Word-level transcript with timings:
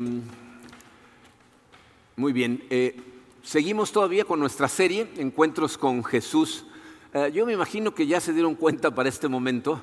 Mm. 0.00 0.20
Muy 2.14 2.32
bien, 2.32 2.62
eh, 2.70 2.94
seguimos 3.42 3.90
todavía 3.90 4.24
con 4.24 4.38
nuestra 4.38 4.68
serie, 4.68 5.08
Encuentros 5.16 5.76
con 5.76 6.04
Jesús. 6.04 6.66
Eh, 7.12 7.32
yo 7.34 7.44
me 7.44 7.52
imagino 7.52 7.92
que 7.92 8.06
ya 8.06 8.20
se 8.20 8.32
dieron 8.32 8.54
cuenta 8.54 8.94
para 8.94 9.08
este 9.08 9.26
momento 9.26 9.82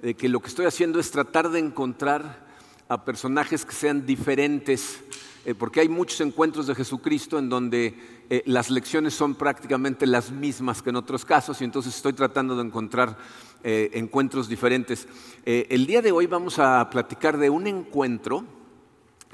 de 0.00 0.14
que 0.14 0.28
lo 0.28 0.38
que 0.38 0.46
estoy 0.46 0.66
haciendo 0.66 1.00
es 1.00 1.10
tratar 1.10 1.50
de 1.50 1.58
encontrar 1.58 2.46
a 2.88 3.04
personajes 3.04 3.64
que 3.64 3.72
sean 3.72 4.06
diferentes, 4.06 5.00
eh, 5.44 5.56
porque 5.56 5.80
hay 5.80 5.88
muchos 5.88 6.20
encuentros 6.20 6.68
de 6.68 6.76
Jesucristo 6.76 7.36
en 7.36 7.48
donde 7.48 8.18
las 8.44 8.70
lecciones 8.70 9.14
son 9.14 9.34
prácticamente 9.34 10.06
las 10.06 10.30
mismas 10.30 10.82
que 10.82 10.90
en 10.90 10.96
otros 10.96 11.24
casos, 11.24 11.60
y 11.60 11.64
entonces 11.64 11.96
estoy 11.96 12.12
tratando 12.12 12.54
de 12.54 12.62
encontrar 12.62 13.16
encuentros 13.64 14.48
diferentes. 14.48 15.08
el 15.44 15.86
día 15.86 16.02
de 16.02 16.12
hoy 16.12 16.26
vamos 16.26 16.58
a 16.58 16.88
platicar 16.90 17.38
de 17.38 17.50
un 17.50 17.66
encuentro 17.66 18.57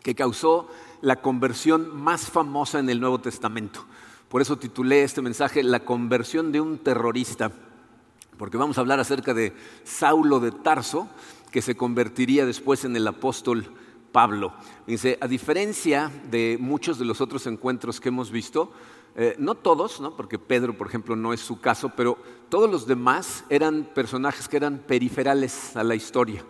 que 0.04 0.14
causó 0.14 0.68
la 1.00 1.22
conversión 1.22 1.96
más 1.96 2.30
famosa 2.30 2.78
en 2.78 2.90
el 2.90 3.00
Nuevo 3.00 3.20
Testamento. 3.20 3.86
Por 4.28 4.42
eso 4.42 4.58
titulé 4.58 5.02
este 5.02 5.22
mensaje 5.22 5.62
La 5.62 5.80
conversión 5.80 6.52
de 6.52 6.60
un 6.60 6.78
terrorista, 6.78 7.50
porque 8.36 8.58
vamos 8.58 8.76
a 8.76 8.82
hablar 8.82 9.00
acerca 9.00 9.32
de 9.32 9.54
Saulo 9.82 10.40
de 10.40 10.52
Tarso, 10.52 11.08
que 11.50 11.62
se 11.62 11.74
convertiría 11.74 12.44
después 12.44 12.84
en 12.84 12.94
el 12.96 13.06
apóstol 13.08 13.72
Pablo. 14.12 14.52
Dice, 14.86 15.16
a 15.22 15.26
diferencia 15.26 16.12
de 16.30 16.58
muchos 16.60 16.98
de 16.98 17.06
los 17.06 17.22
otros 17.22 17.46
encuentros 17.46 17.98
que 17.98 18.10
hemos 18.10 18.30
visto, 18.30 18.72
eh, 19.16 19.36
no 19.38 19.54
todos, 19.54 20.02
¿no? 20.02 20.14
porque 20.14 20.38
Pedro, 20.38 20.76
por 20.76 20.88
ejemplo, 20.88 21.16
no 21.16 21.32
es 21.32 21.40
su 21.40 21.60
caso, 21.60 21.92
pero 21.96 22.18
todos 22.50 22.70
los 22.70 22.86
demás 22.86 23.44
eran 23.48 23.84
personajes 23.94 24.48
que 24.48 24.58
eran 24.58 24.78
periferales 24.86 25.74
a 25.76 25.82
la 25.82 25.94
historia. 25.94 26.44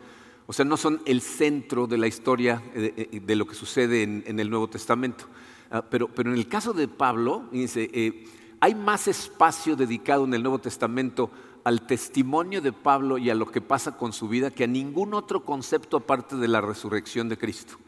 O 0.46 0.52
sea, 0.52 0.64
no 0.64 0.76
son 0.76 1.00
el 1.06 1.20
centro 1.20 1.86
de 1.86 1.98
la 1.98 2.06
historia 2.06 2.62
eh, 2.74 3.08
eh, 3.12 3.20
de, 3.20 3.36
lo 3.36 3.46
que 3.46 3.54
sucede 3.54 4.02
en, 4.02 4.38
el 4.38 4.50
Nuevo 4.50 4.68
Testamento. 4.68 5.24
Ah, 5.70 5.82
pero, 5.88 6.10
en 6.18 6.34
el 6.34 6.48
caso 6.48 6.72
de 6.72 6.86
Pablo, 6.86 7.44
eh, 7.52 8.24
hay 8.60 8.74
más 8.74 9.08
espacio 9.08 9.74
dedicado 9.74 10.24
en 10.24 10.34
el 10.34 10.42
Nuevo 10.42 10.58
Testamento 10.58 11.30
al 11.64 11.86
testimonio 11.86 12.60
de 12.60 12.72
Pablo 12.72 13.16
y 13.16 13.30
a 13.30 13.34
lo 13.34 13.50
que 13.50 13.62
pasa 13.62 13.96
con 13.96 14.12
su 14.12 14.28
vida 14.28 14.50
que 14.50 14.64
a 14.64 14.66
ningún 14.66 15.14
otro 15.14 15.44
concepto 15.44 15.96
aparte 15.96 16.36
de 16.36 16.48
la 16.48 16.60
resurrección 16.60 17.30
de 17.30 17.38
Cristo. 17.38 17.78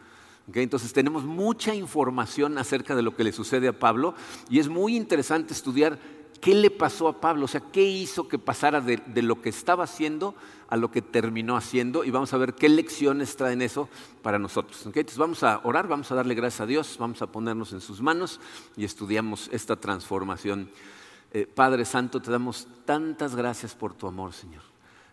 Entonces 0.54 0.92
tenemos 0.92 1.24
mucha 1.24 1.74
información 1.74 2.56
acerca 2.56 2.94
de 2.94 3.02
lo 3.02 3.16
que 3.16 3.24
le 3.24 3.32
sucede 3.32 3.68
a 3.68 3.78
Pablo 3.78 4.14
y 4.48 4.60
es 4.60 4.68
muy 4.68 4.96
interesante 4.96 5.52
estudiar 5.52 5.98
qué 6.46 6.54
le 6.54 6.70
pasó 6.70 7.08
a 7.08 7.20
Pablo, 7.20 7.46
o 7.46 7.48
sea, 7.48 7.60
qué 7.60 7.82
hizo 7.82 8.28
que 8.28 8.38
pasara 8.38 8.80
de, 8.80 9.02
lo 9.20 9.42
que 9.42 9.48
estaba 9.48 9.82
haciendo 9.82 10.36
a 10.68 10.76
lo 10.76 10.92
que 10.92 11.02
terminó 11.02 11.56
haciendo 11.56 12.04
y 12.04 12.12
vamos 12.12 12.32
a 12.32 12.36
ver 12.36 12.54
qué 12.54 12.68
lecciones 12.68 13.34
traen 13.34 13.62
eso 13.62 13.88
para 14.22 14.38
nosotros. 14.38 14.80
Entonces 14.86 15.18
vamos 15.18 15.42
a 15.42 15.60
orar, 15.64 15.88
vamos 15.88 16.12
a 16.12 16.14
darle 16.14 16.36
gracias 16.36 16.60
a 16.60 16.66
Dios, 16.66 16.98
vamos 17.00 17.20
a 17.20 17.26
ponernos 17.26 17.72
en 17.72 17.80
sus 17.80 18.00
manos 18.00 18.38
y 18.76 18.84
estudiamos 18.84 19.48
esta 19.50 19.74
transformación. 19.74 20.70
Eh, 21.32 21.48
Padre 21.52 21.84
Santo, 21.84 22.22
te 22.22 22.30
damos 22.30 22.68
tantas 22.84 23.34
gracias 23.34 23.74
por 23.74 23.94
tu 23.94 24.06
amor, 24.06 24.32
Señor. 24.32 24.62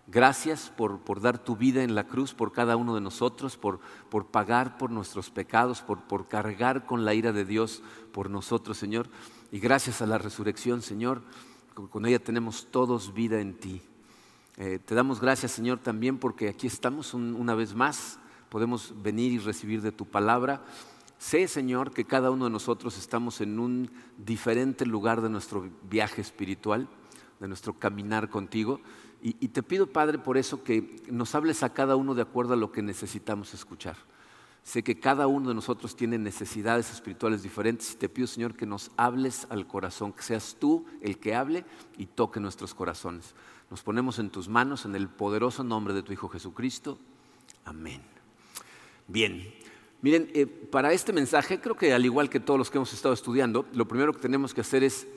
Gracias 0.05 0.71
por, 0.77 1.19
dar 1.19 1.39
tu 1.39 1.55
vida 1.55 1.81
en 1.81 1.95
la 1.95 2.03
cruz 2.03 2.35
por 2.35 2.51
cada 2.51 2.75
uno 2.75 2.93
de 2.93 3.01
nosotros, 3.01 3.57
por, 3.57 3.79
pagar 4.27 4.77
por 4.77 4.91
nuestros 4.91 5.31
pecados, 5.31 5.81
por 5.81 6.27
cargar 6.27 6.85
con 6.85 7.05
la 7.05 7.15
ira 7.15 7.31
de 7.31 7.43
Dios 7.43 7.81
por 8.11 8.29
nosotros, 8.29 8.77
Señor. 8.77 9.07
Y 9.53 9.59
gracias 9.59 10.01
a 10.01 10.07
la 10.07 10.17
resurrección, 10.17 10.81
Señor, 10.81 11.21
con 11.75 12.07
ella 12.07 12.17
tenemos 12.17 12.69
todos 12.71 13.13
vida 13.13 13.39
en 13.39 13.53
ti. 13.53 13.83
Eh, 14.57 14.79
te 14.83 14.95
damos 14.95 15.21
gracias, 15.21 15.51
Señor, 15.51 15.77
también 15.77 16.17
porque 16.17 16.49
aquí 16.49 16.65
estamos 16.65 17.13
una 17.13 17.53
vez 17.53 17.75
más, 17.75 18.17
podemos 18.49 18.95
venir 19.03 19.31
y 19.31 19.37
recibir 19.37 19.83
de 19.83 19.91
tu 19.91 20.07
palabra. 20.07 20.63
Sé, 21.19 21.47
Señor, 21.47 21.91
que 21.91 22.03
cada 22.03 22.31
uno 22.31 22.45
de 22.45 22.49
nosotros 22.49 22.97
estamos 22.97 23.41
en 23.41 23.59
un 23.59 23.91
diferente 24.17 24.87
lugar 24.87 25.21
de 25.21 25.29
nuestro 25.29 25.69
viaje 25.87 26.21
espiritual, 26.21 26.89
de 27.39 27.47
nuestro 27.47 27.77
caminar 27.77 28.31
contigo. 28.31 28.81
y 29.21 29.49
te 29.49 29.61
pido, 29.61 29.85
Padre, 29.85 30.17
por 30.17 30.35
eso 30.35 30.63
que 30.63 31.03
nos 31.11 31.35
hables 31.35 31.61
a 31.61 31.73
cada 31.73 31.95
uno 31.95 32.15
de 32.15 32.23
acuerdo 32.23 32.55
a 32.55 32.57
lo 32.57 32.71
que 32.71 32.81
necesitamos 32.81 33.53
escuchar. 33.53 33.97
Sé 34.63 34.81
que 34.81 34.97
cada 34.97 35.27
uno 35.27 35.49
de 35.49 35.55
nosotros 35.55 35.95
tiene 35.95 36.17
necesidades 36.17 36.89
espirituales 36.89 37.43
diferentes 37.43 37.91
y 37.91 37.95
te 37.97 38.07
pido, 38.07 38.27
Señor, 38.27 38.55
que 38.55 38.65
nos 38.65 38.91
hables 38.95 39.45
al 39.49 39.67
corazón, 39.67 40.13
que 40.13 40.23
seas 40.23 40.55
tú 40.57 40.85
el 41.01 41.17
que 41.17 41.35
hable 41.35 41.65
y 41.97 42.05
toque 42.05 42.39
nuestros 42.39 42.73
corazones. 42.73 43.35
Nos 43.69 43.83
ponemos 43.83 44.19
en 44.19 44.29
tus 44.29 44.47
manos 44.47 44.85
en 44.85 44.95
el 44.95 45.09
poderoso 45.09 45.65
nombre 45.65 45.93
de 45.93 46.01
tu 46.01 46.13
Hijo 46.13 46.29
Jesucristo. 46.29 46.97
Amén. 47.65 48.01
Bien, 49.05 49.53
miren, 50.01 50.31
eh, 50.33 50.45
para 50.45 50.93
este 50.93 51.11
mensaje 51.11 51.59
creo 51.59 51.75
que 51.75 51.93
al 51.93 52.05
igual 52.05 52.29
que 52.29 52.39
todos 52.39 52.57
los 52.57 52.71
que 52.71 52.77
hemos 52.77 52.93
estado 52.93 53.13
estudiando, 53.13 53.65
lo 53.73 53.85
primero 53.85 54.13
que 54.13 54.19
tenemos 54.19 54.53
que 54.53 54.61
hacer 54.61 54.81
es 54.85 55.07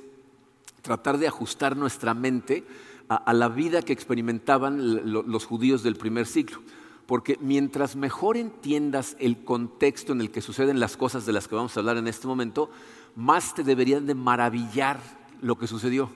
tratar 0.82 1.18
de 1.18 1.28
ajustar 1.28 1.76
nuestra 1.76 2.14
mente 2.14 2.64
a, 3.08 3.32
la 3.32 3.48
vida 3.48 3.82
que 3.82 3.92
experimentaban 3.92 5.12
los 5.12 5.44
judíos 5.44 5.84
del 5.84 5.94
primer 5.94 6.26
siglo 6.26 6.60
porque 7.06 7.38
mientras 7.40 7.96
mejor 7.96 8.36
entiendas 8.36 9.16
el 9.18 9.44
contexto 9.44 10.12
en 10.12 10.20
el 10.20 10.30
que 10.30 10.42
suceden 10.42 10.80
las 10.80 10.96
cosas 10.96 11.24
de 11.24 11.32
las 11.32 11.46
que 11.48 11.54
vamos 11.54 11.76
a 11.76 11.80
hablar 11.80 11.96
en 11.96 12.08
este 12.08 12.26
momento, 12.26 12.68
más 13.14 13.54
te 13.54 13.62
deberían 13.62 14.06
de 14.06 14.14
maravillar 14.14 15.00
lo 15.40 15.56
que 15.56 15.66
sucedió. 15.66 16.10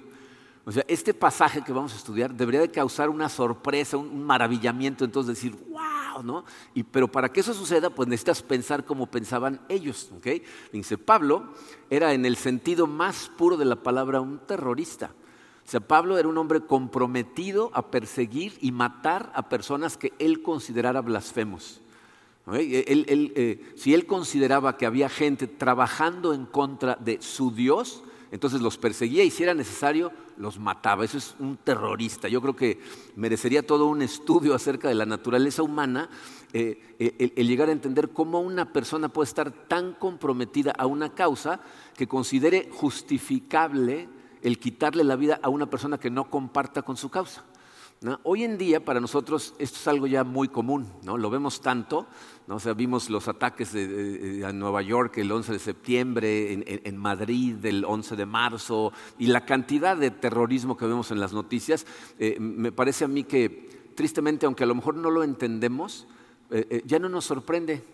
O 0.67 0.73
sea, 0.73 0.85
este 0.89 1.15
pasaje 1.15 1.63
que 1.63 1.73
vamos 1.73 1.95
a 1.95 1.97
estudiar 1.97 2.35
debería 2.35 2.61
de 2.61 2.71
causar 2.71 3.09
una 3.09 3.29
sorpresa, 3.29 3.97
un 3.97 4.25
maravillamiento, 4.25 5.05
entonces 5.05 5.37
decir, 5.37 5.57
wow, 5.71 6.23
¿no? 6.23 6.45
Y, 6.75 6.83
pero 6.83 7.09
para 7.09 7.31
que 7.33 7.41
eso 7.41 7.55
suceda, 7.55 7.89
pues 7.89 8.09
necesitas 8.09 8.43
pensar 8.43 8.85
como 8.85 9.07
pensaban 9.07 9.61
ellos, 9.69 10.11
¿ok? 10.17 10.27
Dice, 10.73 10.99
Pablo 10.99 11.55
era 11.89 12.13
en 12.13 12.27
el 12.27 12.37
sentido 12.37 12.87
más 12.87 13.31
puro 13.37 13.57
de 13.57 13.65
la 13.65 13.77
palabra 13.77 14.21
un 14.21 14.39
terrorista. 14.47 15.13
O 15.71 15.75
sea, 15.79 15.79
Pablo 15.79 16.19
era 16.19 16.27
un 16.27 16.37
hombre 16.37 16.63
comprometido 16.63 17.71
a 17.75 17.93
perseguir 17.93 18.59
y 18.61 18.73
matar 18.73 19.31
a 19.37 19.49
personas 19.49 19.97
que 19.97 20.13
él 20.19 20.43
considerara 20.43 21.01
blasfemos. 21.01 21.81
Eh, 22.53 23.73
si 23.77 23.95
él 23.95 24.05
consideraba 24.05 24.77
que 24.77 24.85
había 24.85 25.09
gente 25.09 25.47
trabajando 25.47 26.35
en 26.35 26.47
contra 26.47 26.97
de 26.97 27.23
su 27.23 27.53
Dios, 27.53 28.03
entonces 28.33 28.61
los 28.61 28.79
perseguía 28.79 29.23
y 29.23 29.31
si 29.31 29.45
era 29.45 29.55
necesario, 29.55 30.11
los 30.39 30.59
mataba. 30.59 31.05
Eso 31.05 31.19
es 31.19 31.37
un 31.39 31.57
terrorista. 31.57 32.27
Yo 32.27 32.43
creo 32.43 32.57
que 32.57 32.81
merecería 33.15 33.65
todo 33.65 33.87
un 33.87 34.03
estudio 34.03 34.57
acerca 34.57 34.89
de 34.89 34.97
la 34.97 35.07
naturaleza 35.07 35.63
humana, 35.63 36.11
eh, 36.53 37.31
el, 37.37 37.47
llegar 37.47 37.69
a 37.69 37.73
entender 37.73 38.09
cómo 38.09 38.41
una 38.41 38.73
persona 38.73 39.09
puede 39.09 39.29
estar 39.29 39.53
tan 39.69 39.93
comprometida 39.93 40.73
a 40.73 40.87
una 40.87 41.15
causa 41.15 41.61
que 41.97 42.09
considere 42.09 42.69
justificable 42.73 44.09
el 44.43 44.59
quitarle 44.59 45.05
la 45.05 45.17
vida 45.17 45.41
a 45.43 45.49
una 45.49 45.67
persona 45.67 45.99
que 45.99 46.11
no 46.11 46.31
comparta 46.31 46.83
con 46.83 46.97
su 46.97 47.11
causa. 47.11 47.45
Hoy 48.23 48.45
en 48.45 48.57
día 48.57 48.83
para 48.83 48.99
nosotros 48.99 49.53
esto 49.59 49.77
es 49.77 49.87
algo 49.87 50.07
ya 50.07 50.25
muy 50.25 50.49
común, 50.49 50.91
¿no? 51.03 51.19
lo 51.19 51.29
vemos 51.29 51.61
tanto, 51.61 52.07
¿no? 52.47 52.57
vimos 52.75 53.11
los 53.11 53.29
ataques 53.29 53.75
de, 53.75 54.51
Nueva 54.55 54.81
York 54.81 55.19
el 55.19 55.31
11 55.31 55.53
de 55.53 55.59
septiembre, 55.59 56.53
en, 56.65 56.97
Madrid 56.97 57.63
el 57.67 57.85
11 57.85 58.17
de 58.17 58.25
marzo 58.25 58.95
y 59.19 59.27
la 59.27 59.45
cantidad 59.45 59.99
de 59.99 60.11
terrorismo 60.11 60.79
que 60.79 60.87
vemos 60.87 61.11
en 61.11 61.21
las 61.21 61.35
noticias, 61.35 61.85
eh, 62.19 62.39
me 62.41 62.73
parece 62.73 63.05
a 63.05 63.09
mí 63.09 63.25
que 63.25 63.93
tristemente, 63.95 64.47
aunque 64.47 64.65
a 64.65 64.67
lo 64.67 64.75
mejor 64.75 64.95
no 64.95 65.11
lo 65.11 65.23
entendemos, 65.23 66.07
eh, 66.51 66.67
eh, 66.71 66.83
ya 66.87 66.99
no 66.99 67.11
nos 67.11 67.27
sorprende, 67.27 67.85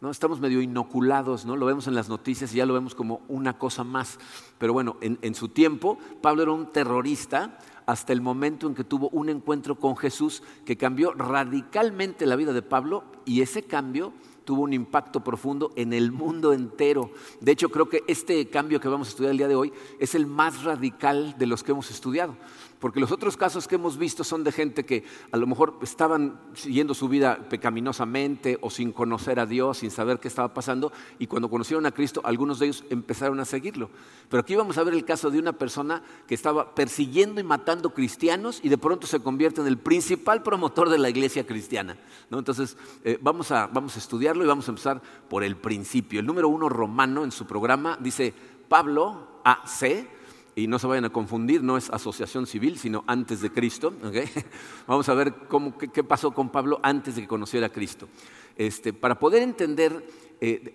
¿no? 0.00 0.10
Estamos 0.10 0.40
medio 0.40 0.60
inoculados, 0.60 1.46
¿no? 1.46 1.56
Lo 1.56 1.66
vemos 1.66 1.86
en 1.86 1.94
las 1.94 2.08
noticias 2.08 2.52
y 2.52 2.58
ya 2.58 2.66
lo 2.66 2.74
vemos 2.74 2.94
como 2.94 3.22
una 3.28 3.58
cosa 3.58 3.84
más. 3.84 4.18
Pero 4.58 4.72
bueno, 4.72 4.96
en, 5.00 5.18
en, 5.22 5.34
su 5.34 5.48
tiempo, 5.48 5.98
Pablo 6.20 6.42
era 6.42 6.52
un 6.52 6.72
terrorista 6.72 7.58
hasta 7.86 8.12
el 8.12 8.20
momento 8.20 8.66
en 8.66 8.74
que 8.74 8.84
tuvo 8.84 9.08
un 9.10 9.28
encuentro 9.28 9.76
con 9.76 9.96
Jesús 9.96 10.42
que 10.64 10.76
cambió 10.76 11.12
radicalmente 11.12 12.26
la 12.26 12.36
vida 12.36 12.52
de 12.52 12.62
Pablo 12.62 13.04
y 13.24 13.40
ese 13.40 13.62
cambio 13.62 14.12
tuvo 14.46 14.62
un 14.62 14.72
impacto 14.72 15.22
profundo 15.22 15.72
en 15.76 15.92
el 15.92 16.12
mundo 16.12 16.54
entero. 16.54 17.10
De 17.40 17.52
hecho, 17.52 17.68
creo 17.68 17.88
que 17.90 18.04
este 18.06 18.48
cambio 18.48 18.80
que 18.80 18.88
vamos 18.88 19.08
a 19.08 19.10
estudiar 19.10 19.32
el 19.32 19.38
día 19.38 19.48
de 19.48 19.56
hoy 19.56 19.72
es 19.98 20.14
el 20.14 20.26
más 20.26 20.62
radical 20.62 21.34
de 21.36 21.46
los 21.46 21.62
que 21.62 21.72
hemos 21.72 21.90
estudiado. 21.90 22.36
Porque 22.78 23.00
los 23.00 23.12
otros 23.12 23.36
casos 23.36 23.66
que 23.66 23.76
hemos 23.76 23.96
visto 23.96 24.24
son 24.24 24.44
de 24.44 24.52
gente 24.52 24.84
que 24.84 25.04
a 25.32 25.36
lo 25.36 25.46
mejor 25.46 25.78
estaban 25.82 26.38
siguiendo 26.54 26.94
su 26.94 27.08
vida 27.08 27.48
pecaminosamente 27.48 28.58
o 28.60 28.70
sin 28.70 28.92
conocer 28.92 29.40
a 29.40 29.46
Dios, 29.46 29.78
sin 29.78 29.90
saber 29.90 30.18
qué 30.20 30.28
estaba 30.28 30.52
pasando, 30.52 30.92
y 31.18 31.26
cuando 31.26 31.48
conocieron 31.48 31.86
a 31.86 31.92
Cristo, 31.92 32.20
algunos 32.24 32.58
de 32.58 32.66
ellos 32.66 32.84
empezaron 32.90 33.40
a 33.40 33.44
seguirlo. 33.44 33.90
Pero 34.28 34.42
aquí 34.42 34.54
vamos 34.54 34.76
a 34.78 34.84
ver 34.84 34.94
el 34.94 35.04
caso 35.04 35.30
de 35.30 35.38
una 35.38 35.52
persona 35.52 36.02
que 36.26 36.34
estaba 36.34 36.74
persiguiendo 36.74 37.40
y 37.40 37.44
matando 37.44 37.94
cristianos 37.94 38.60
y 38.62 38.68
de 38.68 38.78
pronto 38.78 39.06
se 39.06 39.20
convierte 39.20 39.60
en 39.60 39.66
el 39.66 39.78
principal 39.78 40.42
promotor 40.42 40.90
de 40.90 40.98
la 40.98 41.08
iglesia 41.08 41.46
cristiana. 41.46 41.96
Entonces, 42.30 42.76
eh, 43.04 43.18
vamos, 43.20 43.50
a, 43.52 43.68
vamos 43.68 43.96
a 43.96 43.98
estudiarlo 43.98 44.44
y 44.44 44.46
vamos 44.46 44.68
a 44.68 44.72
empezar 44.72 45.00
por 45.28 45.44
el 45.44 45.56
principio. 45.56 46.20
El 46.20 46.26
número 46.26 46.48
uno 46.48 46.68
romano 46.68 47.24
en 47.24 47.32
su 47.32 47.46
programa 47.46 47.96
dice 48.00 48.34
Pablo 48.68 49.40
AC 49.44 50.15
y 50.56 50.68
no 50.68 50.78
se 50.78 50.86
vayan 50.86 51.04
a 51.04 51.10
confundir, 51.10 51.62
no 51.62 51.76
es 51.76 51.90
asociación 51.90 52.46
civil, 52.46 52.78
sino 52.78 53.04
antes 53.06 53.42
de 53.42 53.52
Cristo. 53.52 53.92
Vamos 54.86 55.06
a 55.10 55.14
ver 55.14 55.34
cómo, 55.48 55.76
qué, 55.76 56.02
pasó 56.02 56.32
con 56.32 56.48
Pablo 56.48 56.80
antes 56.82 57.14
de 57.14 57.20
que 57.20 57.28
conociera 57.28 57.66
a 57.66 57.72
Cristo. 57.72 58.08
Este, 58.56 58.94
para 58.94 59.18
poder 59.18 59.42
entender 59.42 60.08
eh, 60.40 60.72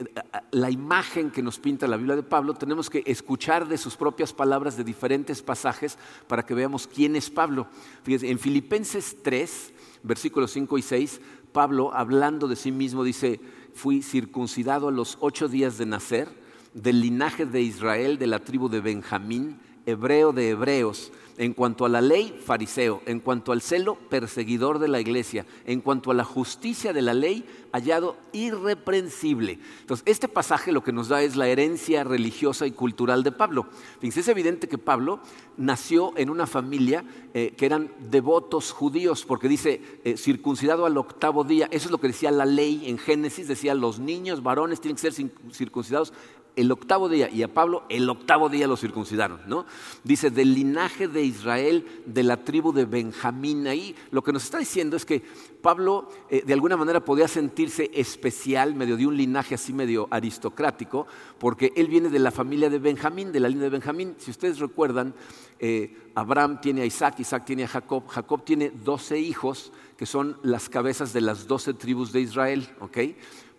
la 0.51 0.69
imagen 0.69 1.31
que 1.31 1.41
nos 1.41 1.57
pinta 1.57 1.87
la 1.87 1.97
Biblia 1.97 2.15
de 2.15 2.21
Pablo, 2.21 2.53
tenemos 2.53 2.91
que 2.91 3.01
escuchar 3.07 3.67
de 3.67 3.79
sus 3.79 3.97
propias 3.97 4.33
palabras 4.33 4.77
de 4.77 4.83
diferentes 4.83 5.41
pasajes 5.41 5.97
para 6.27 6.45
que 6.45 6.53
veamos 6.53 6.85
quién 6.85 7.15
es 7.15 7.31
Pablo. 7.31 7.65
Fíjense, 8.03 8.29
en 8.29 8.37
Filipenses 8.37 9.17
3, 9.23 9.73
versículos 10.03 10.51
5 10.51 10.77
y 10.77 10.81
6, 10.83 11.21
Pablo, 11.51 11.91
hablando 11.91 12.47
de 12.47 12.55
sí 12.55 12.71
mismo, 12.71 13.03
dice, 13.03 13.39
fui 13.73 14.03
circuncidado 14.03 14.89
a 14.89 14.91
los 14.91 15.17
ocho 15.21 15.47
días 15.47 15.79
de 15.79 15.87
nacer, 15.87 16.29
del 16.75 17.01
linaje 17.01 17.47
de 17.47 17.61
Israel, 17.61 18.19
de 18.19 18.27
la 18.27 18.39
tribu 18.39 18.69
de 18.69 18.79
Benjamín, 18.79 19.59
hebreo 19.85 20.33
de 20.33 20.49
hebreos, 20.49 21.11
en 21.37 21.53
cuanto 21.53 21.85
a 21.85 21.89
la 21.89 22.01
ley, 22.01 22.39
fariseo, 22.45 23.01
en 23.05 23.19
cuanto 23.19 23.51
al 23.51 23.61
celo, 23.61 23.95
perseguidor 23.95 24.77
de 24.77 24.87
la 24.87 24.99
iglesia, 24.99 25.45
en 25.65 25.81
cuanto 25.81 26.11
a 26.11 26.13
la 26.13 26.23
justicia 26.23 26.93
de 26.93 27.01
la 27.01 27.15
ley, 27.15 27.45
hallado 27.71 28.15
irreprensible. 28.31 29.57
Entonces, 29.79 30.03
este 30.05 30.27
pasaje 30.27 30.71
lo 30.71 30.83
que 30.83 30.91
nos 30.91 31.07
da 31.07 31.23
es 31.23 31.35
la 31.35 31.47
herencia 31.47 32.03
religiosa 32.03 32.67
y 32.67 32.71
cultural 32.71 33.23
de 33.23 33.31
Pablo. 33.31 33.67
Es 34.01 34.27
evidente 34.27 34.67
que 34.67 34.77
Pablo 34.77 35.19
nació 35.57 36.15
en 36.15 36.29
una 36.29 36.45
familia 36.45 37.03
eh, 37.33 37.53
que 37.57 37.65
eran 37.65 37.91
devotos 38.11 38.71
judíos, 38.71 39.25
porque 39.25 39.47
dice 39.47 39.81
eh, 40.03 40.17
circuncidado 40.17 40.85
al 40.85 40.97
octavo 40.97 41.43
día, 41.43 41.67
eso 41.71 41.85
es 41.85 41.91
lo 41.91 41.99
que 41.99 42.07
decía 42.07 42.29
la 42.29 42.45
ley 42.45 42.83
en 42.87 42.97
Génesis, 42.99 43.47
decía 43.47 43.73
los 43.73 43.99
niños 43.99 44.43
varones 44.43 44.79
tienen 44.79 44.97
que 44.97 45.11
ser 45.11 45.31
circuncidados 45.51 46.13
el 46.55 46.71
octavo 46.71 47.09
día, 47.09 47.29
y 47.29 47.43
a 47.43 47.53
Pablo 47.53 47.83
el 47.89 48.09
octavo 48.09 48.49
día 48.49 48.67
lo 48.67 48.77
circuncidaron, 48.77 49.39
¿no? 49.47 49.65
Dice, 50.03 50.29
del 50.29 50.53
linaje 50.53 51.07
de 51.07 51.23
Israel, 51.23 51.85
de 52.05 52.23
la 52.23 52.43
tribu 52.43 52.73
de 52.73 52.85
Benjamín. 52.85 53.67
Ahí 53.67 53.95
lo 54.11 54.23
que 54.23 54.33
nos 54.33 54.43
está 54.43 54.57
diciendo 54.57 54.97
es 54.97 55.05
que 55.05 55.21
Pablo 55.61 56.09
eh, 56.29 56.43
de 56.45 56.53
alguna 56.53 56.75
manera 56.75 57.05
podía 57.05 57.27
sentirse 57.27 57.89
especial, 57.93 58.75
medio 58.75 58.97
de 58.97 59.07
un 59.07 59.15
linaje 59.15 59.55
así 59.55 59.73
medio 59.73 60.07
aristocrático, 60.11 61.07
porque 61.39 61.71
él 61.75 61.87
viene 61.87 62.09
de 62.09 62.19
la 62.19 62.31
familia 62.31 62.69
de 62.69 62.79
Benjamín, 62.79 63.31
de 63.31 63.39
la 63.39 63.49
línea 63.49 63.65
de 63.65 63.69
Benjamín. 63.69 64.15
Si 64.17 64.31
ustedes 64.31 64.59
recuerdan, 64.59 65.13
eh, 65.59 65.95
Abraham 66.15 66.59
tiene 66.59 66.81
a 66.81 66.85
Isaac, 66.85 67.19
Isaac 67.19 67.45
tiene 67.45 67.63
a 67.63 67.67
Jacob, 67.67 68.07
Jacob 68.07 68.43
tiene 68.43 68.71
doce 68.83 69.19
hijos 69.19 69.71
que 69.97 70.07
son 70.07 70.37
las 70.41 70.67
cabezas 70.67 71.13
de 71.13 71.21
las 71.21 71.45
doce 71.45 71.75
tribus 71.75 72.11
de 72.11 72.21
Israel, 72.21 72.67
¿ok? 72.79 72.97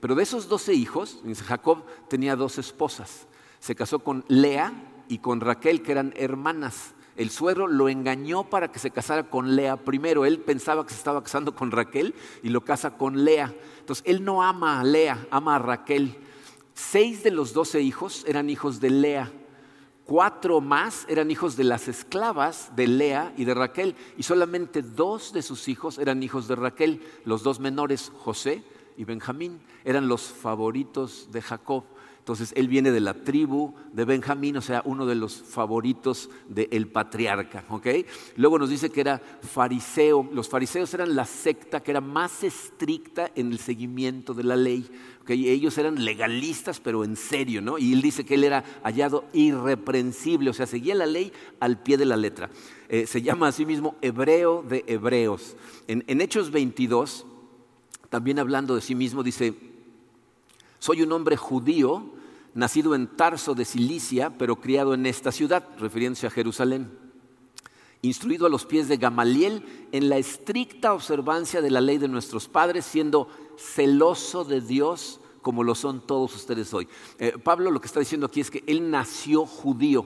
Pero 0.02 0.16
de 0.16 0.24
esos 0.24 0.48
doce 0.48 0.74
hijos, 0.74 1.22
Jacob 1.46 1.84
tenía 2.08 2.34
dos 2.34 2.58
esposas. 2.58 3.28
Se 3.60 3.76
casó 3.76 4.00
con 4.00 4.24
Lea 4.26 4.72
y 5.06 5.18
con 5.18 5.40
Raquel, 5.40 5.80
que 5.80 5.92
eran 5.92 6.12
hermanas. 6.16 6.96
El 7.14 7.30
suegro 7.30 7.68
lo 7.68 7.88
engañó 7.88 8.50
para 8.50 8.72
que 8.72 8.80
se 8.80 8.90
casara 8.90 9.30
con 9.30 9.54
Lea 9.54 9.76
primero. 9.76 10.24
Él 10.24 10.40
pensaba 10.40 10.84
que 10.84 10.90
se 10.90 10.98
estaba 10.98 11.22
casando 11.22 11.54
con 11.54 11.70
Raquel 11.70 12.16
y 12.42 12.48
lo 12.48 12.62
casa 12.62 12.96
con 12.96 13.24
Lea. 13.24 13.54
Entonces, 13.78 14.02
él 14.04 14.24
no 14.24 14.42
ama 14.42 14.80
a 14.80 14.82
Lea, 14.82 15.24
ama 15.30 15.54
a 15.54 15.60
Raquel. 15.60 16.18
Seis 16.74 17.22
de 17.22 17.30
los 17.30 17.52
doce 17.52 17.80
hijos 17.80 18.24
eran 18.26 18.50
hijos 18.50 18.80
de 18.80 18.90
Lea. 18.90 19.30
Cuatro 20.04 20.60
más 20.60 21.06
eran 21.08 21.30
hijos 21.30 21.54
de 21.54 21.62
las 21.62 21.86
esclavas 21.86 22.74
de 22.74 22.88
Lea 22.88 23.32
y 23.36 23.44
de 23.44 23.54
Raquel. 23.54 23.94
Y 24.18 24.24
solamente 24.24 24.82
dos 24.82 25.32
de 25.32 25.42
sus 25.42 25.68
hijos 25.68 25.98
eran 25.98 26.24
hijos 26.24 26.48
de 26.48 26.56
Raquel, 26.56 27.00
los 27.24 27.44
dos 27.44 27.60
menores, 27.60 28.10
José 28.18 28.64
y 28.96 29.04
Benjamín. 29.04 29.60
Eran 29.84 30.08
los 30.08 30.22
favoritos 30.22 31.28
de 31.32 31.42
Jacob. 31.42 31.84
Entonces 32.22 32.52
él 32.54 32.68
viene 32.68 32.92
de 32.92 33.00
la 33.00 33.14
tribu 33.14 33.74
de 33.92 34.04
Benjamín, 34.04 34.56
o 34.56 34.60
sea, 34.60 34.80
uno 34.84 35.06
de 35.06 35.16
los 35.16 35.34
favoritos 35.34 36.30
del 36.48 36.86
patriarca. 36.86 37.64
Luego 38.36 38.60
nos 38.60 38.70
dice 38.70 38.90
que 38.90 39.00
era 39.00 39.18
fariseo. 39.18 40.28
Los 40.32 40.48
fariseos 40.48 40.94
eran 40.94 41.16
la 41.16 41.24
secta 41.24 41.82
que 41.82 41.90
era 41.90 42.00
más 42.00 42.44
estricta 42.44 43.32
en 43.34 43.50
el 43.50 43.58
seguimiento 43.58 44.34
de 44.34 44.44
la 44.44 44.54
ley. 44.54 44.88
Ellos 45.26 45.76
eran 45.78 46.04
legalistas, 46.04 46.78
pero 46.78 47.02
en 47.02 47.16
serio, 47.16 47.60
¿no? 47.60 47.76
Y 47.76 47.92
él 47.92 48.00
dice 48.00 48.24
que 48.24 48.34
él 48.34 48.44
era 48.44 48.62
hallado 48.84 49.24
irreprensible, 49.32 50.50
o 50.50 50.54
sea, 50.54 50.66
seguía 50.66 50.94
la 50.94 51.06
ley 51.06 51.32
al 51.58 51.82
pie 51.82 51.96
de 51.96 52.06
la 52.06 52.16
letra. 52.16 52.50
Eh, 52.88 53.08
se 53.08 53.22
llama 53.22 53.48
a 53.48 53.52
sí 53.52 53.66
mismo 53.66 53.96
hebreo 54.00 54.62
de 54.62 54.84
hebreos. 54.86 55.56
En, 55.88 56.04
en 56.06 56.20
Hechos 56.20 56.52
22 56.52 57.26
también 58.12 58.38
hablando 58.38 58.74
de 58.74 58.82
sí 58.82 58.94
mismo, 58.94 59.22
dice, 59.22 59.54
soy 60.82 61.00
un 61.00 61.12
hombre 61.12 61.36
judío, 61.36 62.02
nacido 62.54 62.96
en 62.96 63.06
Tarso 63.06 63.54
de 63.54 63.64
Cilicia, 63.64 64.36
pero 64.36 64.56
criado 64.56 64.94
en 64.94 65.06
esta 65.06 65.30
ciudad, 65.30 65.64
refiriéndose 65.78 66.26
a 66.26 66.30
Jerusalén, 66.30 66.90
instruido 68.02 68.46
a 68.46 68.48
los 68.48 68.66
pies 68.66 68.88
de 68.88 68.96
Gamaliel 68.96 69.64
en 69.92 70.08
la 70.08 70.16
estricta 70.16 70.92
observancia 70.92 71.62
de 71.62 71.70
la 71.70 71.80
ley 71.80 71.98
de 71.98 72.08
nuestros 72.08 72.48
padres, 72.48 72.84
siendo 72.84 73.28
celoso 73.56 74.42
de 74.42 74.60
Dios 74.60 75.20
como 75.40 75.62
lo 75.62 75.76
son 75.76 76.04
todos 76.04 76.34
ustedes 76.34 76.74
hoy. 76.74 76.88
Eh, 77.20 77.38
Pablo 77.40 77.70
lo 77.70 77.80
que 77.80 77.86
está 77.86 78.00
diciendo 78.00 78.26
aquí 78.26 78.40
es 78.40 78.50
que 78.50 78.64
él 78.66 78.90
nació 78.90 79.46
judío 79.46 80.04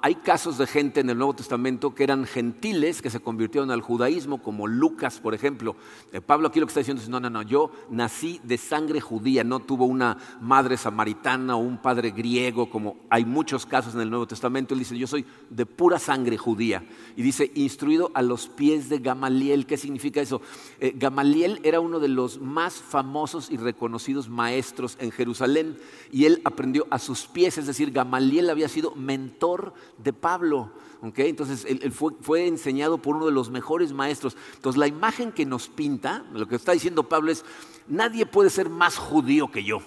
hay 0.00 0.14
casos 0.14 0.58
de 0.58 0.66
gente 0.68 1.00
en 1.00 1.10
el 1.10 1.18
Nuevo 1.18 1.34
Testamento 1.34 1.92
que 1.92 2.04
eran 2.04 2.24
gentiles, 2.24 3.02
que 3.02 3.10
se 3.10 3.18
convirtieron 3.18 3.72
al 3.72 3.80
judaísmo, 3.80 4.40
como 4.40 4.68
Lucas, 4.68 5.18
por 5.18 5.34
ejemplo. 5.34 5.74
Eh, 6.12 6.20
Pablo 6.20 6.48
aquí 6.48 6.60
lo 6.60 6.66
que 6.66 6.70
está 6.70 6.80
diciendo 6.80 7.02
es, 7.02 7.08
no, 7.08 7.18
no, 7.18 7.28
no, 7.28 7.42
yo 7.42 7.72
nací 7.90 8.40
de 8.44 8.58
sangre 8.58 9.00
judía, 9.00 9.42
no 9.42 9.58
tuvo 9.58 9.86
una 9.86 10.16
madre 10.40 10.76
samaritana 10.76 11.56
o 11.56 11.58
un 11.58 11.78
padre 11.78 12.12
griego, 12.12 12.70
como 12.70 12.96
hay 13.10 13.24
muchos 13.24 13.66
casos 13.66 13.94
en 13.94 14.02
el 14.02 14.10
Nuevo 14.10 14.28
Testamento. 14.28 14.72
Él 14.72 14.80
dice, 14.80 14.96
yo 14.96 15.08
soy 15.08 15.26
de 15.50 15.66
pura 15.66 15.98
sangre 15.98 16.38
judía. 16.38 16.84
Y 17.16 17.22
dice, 17.22 17.50
instruido 17.56 18.12
a 18.14 18.22
los 18.22 18.46
pies 18.46 18.88
de 18.88 19.00
Gamaliel. 19.00 19.66
¿Qué 19.66 19.76
significa 19.76 20.20
eso? 20.20 20.40
Eh, 20.78 20.94
Gamaliel 20.94 21.58
era 21.64 21.80
uno 21.80 21.98
de 21.98 22.08
los 22.08 22.40
más 22.40 22.74
famosos 22.74 23.50
y 23.50 23.56
reconocidos 23.56 24.28
maestros 24.28 24.96
en 25.00 25.10
Jerusalén. 25.10 25.76
Y 26.12 26.26
él 26.26 26.40
aprendió 26.44 26.86
a 26.90 27.00
sus 27.00 27.26
pies, 27.26 27.58
es 27.58 27.66
decir, 27.66 27.90
Gamaliel 27.90 28.48
había 28.48 28.68
sido 28.68 28.94
mentor 28.94 29.71
de 29.98 30.12
Pablo. 30.12 30.70
Entonces, 31.02 31.64
él, 31.64 31.92
fue, 31.92 32.46
enseñado 32.46 32.98
por 32.98 33.16
uno 33.16 33.26
de 33.26 33.32
los 33.32 33.50
mejores 33.50 33.92
maestros. 33.92 34.36
Entonces, 34.54 34.78
la 34.78 34.86
imagen 34.86 35.32
que 35.32 35.44
nos 35.44 35.68
pinta, 35.68 36.24
lo 36.32 36.46
que 36.46 36.56
está 36.56 36.72
diciendo 36.72 37.08
Pablo 37.08 37.32
es, 37.32 37.44
nadie 37.88 38.26
puede 38.26 38.50
ser 38.50 38.68
más 38.68 38.96
judío 38.96 39.50
que 39.50 39.64
yo. 39.64 39.80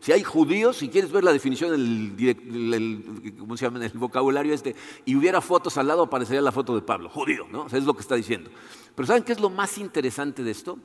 Si 0.00 0.12
hay 0.12 0.22
judíos, 0.22 0.76
si 0.76 0.88
quieres 0.88 1.12
ver 1.12 1.24
la 1.24 1.32
definición 1.32 1.70
del 1.70 3.36
¿cómo 3.38 3.56
se 3.56 3.66
llama? 3.66 3.78
en 3.78 3.84
el 3.84 3.98
vocabulario 3.98 4.54
este, 4.54 4.74
y 5.04 5.14
hubiera 5.14 5.40
fotos 5.40 5.76
al 5.76 5.88
lado, 5.88 6.02
aparecería 6.02 6.40
la 6.40 6.52
foto 6.52 6.74
de 6.74 6.82
Pablo, 6.82 7.10
judío, 7.10 7.46
¿no? 7.50 7.66
es 7.66 7.84
lo 7.84 7.94
que 7.94 8.00
está 8.00 8.14
diciendo. 8.14 8.50
Pero 8.94 9.06
¿saben 9.06 9.22
qué 9.22 9.32
es 9.32 9.40
lo 9.40 9.50
más 9.50 9.76
interesante 9.78 10.42
de 10.42 10.50
esto? 10.50 10.78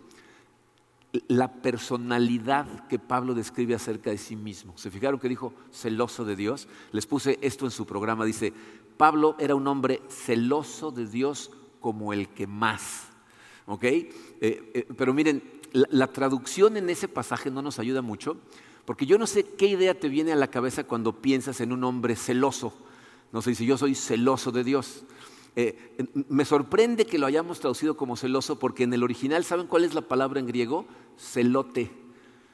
La 1.27 1.51
personalidad 1.61 2.87
que 2.87 2.99
Pablo 2.99 3.33
describe 3.33 3.75
acerca 3.75 4.09
de 4.09 4.17
sí 4.17 4.35
mismo. 4.35 4.77
¿Se 4.77 4.91
fijaron 4.91 5.19
que 5.19 5.29
dijo 5.29 5.53
celoso 5.71 6.25
de 6.25 6.35
Dios? 6.35 6.67
Les 6.91 7.05
puse 7.05 7.37
esto 7.41 7.65
en 7.65 7.71
su 7.71 7.85
programa. 7.85 8.25
Dice, 8.25 8.53
Pablo 8.97 9.35
era 9.39 9.55
un 9.55 9.67
hombre 9.67 10.01
celoso 10.09 10.91
de 10.91 11.07
Dios 11.07 11.51
como 11.79 12.13
el 12.13 12.29
que 12.29 12.47
más. 12.47 13.09
¿Ok? 13.67 13.83
Eh, 13.83 14.09
eh, 14.41 14.87
pero 14.97 15.13
miren, 15.13 15.43
la, 15.71 16.07
traducción 16.07 16.77
en 16.77 16.89
ese 16.89 17.07
pasaje 17.07 17.51
no 17.51 17.61
nos 17.61 17.79
ayuda 17.79 18.01
mucho, 18.01 18.37
porque 18.85 19.05
yo 19.05 19.17
no 19.17 19.27
sé 19.27 19.43
qué 19.43 19.67
idea 19.67 19.99
te 19.99 20.09
viene 20.09 20.31
a 20.31 20.35
la 20.35 20.49
cabeza 20.49 20.85
cuando 20.85 21.21
piensas 21.21 21.59
en 21.61 21.71
un 21.71 21.83
hombre 21.83 22.15
celoso. 22.15 22.73
No 23.31 23.41
sé 23.41 23.55
si 23.55 23.65
yo 23.65 23.77
soy 23.77 23.95
celoso 23.95 24.51
de 24.51 24.63
Dios. 24.63 25.03
Eh, 25.57 25.95
me 26.27 26.45
sorprende 26.45 27.05
que 27.05 27.17
lo 27.17 27.25
hayamos 27.25 27.59
traducido 27.59 27.95
como 27.95 28.17
celoso 28.17 28.59
porque 28.59 28.83
en 28.83 28.93
el 28.93 29.03
original, 29.03 29.43
¿saben 29.43 29.67
cuál 29.67 29.85
es 29.85 29.93
la 29.93 30.01
palabra 30.01 30.39
en 30.39 30.47
griego? 30.47 30.85
Celote. 31.17 31.91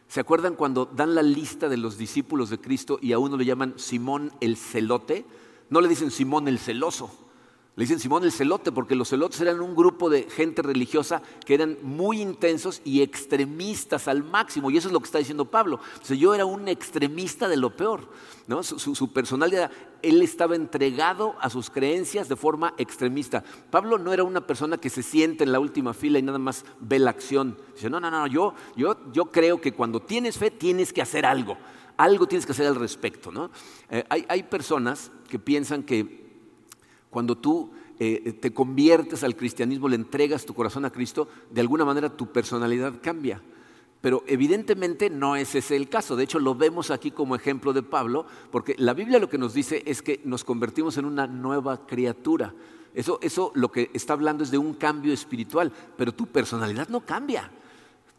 ¿Se 0.08 0.20
acuerdan 0.20 0.56
cuando 0.56 0.86
dan 0.86 1.16
la 1.16 1.24
lista 1.24 1.70
de 1.70 1.78
los 1.78 1.98
discípulos 1.98 2.50
de 2.50 2.60
Cristo 2.60 3.00
y 3.02 3.14
a 3.14 3.20
uno 3.20 3.38
le 3.38 3.46
llaman 3.46 3.76
Simón 3.78 4.32
el 4.42 4.58
celote? 4.58 5.26
No 5.70 5.80
le 5.80 5.88
dicen 5.88 6.12
Simón 6.12 6.48
el 6.50 6.60
celoso, 6.60 7.10
le 7.82 7.86
dicen 7.86 8.00
Simón 8.00 8.24
el 8.24 8.32
celote, 8.32 8.72
porque 8.72 8.94
los 8.94 9.10
celotes 9.10 9.42
eran 9.42 9.60
un 9.60 9.76
grupo 9.76 10.12
de 10.12 10.30
gente 10.30 10.62
religiosa 10.62 11.24
que 11.44 11.56
eran 11.56 11.80
muy 11.82 12.22
intensos 12.22 12.80
y 12.86 13.02
extremistas 13.02 14.08
al 14.08 14.24
máximo. 14.24 14.70
Y 14.70 14.78
eso 14.78 14.88
es 14.88 14.94
lo 14.94 15.00
que 15.00 15.08
está 15.08 15.18
diciendo 15.18 15.46
Pablo. 15.46 15.80
Yo 16.08 16.36
era 16.36 16.46
un 16.46 16.68
extremista 16.68 17.50
de 17.50 17.58
lo 17.58 17.76
peor. 17.76 18.08
¿no? 18.46 18.62
Su, 18.62 19.12
personalidad, 19.12 19.72
él 20.04 20.22
estaba 20.22 20.56
entregado 20.56 21.36
a 21.42 21.50
sus 21.50 21.72
creencias 21.72 22.30
de 22.30 22.36
forma 22.36 22.76
extremista. 22.78 23.44
Pablo 23.72 23.98
no 23.98 24.14
era 24.14 24.24
una 24.24 24.46
persona 24.46 24.78
que 24.78 24.92
se 24.92 25.02
siente 25.02 25.44
en 25.44 25.52
la 25.52 25.60
última 25.60 25.96
fila 25.96 26.20
y 26.20 26.22
nada 26.22 26.38
más 26.38 26.64
ve 26.82 27.00
la 27.00 27.10
acción. 27.10 27.58
Dice, 27.74 27.90
no, 27.90 28.00
no, 28.00 28.12
no, 28.12 28.28
yo, 28.28 28.54
yo, 28.76 28.96
yo 29.12 29.32
creo 29.32 29.60
que 29.60 29.72
cuando 29.72 30.04
tienes 30.04 30.38
fe 30.38 30.52
tienes 30.52 30.94
que 30.94 31.02
hacer 31.02 31.26
algo. 31.26 31.58
Algo 31.98 32.28
tienes 32.28 32.46
que 32.46 32.52
hacer 32.52 32.68
al 32.68 32.76
respecto. 32.76 33.32
¿no? 33.32 33.50
Eh, 33.90 34.04
hay, 34.08 34.24
hay 34.30 34.44
personas 34.44 35.12
que 35.28 35.40
piensan 35.40 35.82
que 35.82 36.21
cuando 37.12 37.38
tú 37.38 37.70
eh, 38.00 38.34
te 38.42 38.52
conviertes 38.52 39.24
al 39.24 39.36
cristianismo, 39.36 39.88
le 39.88 39.98
entregas 39.98 40.46
tu 40.46 40.56
corazón 40.56 40.86
a 40.86 40.90
Cristo, 40.90 41.28
de 41.52 41.62
alguna 41.62 41.86
manera 41.86 42.10
tu 42.10 42.32
personalidad 42.32 42.96
cambia. 43.00 43.44
Pero 44.02 44.24
evidentemente 44.26 45.12
no 45.12 45.36
es 45.36 45.54
ese 45.54 45.76
el 45.76 45.88
caso. 45.88 46.16
De 46.16 46.24
hecho, 46.24 46.40
lo 46.40 46.56
vemos 46.56 46.90
aquí 46.90 47.12
como 47.12 47.36
ejemplo 47.36 47.74
de 47.74 47.84
Pablo, 47.84 48.26
porque 48.50 48.76
la 48.80 48.96
Biblia 48.96 49.20
lo 49.20 49.30
que 49.30 49.38
nos 49.38 49.54
dice 49.54 49.84
es 49.86 50.02
que 50.02 50.22
nos 50.24 50.44
convertimos 50.44 50.98
en 50.98 51.06
una 51.06 51.28
nueva 51.28 51.86
criatura. 51.86 52.56
Eso, 52.96 53.20
eso 53.22 53.52
lo 53.54 53.72
que 53.72 53.92
está 53.94 54.14
hablando 54.14 54.44
es 54.44 54.50
de 54.50 54.58
un 54.58 54.74
cambio 54.74 55.14
espiritual, 55.14 55.72
pero 55.96 56.14
tu 56.14 56.26
personalidad 56.26 56.90
no 56.90 57.02
cambia. 57.02 57.52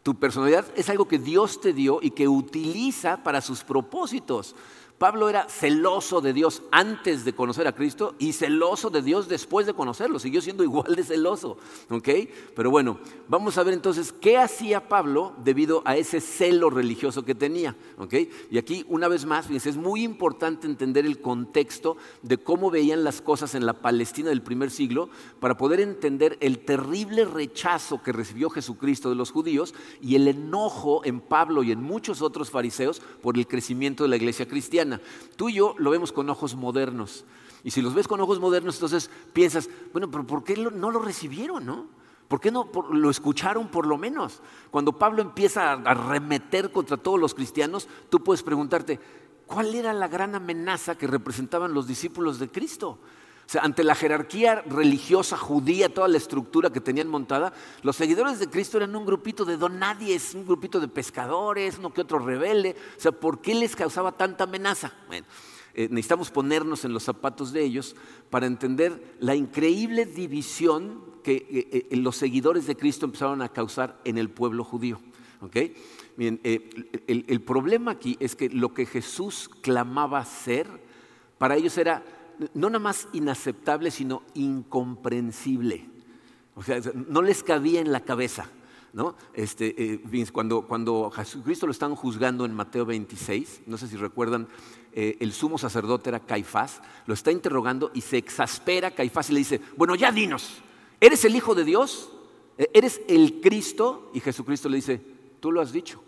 Tu 0.03 0.15
personalidad 0.15 0.65
es 0.75 0.89
algo 0.89 1.07
que 1.07 1.17
Dios 1.17 1.59
te 1.59 1.73
dio 1.73 1.99
y 2.01 2.11
que 2.11 2.27
utiliza 2.27 3.23
para 3.23 3.41
sus 3.41 3.63
propósitos. 3.63 4.55
Pablo 4.97 5.27
era 5.27 5.49
celoso 5.49 6.21
de 6.21 6.33
Dios 6.33 6.63
antes 6.71 7.25
de 7.25 7.33
conocer 7.33 7.67
a 7.67 7.75
Cristo 7.75 8.15
y 8.19 8.33
celoso 8.33 8.89
de 8.89 9.01
Dios 9.01 9.27
después 9.27 9.65
de 9.67 9.73
conocerlo. 9.73 10.19
Siguió 10.19 10.41
siendo 10.41 10.63
igual 10.63 10.95
de 10.95 11.03
celoso. 11.03 11.57
¿ok? 11.89 12.09
Pero 12.55 12.71
bueno, 12.71 12.99
vamos 13.27 13.57
a 13.57 13.63
ver 13.63 13.73
entonces 13.73 14.13
qué 14.13 14.37
hacía 14.37 14.87
Pablo 14.87 15.33
debido 15.43 15.81
a 15.85 15.97
ese 15.97 16.21
celo 16.21 16.69
religioso 16.69 17.25
que 17.25 17.35
tenía. 17.35 17.75
¿ok? 17.97 18.13
Y 18.51 18.57
aquí, 18.57 18.85
una 18.87 19.07
vez 19.07 19.25
más, 19.25 19.47
fíjense, 19.47 19.69
es 19.69 19.77
muy 19.77 20.03
importante 20.03 20.67
entender 20.67 21.05
el 21.05 21.19
contexto 21.19 21.97
de 22.21 22.37
cómo 22.37 22.71
veían 22.71 23.03
las 23.03 23.21
cosas 23.21 23.55
en 23.55 23.65
la 23.65 23.73
Palestina 23.73 24.29
del 24.29 24.41
primer 24.41 24.71
siglo 24.71 25.09
para 25.39 25.57
poder 25.57 25.81
entender 25.81 26.37
el 26.39 26.59
terrible 26.59 27.25
rechazo 27.25 28.01
que 28.01 28.11
recibió 28.11 28.49
Jesucristo 28.49 29.09
de 29.09 29.15
los 29.15 29.31
judíos 29.31 29.73
y 30.01 30.15
el 30.15 30.27
enojo 30.27 31.01
en 31.03 31.19
Pablo 31.19 31.63
y 31.63 31.71
en 31.71 31.81
muchos 31.81 32.21
otros 32.21 32.51
fariseos 32.51 33.01
por 33.21 33.37
el 33.37 33.47
crecimiento 33.47 34.03
de 34.03 34.09
la 34.09 34.15
iglesia 34.15 34.47
cristiana. 34.47 34.82
Tú 35.35 35.49
y 35.49 35.55
yo 35.55 35.75
lo 35.77 35.91
vemos 35.91 36.11
con 36.11 36.29
ojos 36.29 36.55
modernos. 36.55 37.25
Y 37.63 37.71
si 37.71 37.81
los 37.81 37.93
ves 37.93 38.07
con 38.07 38.19
ojos 38.19 38.39
modernos, 38.39 38.75
entonces 38.75 39.09
piensas, 39.31 39.69
bueno, 39.91 40.11
pero 40.11 40.25
¿por 40.27 40.43
qué 40.43 40.57
no 40.57 40.91
lo 40.91 40.99
recibieron, 40.99 41.65
no? 41.65 41.87
¿Por 42.27 42.39
qué 42.39 42.51
no 42.51 42.69
lo 42.91 43.09
escucharon 43.09 43.67
por 43.67 43.85
lo 43.85 43.97
menos? 43.97 44.41
Cuando 44.71 44.97
Pablo 44.97 45.21
empieza 45.21 45.71
a 45.71 45.73
arremeter 45.73 46.71
contra 46.71 46.97
todos 46.97 47.19
los 47.19 47.33
cristianos, 47.33 47.87
tú 48.09 48.23
puedes 48.23 48.43
preguntarte, 48.43 48.99
¿cuál 49.45 49.75
era 49.75 49.93
la 49.93 50.07
gran 50.07 50.35
amenaza 50.35 50.97
que 50.97 51.07
representaban 51.07 51.73
los 51.73 51.87
discípulos 51.87 52.39
de 52.39 52.49
Cristo? 52.49 52.97
O 53.45 53.49
sea, 53.53 53.61
ante 53.63 53.83
la 53.83 53.93
jerarquía 53.93 54.61
religiosa 54.61 55.37
judía, 55.37 55.93
toda 55.93 56.07
la 56.07 56.17
estructura 56.17 56.71
que 56.71 56.79
tenían 56.79 57.07
montada, 57.07 57.53
los 57.81 57.95
seguidores 57.95 58.39
de 58.39 58.49
Cristo 58.49 58.77
eran 58.77 58.95
un 58.95 59.05
grupito 59.05 59.43
de 59.43 59.57
donadies, 59.57 60.33
un 60.33 60.45
grupito 60.45 60.79
de 60.79 60.87
pescadores, 60.87 61.77
uno 61.77 61.93
que 61.93 62.01
otro 62.01 62.19
rebelde. 62.19 62.75
O 62.97 62.99
sea, 62.99 63.11
¿por 63.11 63.41
qué 63.41 63.53
les 63.53 63.75
causaba 63.75 64.13
tanta 64.13 64.45
amenaza? 64.45 64.93
Bueno, 65.07 65.25
eh, 65.75 65.87
necesitamos 65.89 66.29
ponernos 66.29 66.85
en 66.85 66.93
los 66.93 67.03
zapatos 67.03 67.51
de 67.51 67.63
ellos 67.63 67.95
para 68.29 68.45
entender 68.45 69.15
la 69.19 69.35
increíble 69.35 70.05
división 70.05 71.03
que 71.23 71.47
eh, 71.49 71.87
eh, 71.89 71.95
los 71.97 72.15
seguidores 72.15 72.67
de 72.67 72.75
Cristo 72.75 73.05
empezaron 73.05 73.41
a 73.41 73.49
causar 73.49 73.99
en 74.05 74.17
el 74.17 74.29
pueblo 74.29 74.63
judío. 74.63 75.01
¿okay? 75.41 75.75
El, 76.17 77.25
el 77.27 77.41
problema 77.41 77.91
aquí 77.91 78.17
es 78.19 78.35
que 78.35 78.49
lo 78.49 78.73
que 78.73 78.85
Jesús 78.85 79.49
clamaba 79.61 80.23
ser, 80.25 80.67
para 81.39 81.55
ellos 81.55 81.75
era 81.77 82.03
no 82.53 82.69
nada 82.69 82.79
más 82.79 83.07
inaceptable, 83.13 83.91
sino 83.91 84.23
incomprensible. 84.33 85.89
O 86.55 86.63
sea, 86.63 86.79
no 86.93 87.21
les 87.21 87.43
cabía 87.43 87.81
en 87.81 87.91
la 87.91 88.01
cabeza. 88.01 88.49
¿no? 88.93 89.15
Este, 89.33 89.93
eh, 89.93 90.27
cuando, 90.31 90.67
cuando 90.67 91.09
Jesucristo 91.09 91.65
lo 91.65 91.71
están 91.71 91.95
juzgando 91.95 92.45
en 92.45 92.53
Mateo 92.53 92.85
26, 92.85 93.63
no 93.65 93.77
sé 93.77 93.87
si 93.87 93.97
recuerdan, 93.97 94.47
eh, 94.93 95.17
el 95.19 95.33
sumo 95.33 95.57
sacerdote 95.57 96.09
era 96.09 96.19
Caifás, 96.19 96.81
lo 97.07 97.15
está 97.15 97.31
interrogando 97.31 97.89
y 97.95 98.01
se 98.01 98.17
exaspera 98.17 98.91
Caifás 98.91 99.31
y 99.31 99.33
le 99.33 99.39
dice, 99.39 99.61
bueno, 99.77 99.95
ya 99.95 100.11
dinos, 100.11 100.61
¿eres 100.99 101.25
el 101.25 101.35
Hijo 101.35 101.55
de 101.55 101.63
Dios? 101.63 102.11
¿Eres 102.55 103.01
el 103.07 103.41
Cristo? 103.41 104.11
Y 104.13 104.19
Jesucristo 104.19 104.69
le 104.69 104.75
dice, 104.75 105.01
tú 105.39 105.51
lo 105.51 105.59
has 105.59 105.71
dicho 105.71 106.03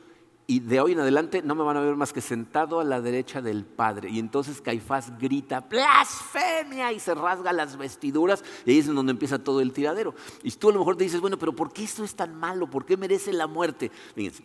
y 0.47 0.59
de 0.59 0.79
hoy 0.79 0.91
en 0.91 0.99
adelante 0.99 1.41
no 1.41 1.55
me 1.55 1.63
van 1.63 1.77
a 1.77 1.81
ver 1.81 1.95
más 1.95 2.13
que 2.13 2.21
sentado 2.21 2.79
a 2.79 2.83
la 2.83 3.01
derecha 3.01 3.41
del 3.41 3.65
Padre. 3.65 4.09
Y 4.11 4.19
entonces 4.19 4.61
Caifás 4.61 5.17
grita, 5.17 5.61
blasfemia, 5.61 6.91
y 6.91 6.99
se 6.99 7.15
rasga 7.15 7.51
las 7.51 7.77
vestiduras, 7.77 8.43
y 8.65 8.71
ahí 8.71 8.79
es 8.79 8.87
donde 8.87 9.11
empieza 9.11 9.39
todo 9.39 9.61
el 9.61 9.73
tiradero. 9.73 10.13
Y 10.43 10.51
tú 10.51 10.69
a 10.69 10.73
lo 10.73 10.79
mejor 10.79 10.97
te 10.97 11.03
dices, 11.03 11.19
bueno, 11.19 11.39
pero 11.39 11.53
¿por 11.53 11.73
qué 11.73 11.83
esto 11.83 12.03
es 12.03 12.15
tan 12.15 12.35
malo? 12.35 12.69
¿Por 12.69 12.85
qué 12.85 12.95
merece 12.95 13.33
la 13.33 13.47
muerte? 13.47 13.91
Fíjense, 14.13 14.43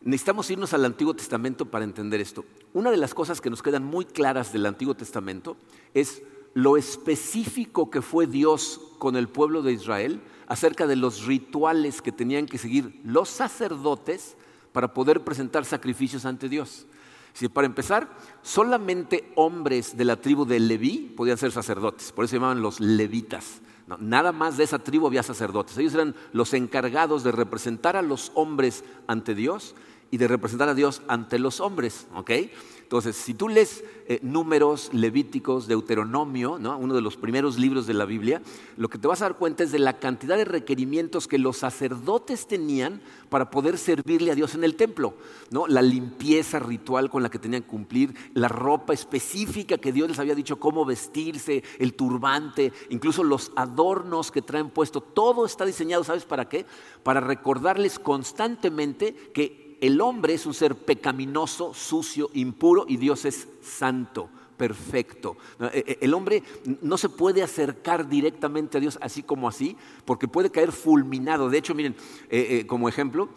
necesitamos 0.00 0.48
irnos 0.50 0.72
al 0.74 0.84
Antiguo 0.84 1.14
Testamento 1.14 1.66
para 1.66 1.84
entender 1.84 2.20
esto. 2.20 2.44
Una 2.72 2.92
de 2.92 2.96
las 2.96 3.14
cosas 3.14 3.40
que 3.40 3.50
nos 3.50 3.62
quedan 3.62 3.84
muy 3.84 4.04
claras 4.04 4.52
del 4.52 4.66
Antiguo 4.66 4.94
Testamento 4.94 5.56
es 5.92 6.22
lo 6.54 6.76
específico 6.76 7.90
que 7.90 8.00
fue 8.00 8.28
Dios 8.28 8.80
con 8.98 9.16
el 9.16 9.28
pueblo 9.28 9.62
de 9.62 9.72
Israel 9.72 10.22
acerca 10.46 10.86
de 10.86 10.94
los 10.94 11.26
rituales 11.26 12.00
que 12.00 12.12
tenían 12.12 12.46
que 12.46 12.58
seguir 12.58 13.00
los 13.02 13.28
sacerdotes 13.28 14.36
para 14.74 14.92
poder 14.92 15.22
presentar 15.22 15.64
sacrificios 15.64 16.24
ante 16.24 16.48
Dios. 16.48 16.84
Si 17.32 17.48
para 17.48 17.68
empezar, 17.68 18.08
solamente 18.42 19.32
hombres 19.36 19.96
de 19.96 20.04
la 20.04 20.16
tribu 20.16 20.44
de 20.44 20.58
Leví 20.58 21.14
podían 21.16 21.38
ser 21.38 21.52
sacerdotes, 21.52 22.10
por 22.10 22.24
eso 22.24 22.32
se 22.32 22.36
llamaban 22.38 22.60
los 22.60 22.80
levitas. 22.80 23.62
nada 24.00 24.32
más 24.32 24.56
de 24.56 24.64
esa 24.64 24.80
tribu 24.80 25.06
había 25.06 25.22
sacerdotes. 25.22 25.78
Ellos 25.78 25.94
eran 25.94 26.16
los 26.32 26.54
encargados 26.54 27.22
de 27.22 27.30
representar 27.30 27.96
a 27.96 28.02
los 28.02 28.32
hombres 28.34 28.82
ante 29.06 29.36
Dios 29.36 29.76
y 30.14 30.16
de 30.16 30.28
representar 30.28 30.68
a 30.68 30.74
Dios 30.74 31.02
ante 31.08 31.40
los 31.40 31.58
hombres. 31.58 32.06
¿okay? 32.14 32.52
Entonces, 32.84 33.16
si 33.16 33.34
tú 33.34 33.48
lees 33.48 33.82
eh, 34.06 34.20
números, 34.22 34.90
Levíticos, 34.92 35.66
Deuteronomio, 35.66 36.52
uno 36.52 36.94
de 36.94 37.00
los 37.00 37.16
primeros 37.16 37.58
libros 37.58 37.88
de 37.88 37.94
la 37.94 38.04
Biblia, 38.04 38.40
lo 38.76 38.88
que 38.88 38.98
te 38.98 39.08
vas 39.08 39.22
a 39.22 39.24
dar 39.24 39.38
cuenta 39.38 39.64
es 39.64 39.72
de 39.72 39.80
la 39.80 39.98
cantidad 39.98 40.36
de 40.36 40.44
requerimientos 40.44 41.26
que 41.26 41.38
los 41.38 41.56
sacerdotes 41.56 42.46
tenían 42.46 43.00
para 43.28 43.50
poder 43.50 43.76
servirle 43.76 44.30
a 44.30 44.36
Dios 44.36 44.54
en 44.54 44.62
el 44.62 44.76
templo. 44.76 45.14
¿no? 45.50 45.66
La 45.66 45.82
limpieza 45.82 46.60
ritual 46.60 47.10
con 47.10 47.24
la 47.24 47.28
que 47.28 47.40
tenían 47.40 47.62
que 47.62 47.68
cumplir, 47.68 48.14
la 48.34 48.46
ropa 48.46 48.92
específica 48.92 49.78
que 49.78 49.90
Dios 49.90 50.08
les 50.08 50.20
había 50.20 50.36
dicho 50.36 50.60
cómo 50.60 50.84
vestirse, 50.84 51.64
el 51.80 51.94
turbante, 51.94 52.72
incluso 52.90 53.24
los 53.24 53.50
adornos 53.56 54.30
que 54.30 54.42
traen 54.42 54.70
puesto, 54.70 55.00
todo 55.00 55.44
está 55.44 55.66
diseñado, 55.66 56.04
¿sabes 56.04 56.24
para 56.24 56.48
qué? 56.48 56.66
Para 57.02 57.18
recordarles 57.18 57.98
constantemente 57.98 59.14
que 59.34 59.63
el 59.86 60.00
hombre 60.00 60.32
es 60.32 60.46
un 60.46 60.54
ser 60.54 60.74
pecaminoso, 60.74 61.74
sucio, 61.74 62.30
impuro 62.32 62.86
y 62.88 62.96
Dios 62.96 63.26
es 63.26 63.48
santo, 63.60 64.30
perfecto. 64.56 65.36
Eh, 65.60 65.84
eh, 65.86 65.98
el 66.00 66.14
hombre 66.14 66.42
no 66.80 66.96
se 66.96 67.10
puede 67.10 67.42
acercar 67.42 68.08
directamente 68.08 68.78
a 68.78 68.80
Dios 68.80 68.98
así 69.02 69.22
como 69.22 69.46
así, 69.46 69.76
porque 70.06 70.26
puede 70.26 70.50
caer 70.50 70.72
fulminado. 70.72 71.50
De 71.50 71.58
hecho, 71.58 71.74
miren, 71.74 71.94
eh, 72.30 72.64
como 72.66 72.88
ejemplo, 72.88 73.28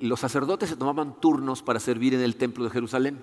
los 0.00 0.20
sacerdotes 0.20 0.70
se 0.70 0.76
tomaban 0.76 1.20
turnos 1.20 1.62
para 1.62 1.80
servir 1.80 2.14
en 2.14 2.20
el 2.20 2.36
templo 2.36 2.64
de 2.64 2.70
Jerusalén. 2.70 3.18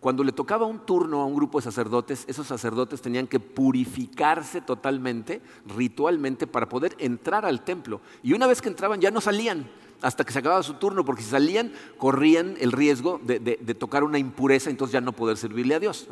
Cuando 0.00 0.24
le 0.24 0.32
tocaba 0.32 0.66
un 0.66 0.84
turno 0.84 1.20
a 1.20 1.26
un 1.26 1.36
grupo 1.36 1.58
de 1.58 1.62
sacerdotes, 1.62 2.24
esos 2.26 2.48
sacerdotes 2.48 3.00
tenían 3.00 3.28
que 3.28 3.38
purificarse 3.38 4.60
totalmente, 4.60 5.40
ritualmente, 5.76 6.48
para 6.48 6.68
poder 6.68 6.96
entrar 6.98 7.46
al 7.46 7.62
templo. 7.62 8.00
Y 8.24 8.32
una 8.32 8.48
vez 8.48 8.60
que 8.60 8.68
entraban 8.68 9.00
ya 9.00 9.12
no 9.12 9.20
salían 9.20 9.70
hasta 10.02 10.24
que 10.24 10.32
se 10.32 10.40
acababa 10.40 10.62
su 10.62 10.74
turno, 10.74 11.04
porque 11.04 11.22
si 11.22 11.30
salían 11.30 11.72
corrían 11.96 12.56
el 12.60 12.72
riesgo 12.72 13.20
de, 13.24 13.38
tocar 13.78 14.04
una 14.04 14.18
impureza, 14.18 14.70
entonces 14.70 14.92
ya 14.92 15.00
no 15.00 15.12
poder 15.12 15.36
servirle 15.36 15.74
a 15.74 15.80
Dios. 15.80 16.08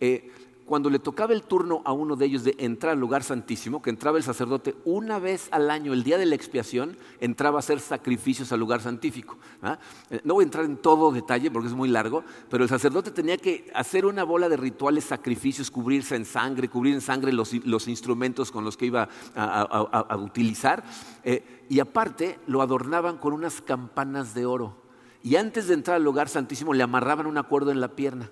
Eh, 0.00 0.30
cuando 0.68 0.90
le 0.90 0.98
tocaba 0.98 1.32
el 1.32 1.42
turno 1.42 1.80
a 1.86 1.92
uno 1.92 2.14
de 2.14 2.26
ellos 2.26 2.44
de 2.44 2.54
entrar 2.58 2.92
al 2.92 3.00
lugar 3.00 3.22
santísimo, 3.22 3.80
que 3.80 3.88
entraba 3.88 4.18
el 4.18 4.22
sacerdote 4.22 4.76
una 4.84 5.18
vez 5.18 5.48
al 5.50 5.70
año, 5.70 5.94
el 5.94 6.04
día 6.04 6.18
de 6.18 6.26
la 6.26 6.34
expiación, 6.34 6.98
entraba 7.20 7.56
a 7.56 7.60
hacer 7.60 7.80
sacrificios 7.80 8.52
al 8.52 8.60
lugar 8.60 8.82
santífico. 8.82 9.38
¿ah? 9.62 9.78
Eh, 10.10 10.20
no 10.24 10.34
voy 10.34 10.42
a 10.42 10.44
entrar 10.44 10.66
en 10.66 10.76
todo 10.76 11.10
detalle 11.10 11.50
porque 11.50 11.68
es 11.68 11.74
muy 11.74 11.88
largo, 11.88 12.22
pero 12.50 12.64
el 12.64 12.68
sacerdote 12.70 13.10
tenía 13.10 13.38
que 13.38 13.70
hacer 13.74 14.04
una 14.04 14.24
bola 14.24 14.50
de 14.50 14.58
rituales, 14.58 15.04
sacrificios, 15.04 15.70
cubrirse 15.70 16.16
en 16.16 16.26
sangre, 16.26 16.68
cubrir 16.68 16.94
en 16.94 17.00
sangre 17.00 17.32
los, 17.32 17.54
instrumentos 17.88 18.50
con 18.50 18.64
los 18.64 18.76
que 18.76 18.86
iba 18.86 19.08
a, 19.34 20.16
utilizar, 20.18 20.84
eh, 21.24 21.64
y 21.70 21.80
aparte 21.80 22.38
lo 22.46 22.60
adornaban 22.60 23.16
con 23.16 23.32
unas 23.32 23.62
campanas 23.62 24.34
de 24.34 24.44
oro. 24.44 24.82
Y 25.22 25.36
antes 25.36 25.66
de 25.66 25.74
entrar 25.74 25.96
al 25.96 26.04
lugar 26.04 26.28
santísimo 26.28 26.74
le 26.74 26.82
amarraban 26.82 27.26
un 27.26 27.38
acuerdo 27.38 27.70
en 27.70 27.80
la 27.80 27.88
pierna. 27.88 28.30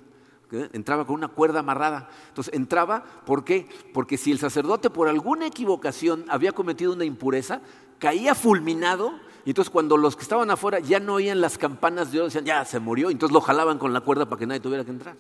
Entraba 0.51 1.05
con 1.07 1.17
una 1.17 1.29
cuerda 1.29 1.61
amarrada. 1.61 2.09
Entonces 2.29 2.55
entraba, 2.55 3.05
¿por 3.25 3.45
qué? 3.45 3.69
Porque 3.93 4.17
si 4.17 4.31
el 4.31 4.39
sacerdote 4.39 4.91
por 4.91 5.09
alguna 5.09 5.47
equivocación 5.47 6.25
había 6.29 6.53
cometido 6.53 6.93
una 6.93 7.05
impureza, 7.05 7.61
caía 7.99 8.35
fulminado. 8.35 9.13
Y 9.45 9.51
entonces 9.51 9.71
cuando 9.71 9.97
los 9.97 10.15
que 10.15 10.23
estaban 10.23 10.51
afuera 10.51 10.79
ya 10.79 11.01
no 11.01 11.15
oían 11.15 11.41
las 11.41 11.59
campanas 11.59 12.13
de 12.13 12.19
oro, 12.19 12.27
decían, 12.27 12.45
ya 12.45 12.65
se 12.65 12.79
murió. 12.79 13.11
Entonces 13.11 13.35
lo 13.35 13.41
jalaban 13.41 13.79
con 13.79 13.93
la 13.93 14.01
cuerda 14.01 14.27
para 14.27 14.39
que 14.39 14.47
nadie 14.47 14.61
tuviera 14.61 14.85
que 14.85 14.91
entrar. 14.91 15.17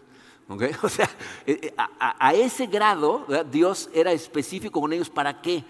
O 0.83 0.88
sea, 0.88 1.11
eh, 1.45 1.59
eh, 1.61 1.75
a, 1.76 2.33
ese 2.33 2.68
grado 2.68 3.26
Dios 3.50 3.90
era 3.92 4.12
específico 4.12 4.80
con 4.80 4.92
ellos. 4.92 5.11
¿Para 5.11 5.40
qué? 5.42 5.64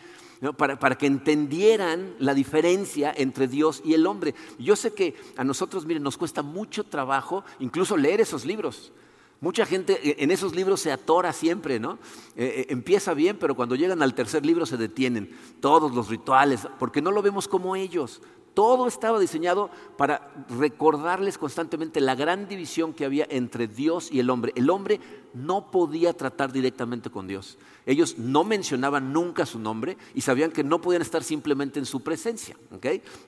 Para, 0.59 0.79
para, 0.79 0.99
que 0.99 1.07
entendieran 1.07 2.15
la 2.19 2.35
diferencia 2.35 3.11
entre 3.17 3.49
Dios 3.49 3.81
y 3.87 3.95
el 3.95 4.07
hombre. 4.07 4.35
Yo 4.59 4.77
sé 4.77 4.93
que 4.93 5.17
a 5.39 5.45
nosotros, 5.45 5.87
miren, 5.87 6.03
nos 6.03 6.19
cuesta 6.19 6.43
mucho 6.43 6.85
trabajo 6.85 7.43
incluso 7.59 7.97
leer 7.97 8.21
esos 8.21 8.45
libros. 8.45 8.93
Mucha 9.41 9.67
gente 9.67 10.01
eh, 10.03 10.17
en 10.21 10.31
esos 10.31 10.55
libros 10.55 10.81
se 10.81 10.93
atora 10.93 11.33
siempre, 11.33 11.79
¿no? 11.79 11.99
Eh, 12.37 12.47
eh, 12.47 12.67
empieza 12.71 13.13
bien, 13.15 13.37
pero 13.39 13.55
cuando 13.55 13.75
llegan 13.75 14.03
al 14.03 14.15
tercer 14.15 14.47
libro 14.47 14.65
se 14.65 14.77
detienen. 14.77 15.37
Todos 15.61 15.95
los 15.95 16.09
rituales, 16.09 16.67
porque 16.79 17.03
no 17.03 17.11
lo 17.11 17.23
vemos 17.23 17.47
como 17.47 17.77
ellos. 17.77 18.23
Todo 18.55 18.89
estaba 18.89 19.21
diseñado 19.21 19.69
para 19.99 20.33
recordarles 20.49 21.37
constantemente 21.37 22.01
la 22.01 22.15
gran 22.15 22.49
división 22.49 22.95
que 22.95 23.05
había 23.05 23.27
entre 23.29 23.69
Dios 23.69 24.11
y 24.11 24.19
el 24.19 24.31
hombre. 24.31 24.53
El 24.57 24.71
hombre 24.71 24.99
no 25.35 25.71
podía 25.71 26.15
tratar 26.15 26.51
directamente 26.53 27.11
con 27.11 27.27
Dios. 27.27 27.59
Ellos 27.85 28.17
no 28.17 28.45
mencionaban 28.45 29.13
nunca 29.13 29.45
su 29.45 29.59
nombre 29.59 29.99
y 30.15 30.23
sabían 30.23 30.53
que 30.53 30.65
no 30.65 30.81
podían 30.81 31.03
estar 31.03 31.23
simplemente 31.23 31.79
en 31.79 31.85
su 31.85 32.01
presencia. 32.01 32.57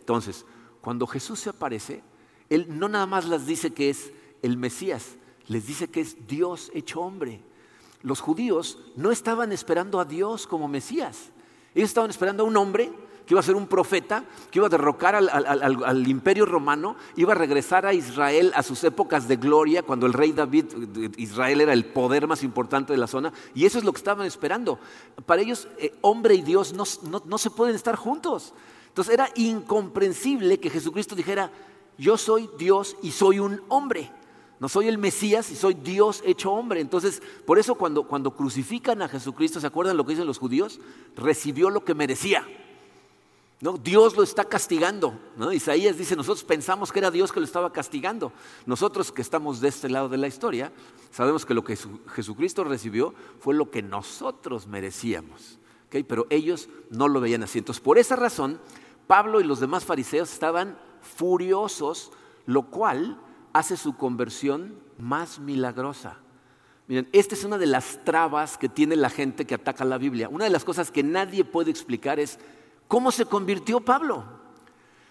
Entonces, 0.00 0.46
cuando 0.80 1.06
Jesús 1.06 1.40
se 1.40 1.50
aparece, 1.50 2.02
Él 2.48 2.66
no 2.70 2.88
nada 2.88 3.04
más 3.04 3.28
les 3.28 3.44
dice 3.44 3.74
que 3.74 3.90
es 3.90 4.10
el 4.40 4.56
Mesías, 4.56 5.17
les 5.48 5.66
dice 5.66 5.88
que 5.88 6.00
es 6.00 6.26
Dios 6.26 6.70
hecho 6.74 7.00
hombre. 7.00 7.40
Los 8.02 8.20
judíos 8.20 8.78
no 8.96 9.10
estaban 9.10 9.50
esperando 9.50 9.98
a 9.98 10.04
Dios 10.04 10.46
como 10.46 10.68
Mesías. 10.68 11.30
Ellos 11.74 11.90
estaban 11.90 12.10
esperando 12.10 12.44
a 12.44 12.46
un 12.46 12.56
hombre 12.56 12.92
que 13.26 13.34
iba 13.34 13.40
a 13.40 13.44
ser 13.44 13.56
un 13.56 13.66
profeta, 13.66 14.24
que 14.50 14.58
iba 14.58 14.68
a 14.68 14.70
derrocar 14.70 15.14
al, 15.14 16.08
imperio 16.08 16.46
romano, 16.46 16.96
iba 17.14 17.32
a 17.32 17.36
regresar 17.36 17.84
a 17.84 17.92
Israel 17.92 18.52
a 18.54 18.62
sus 18.62 18.82
épocas 18.84 19.28
de 19.28 19.36
gloria, 19.36 19.82
cuando 19.82 20.06
el 20.06 20.14
rey 20.14 20.32
David, 20.32 20.64
Israel 21.18 21.60
era 21.60 21.74
el 21.74 21.84
poder 21.84 22.26
más 22.26 22.42
importante 22.42 22.94
de 22.94 22.98
la 22.98 23.06
zona, 23.06 23.30
y 23.54 23.66
eso 23.66 23.76
es 23.76 23.84
lo 23.84 23.92
que 23.92 23.98
estaban 23.98 24.26
esperando. 24.26 24.78
Para 25.26 25.42
ellos, 25.42 25.68
eh, 25.76 25.92
hombre 26.00 26.36
y 26.36 26.42
Dios 26.42 26.72
no, 26.72 26.84
no 27.26 27.36
se 27.36 27.50
pueden 27.50 27.74
estar 27.74 27.96
juntos. 27.96 28.54
Entonces 28.88 29.12
era 29.12 29.28
incomprensible 29.34 30.58
que 30.58 30.70
Jesucristo 30.70 31.14
dijera, 31.14 31.52
yo 31.98 32.16
soy 32.16 32.48
Dios 32.58 32.96
y 33.02 33.10
soy 33.10 33.40
un 33.40 33.60
hombre. 33.68 34.10
No 34.60 34.68
soy 34.68 34.88
el 34.88 34.98
Mesías 34.98 35.50
y 35.50 35.56
soy 35.56 35.74
Dios 35.74 36.22
hecho 36.26 36.52
hombre. 36.52 36.80
Entonces, 36.80 37.22
por 37.46 37.58
eso 37.58 37.76
cuando, 37.76 38.04
cuando 38.04 38.32
crucifican 38.32 39.02
a 39.02 39.08
Jesucristo, 39.08 39.60
¿se 39.60 39.66
acuerdan 39.66 39.96
lo 39.96 40.04
que 40.04 40.12
dicen 40.12 40.26
los 40.26 40.38
judíos? 40.38 40.80
Recibió 41.16 41.70
lo 41.70 41.84
que 41.84 41.94
merecía. 41.94 42.46
¿No? 43.60 43.76
Dios 43.76 44.16
lo 44.16 44.22
está 44.22 44.44
castigando. 44.44 45.18
¿no? 45.36 45.52
Isaías 45.52 45.96
dice, 45.96 46.16
nosotros 46.16 46.44
pensamos 46.44 46.92
que 46.92 46.98
era 46.98 47.10
Dios 47.10 47.32
que 47.32 47.40
lo 47.40 47.46
estaba 47.46 47.72
castigando. 47.72 48.32
Nosotros 48.66 49.12
que 49.12 49.22
estamos 49.22 49.60
de 49.60 49.68
este 49.68 49.88
lado 49.88 50.08
de 50.08 50.16
la 50.16 50.28
historia, 50.28 50.72
sabemos 51.12 51.46
que 51.46 51.54
lo 51.54 51.64
que 51.64 51.76
Jesucristo 52.14 52.64
recibió 52.64 53.14
fue 53.40 53.54
lo 53.54 53.70
que 53.70 53.82
nosotros 53.82 54.66
merecíamos. 54.66 55.58
Pero 55.90 56.26
ellos 56.30 56.68
no 56.90 57.08
lo 57.08 57.20
veían 57.20 57.42
así. 57.44 57.58
Entonces, 57.58 57.82
por 57.82 57.98
esa 57.98 58.16
razón, 58.16 58.60
Pablo 59.06 59.40
y 59.40 59.44
los 59.44 59.60
demás 59.60 59.84
fariseos 59.84 60.32
estaban 60.32 60.78
furiosos, 61.00 62.12
lo 62.46 62.64
cual 62.64 63.18
hace 63.58 63.76
su 63.76 63.96
conversión 63.96 64.78
más 64.98 65.40
milagrosa. 65.40 66.18
Miren, 66.86 67.08
esta 67.12 67.34
es 67.34 67.42
una 67.42 67.58
de 67.58 67.66
las 67.66 68.04
trabas 68.04 68.56
que 68.56 68.68
tiene 68.68 68.94
la 68.94 69.10
gente 69.10 69.46
que 69.46 69.56
ataca 69.56 69.84
la 69.84 69.98
Biblia. 69.98 70.28
Una 70.28 70.44
de 70.44 70.50
las 70.50 70.64
cosas 70.64 70.92
que 70.92 71.02
nadie 71.02 71.44
puede 71.44 71.72
explicar 71.72 72.20
es 72.20 72.38
cómo 72.86 73.10
se 73.10 73.24
convirtió 73.24 73.80
Pablo. 73.80 74.18
O 74.18 74.24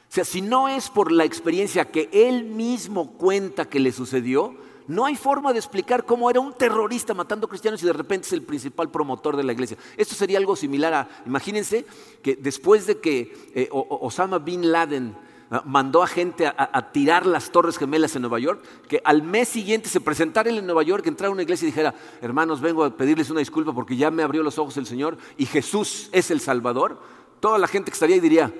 sea, 0.07 0.23
si 0.23 0.41
no 0.41 0.69
es 0.69 0.89
por 0.89 1.11
la 1.11 1.25
experiencia 1.25 1.91
que 1.91 2.09
él 2.13 2.45
mismo 2.45 3.17
cuenta 3.17 3.65
que 3.65 3.81
le 3.81 3.91
sucedió, 3.91 4.55
no 4.87 5.05
hay 5.05 5.17
forma 5.17 5.51
de 5.51 5.59
explicar 5.59 6.05
cómo 6.05 6.29
era 6.29 6.39
un 6.39 6.53
terrorista 6.53 7.13
matando 7.13 7.49
cristianos 7.49 7.83
y 7.83 7.85
de 7.85 7.91
repente 7.91 8.27
es 8.27 8.33
el 8.33 8.43
principal 8.43 8.89
promotor 8.89 9.35
de 9.35 9.43
la 9.43 9.51
iglesia. 9.51 9.77
Esto 9.97 10.15
sería 10.15 10.37
algo 10.37 10.55
similar 10.55 10.93
a, 10.93 11.09
imagínense 11.25 11.85
que 12.23 12.37
después 12.37 12.87
de 12.87 12.99
que 12.99 13.51
eh, 13.53 13.67
Osama 13.71 14.39
Bin 14.39 14.71
Laden 14.71 15.26
mandó 15.65 16.03
a 16.03 16.07
gente 16.07 16.45
a, 16.45 16.91
tirar 16.91 17.25
las 17.25 17.51
torres 17.51 17.77
gemelas 17.77 18.15
en 18.15 18.21
Nueva 18.21 18.39
York, 18.39 18.61
que 18.87 19.01
al 19.03 19.23
mes 19.23 19.47
siguiente 19.47 19.89
se 19.89 20.01
presentara 20.01 20.49
él 20.49 20.57
en 20.57 20.65
Nueva 20.65 20.83
York, 20.83 21.07
entrara 21.07 21.29
a 21.29 21.33
una 21.33 21.43
iglesia 21.43 21.65
y 21.65 21.71
dijera, 21.71 21.95
hermanos, 22.21 22.59
vengo 22.59 22.83
a 22.83 22.89
pedirles 22.89 23.29
una 23.29 23.39
disculpa 23.39 23.73
porque 23.73 23.95
ya 23.95 24.11
me 24.11 24.23
abrió 24.23 24.43
los 24.43 24.57
ojos 24.57 24.75
el 24.77 24.85
Señor 24.85 25.17
y 25.37 25.45
Jesús 25.45 26.09
es 26.11 26.31
el 26.31 26.41
Salvador, 26.41 27.01
toda 27.39 27.57
la 27.57 27.67
gente 27.67 27.91
que 27.91 27.95
estaría 27.95 28.15
ahí 28.15 28.19
diría, 28.19 28.53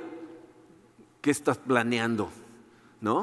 ¿qué 1.21 1.31
estás 1.31 1.57
planeando? 1.57 2.29
¿No? 3.01 3.19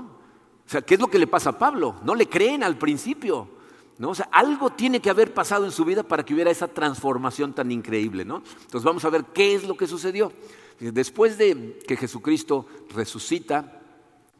O 0.66 0.70
sea, 0.70 0.82
¿qué 0.82 0.94
es 0.94 1.00
lo 1.00 1.08
que 1.08 1.18
le 1.18 1.26
pasa 1.26 1.50
a 1.50 1.58
Pablo? 1.58 1.96
No 2.04 2.14
le 2.14 2.28
creen 2.28 2.62
al 2.62 2.76
principio. 2.76 3.48
¿No? 3.96 4.10
O 4.10 4.14
sea, 4.14 4.28
algo 4.32 4.70
tiene 4.70 4.98
que 4.98 5.08
haber 5.08 5.32
pasado 5.32 5.64
en 5.64 5.70
su 5.70 5.84
vida 5.84 6.02
para 6.02 6.24
que 6.24 6.34
hubiera 6.34 6.50
esa 6.50 6.66
transformación 6.66 7.52
tan 7.52 7.70
increíble, 7.70 8.24
¿no? 8.24 8.42
Entonces 8.62 8.82
vamos 8.82 9.04
a 9.04 9.10
ver 9.10 9.24
qué 9.26 9.54
es 9.54 9.68
lo 9.68 9.76
que 9.76 9.86
sucedió. 9.86 10.32
Después 10.80 11.38
de 11.38 11.78
que 11.86 11.96
Jesucristo 11.96 12.66
resucita, 12.94 13.83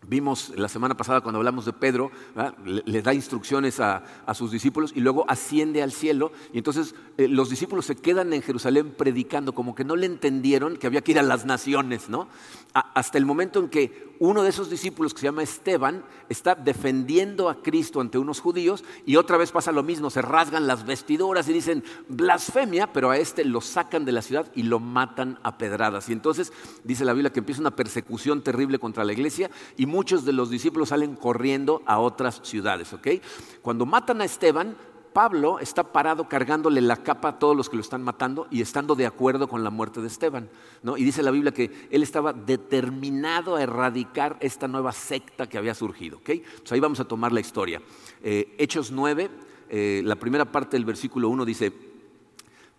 Vimos 0.07 0.53
la 0.57 0.69
semana 0.69 0.97
pasada 0.97 1.21
cuando 1.21 1.39
hablamos 1.39 1.65
de 1.65 1.73
Pedro, 1.73 2.11
le, 2.65 3.03
da 3.03 3.15
instrucciones 3.15 3.81
a, 3.81 4.03
sus 4.35 4.51
discípulos 4.51 4.93
y 4.95 5.01
luego 5.01 5.25
asciende 5.29 5.83
al 5.83 5.93
cielo. 5.93 6.33
Y 6.53 6.59
entonces 6.59 6.95
eh, 7.17 7.29
los 7.29 7.51
discípulos 7.51 7.87
se 7.87 7.97
quedan 7.97 8.33
en 8.33 8.43
Jerusalén 8.43 8.95
predicando, 8.97 9.53
como 9.55 9.75
que 9.75 9.85
no 9.85 9.97
le 9.97 10.07
entendieron 10.07 10.77
que 10.77 10.87
había 10.87 11.03
que 11.03 11.13
ir 11.13 11.19
a 11.19 11.23
las 11.23 11.45
naciones, 11.47 12.09
¿no? 12.09 12.29
hasta 12.75 13.19
el 13.19 13.25
momento 13.25 13.61
en 13.61 13.69
que 13.69 14.15
uno 14.19 14.43
de 14.43 14.49
esos 14.49 14.69
discípulos, 14.69 15.15
que 15.15 15.21
se 15.21 15.27
llama 15.27 15.45
Esteban, 15.45 16.05
está 16.29 16.57
defendiendo 16.57 17.49
a 17.49 17.63
Cristo 17.63 18.01
ante 18.01 18.19
unos 18.19 18.41
judíos 18.41 18.83
y 19.07 19.15
otra 19.15 19.37
vez 19.37 19.53
pasa 19.53 19.71
lo 19.71 19.85
mismo, 19.85 20.11
se 20.11 20.23
rasgan 20.23 20.67
las 20.67 20.85
vestiduras 20.85 21.49
y 21.49 21.53
dicen 21.53 21.85
blasfemia, 22.09 22.93
pero 22.93 23.11
a 23.11 23.17
este 23.17 23.45
lo 23.45 23.61
sacan 23.61 24.05
de 24.05 24.13
la 24.13 24.23
ciudad 24.23 24.51
y 24.57 24.65
lo 24.65 24.81
matan 24.81 25.39
a 25.45 25.57
pedradas. 25.57 26.09
Y 26.09 26.13
entonces 26.13 26.53
dice 26.83 27.05
la 27.05 27.13
Biblia 27.13 27.33
que 27.33 27.41
empieza 27.41 27.61
una 27.61 27.77
persecución 27.77 28.43
terrible 28.43 28.81
contra 28.81 29.05
la 29.05 29.13
iglesia 29.13 29.51
y 29.77 29.87
muchos 29.95 30.25
de 30.25 30.33
los 30.33 30.51
discípulos 30.51 30.89
salen 30.89 31.15
corriendo 31.15 31.83
a 31.87 32.01
otras 32.01 32.41
ciudades. 32.43 32.93
¿ok? 32.93 33.09
Cuando 33.63 33.87
matan 33.87 34.21
a 34.21 34.25
Esteban, 34.25 34.77
Pablo 35.13 35.61
está 35.61 35.85
parado 35.93 36.29
cargándole 36.29 36.81
la 36.81 36.97
capa 36.97 37.29
a 37.29 37.39
todos 37.39 37.57
los 37.57 37.71
que 37.71 37.77
lo 37.77 37.83
están 37.83 38.03
matando 38.03 38.49
y 38.51 38.61
estando 38.61 38.97
de 38.97 39.07
acuerdo 39.07 39.49
con 39.49 39.63
la 39.63 39.71
muerte 39.71 40.01
de 40.01 40.09
Esteban. 40.09 40.51
¿no? 40.83 40.97
Y 40.97 41.05
dice 41.05 41.23
la 41.23 41.31
Biblia 41.31 41.53
que 41.53 41.89
él 41.93 42.03
estaba 42.03 42.33
determinado 42.33 43.55
a 43.55 43.63
erradicar 43.63 44.37
esta 44.41 44.67
nueva 44.67 44.91
secta 44.91 45.49
que 45.49 45.57
había 45.57 45.75
surgido. 45.75 46.19
¿ok? 46.19 46.31
Pues 46.59 46.73
ahí 46.73 46.81
vamos 46.81 46.99
a 46.99 47.05
tomar 47.05 47.31
la 47.31 47.41
historia. 47.41 47.81
Eh, 48.23 48.57
Hechos 48.59 48.91
9, 48.91 49.31
eh, 49.71 50.03
la 50.05 50.17
primera 50.17 50.45
parte 50.45 50.77
del 50.77 50.85
versículo 50.85 51.29
1 51.29 51.45
dice, 51.45 51.73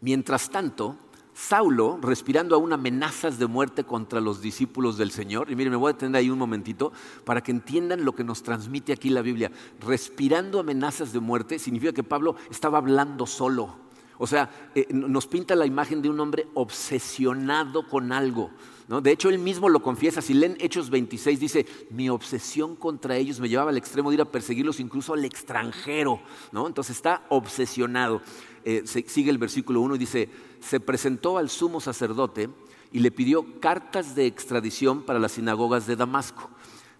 mientras 0.01 0.49
tanto, 0.49 0.97
Saulo, 1.35 1.99
respirando 2.01 2.55
aún 2.55 2.71
amenazas 2.71 3.37
de 3.37 3.45
muerte 3.45 3.83
contra 3.83 4.21
los 4.21 4.41
discípulos 4.41 4.97
del 4.97 5.11
Señor, 5.11 5.51
y 5.51 5.55
miren, 5.57 5.71
me 5.71 5.77
voy 5.77 5.89
a 5.89 5.93
detener 5.93 6.15
ahí 6.15 6.29
un 6.29 6.39
momentito 6.39 6.93
para 7.25 7.43
que 7.43 7.51
entiendan 7.51 8.05
lo 8.05 8.15
que 8.15 8.23
nos 8.23 8.41
transmite 8.41 8.93
aquí 8.93 9.09
la 9.09 9.21
Biblia. 9.21 9.51
Respirando 9.81 10.61
amenazas 10.61 11.11
de 11.11 11.19
muerte 11.19 11.59
significa 11.59 11.91
que 11.91 12.03
Pablo 12.03 12.37
estaba 12.49 12.77
hablando 12.77 13.27
solo. 13.27 13.75
O 14.17 14.27
sea, 14.27 14.49
eh, 14.75 14.87
nos 14.91 15.27
pinta 15.27 15.55
la 15.55 15.65
imagen 15.65 16.01
de 16.01 16.09
un 16.09 16.21
hombre 16.21 16.47
obsesionado 16.53 17.85
con 17.89 18.13
algo. 18.13 18.51
De 18.87 19.11
hecho, 19.11 19.29
él 19.29 19.39
mismo 19.39 19.67
lo 19.67 19.81
confiesa. 19.81 20.21
Si 20.21 20.35
leen 20.35 20.57
Hechos 20.59 20.91
26, 20.91 21.39
dice, 21.39 21.65
mi 21.89 22.07
obsesión 22.09 22.75
contra 22.75 23.17
ellos 23.17 23.39
me 23.39 23.49
llevaba 23.49 23.71
al 23.71 23.77
extremo 23.77 24.09
de 24.09 24.15
ir 24.15 24.21
a 24.21 24.31
perseguirlos 24.31 24.79
incluso 24.79 25.13
al 25.13 25.25
extranjero. 25.25 26.21
¿no? 26.51 26.67
Entonces 26.67 26.95
está 26.95 27.25
obsesionado. 27.29 28.21
Eh, 28.63 28.83
sigue 28.85 29.31
el 29.31 29.37
versículo 29.37 29.81
1 29.81 29.95
y 29.95 29.97
dice, 29.97 30.29
se 30.65 30.79
presentó 30.79 31.37
al 31.37 31.49
sumo 31.49 31.79
sacerdote 31.79 32.49
y 32.91 32.99
le 32.99 33.11
pidió 33.11 33.59
cartas 33.59 34.15
de 34.15 34.25
extradición 34.25 35.03
para 35.03 35.19
las 35.19 35.33
sinagogas 35.33 35.85
de 35.85 35.95
Damasco. 35.95 36.49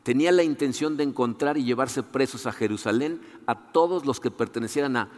Tenía 0.04 0.32
la 0.32 0.44
intención 0.44 0.98
de 0.98 1.04
encontrar 1.04 1.58
y 1.58 1.64
llevarse 1.64 2.04
presos 2.04 2.46
a 2.46 2.52
Jerusalén 2.52 3.22
a 3.48 3.72
todos 3.72 4.06
los 4.06 4.20
que 4.20 4.30
pertenecieran 4.30 4.98
a 4.98 5.10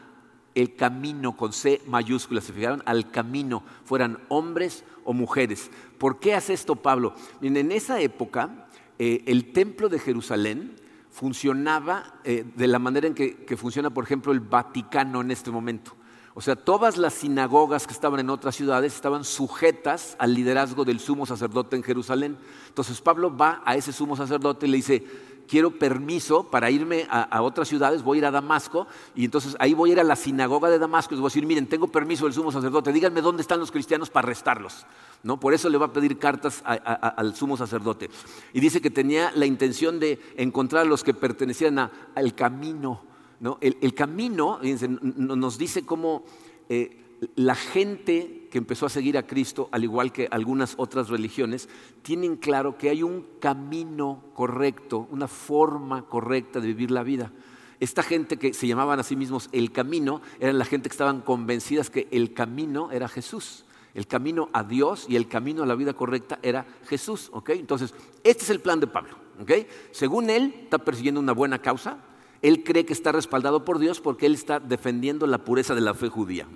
el 0.56 0.76
camino 0.76 1.36
con 1.36 1.54
C 1.54 1.82
mayúscula, 1.88 2.42
se 2.42 2.54
fijaron, 2.54 2.82
al 2.86 3.12
camino, 3.12 3.64
fueran 3.84 4.18
hombres 4.30 4.86
o 5.04 5.14
mujeres. 5.14 5.70
¿Por 6.00 6.20
qué 6.20 6.34
hace 6.34 6.54
esto 6.54 6.78
Pablo? 6.78 7.14
En 7.42 7.72
esa 7.72 8.00
época, 8.00 8.68
eh, 8.98 9.24
el 9.28 9.52
templo 9.52 9.88
de 9.90 10.00
Jerusalén 10.00 10.76
funcionaba 11.12 12.22
eh, 12.24 12.44
de 12.56 12.68
la 12.68 12.80
manera 12.80 13.08
en 13.08 13.14
que 13.14 13.58
funciona, 13.58 13.92
por 13.92 14.06
ejemplo, 14.06 14.32
el 14.32 14.40
Vaticano 14.40 15.22
en 15.22 15.32
este 15.32 15.52
momento. 15.52 15.98
O 16.38 16.42
sea, 16.42 16.56
todas 16.56 16.98
las 16.98 17.16
sinagogas 17.16 17.88
que 17.88 17.94
estaban 17.94 18.20
en 18.20 18.30
otras 18.30 18.56
ciudades 18.56 18.94
estaban 18.94 19.24
sujetas 19.24 20.16
al 20.20 20.36
liderazgo 20.36 20.86
del 20.86 21.00
sumo 21.00 21.26
sacerdote 21.26 21.76
en 21.76 21.82
Jerusalén. 21.82 22.38
Entonces 22.68 23.02
Pablo 23.02 23.36
va 23.36 23.64
a 23.66 23.76
ese 23.76 23.92
sumo 23.92 24.16
sacerdote 24.16 24.68
y 24.68 24.70
le 24.70 24.78
dice, 24.78 25.04
quiero 25.48 25.72
permiso 25.72 26.44
para 26.44 26.70
irme 26.70 27.08
a, 27.10 27.42
otras 27.42 27.68
ciudades, 27.68 28.04
voy 28.04 28.18
a 28.18 28.20
ir 28.20 28.26
a 28.28 28.30
Damasco, 28.30 28.86
y 29.16 29.26
entonces 29.26 29.56
ahí 29.58 29.74
voy 29.74 29.90
a 29.90 29.94
ir 29.94 30.00
a 30.00 30.04
la 30.04 30.16
sinagoga 30.16 30.70
de 30.70 30.78
Damasco 30.78 31.16
y 31.16 31.18
voy 31.18 31.26
a 31.26 31.30
decir, 31.30 31.48
miren, 31.48 31.66
tengo 31.66 31.88
permiso 31.88 32.26
del 32.26 32.36
sumo 32.36 32.52
sacerdote, 32.52 32.94
díganme 32.94 33.22
dónde 33.22 33.42
están 33.42 33.60
los 33.60 33.72
cristianos 33.72 34.12
para 34.12 34.28
arrestarlos. 34.28 34.86
¿No? 35.24 35.40
Por 35.40 35.56
eso 35.56 35.70
le 35.70 35.80
va 35.80 35.88
a 35.88 35.94
pedir 35.94 36.20
cartas 36.20 36.62
al 36.64 37.36
sumo 37.36 37.58
sacerdote. 37.58 38.12
Y 38.54 38.60
dice 38.60 38.80
que 38.80 38.92
tenía 38.92 39.32
la 39.34 39.48
intención 39.48 40.00
de 40.00 40.22
encontrar 40.38 40.84
a 40.84 40.88
los 40.88 41.04
que 41.04 41.16
pertenecían 41.16 41.80
al 41.80 42.36
camino 42.36 43.17
el, 43.62 43.94
camino 43.94 44.60
nos 44.62 45.58
dice 45.58 45.86
cómo 45.86 46.24
eh, 46.70 47.04
la 47.36 47.56
gente 47.56 48.48
que 48.52 48.58
empezó 48.58 48.86
a 48.86 48.90
seguir 48.90 49.18
a 49.18 49.26
Cristo, 49.26 49.70
al 49.72 49.84
igual 49.84 50.12
que 50.12 50.28
algunas 50.32 50.76
otras 50.78 51.10
religiones, 51.10 51.70
tienen 52.02 52.36
claro 52.36 52.78
que 52.78 52.90
hay 52.90 53.04
un 53.04 53.26
camino 53.40 54.24
correcto, 54.34 55.08
una 55.12 55.28
forma 55.28 56.04
correcta 56.04 56.60
de 56.60 56.68
vivir 56.68 56.92
la 56.92 57.04
vida. 57.04 57.32
Esta 57.80 58.02
gente 58.02 58.38
que 58.38 58.54
se 58.54 58.68
llamaban 58.68 59.00
a 59.00 59.04
sí 59.04 59.16
mismos 59.16 59.50
el 59.52 59.72
camino, 59.72 60.22
eran 60.40 60.58
la 60.58 60.66
gente 60.66 60.90
que 60.90 60.94
estaban 60.94 61.22
convencidas 61.22 61.90
que 61.90 62.08
el 62.12 62.34
camino 62.34 62.92
era 62.92 63.08
Jesús. 63.08 63.66
El 63.94 64.06
camino 64.06 64.50
a 64.54 64.64
Dios 64.64 65.06
y 65.10 65.16
el 65.16 65.28
camino 65.28 65.64
a 65.64 65.66
la 65.66 65.76
vida 65.76 65.94
correcta 65.94 66.40
era 66.44 66.66
Jesús. 66.86 67.30
¿ok? 67.34 67.50
Entonces, 67.52 67.94
este 68.24 68.44
es 68.44 68.50
el 68.50 68.60
plan 68.60 68.80
de 68.80 68.88
Pablo. 68.88 69.16
¿ok? 69.42 69.52
Según 69.92 70.30
él, 70.30 70.54
está 70.64 70.78
persiguiendo 70.78 71.20
una 71.20 71.34
buena 71.34 71.60
causa. 71.60 71.98
Él 72.42 72.64
cree 72.64 72.86
que 72.86 72.94
está 72.94 73.12
respaldado 73.12 73.66
por 73.66 73.80
Dios 73.80 74.02
porque 74.02 74.26
él 74.26 74.34
está 74.34 74.60
defendiendo 74.60 75.28
la 75.28 75.44
pureza 75.44 75.76
de 75.76 75.82
la 75.82 75.94
fe 75.94 76.10
judía. 76.10 76.48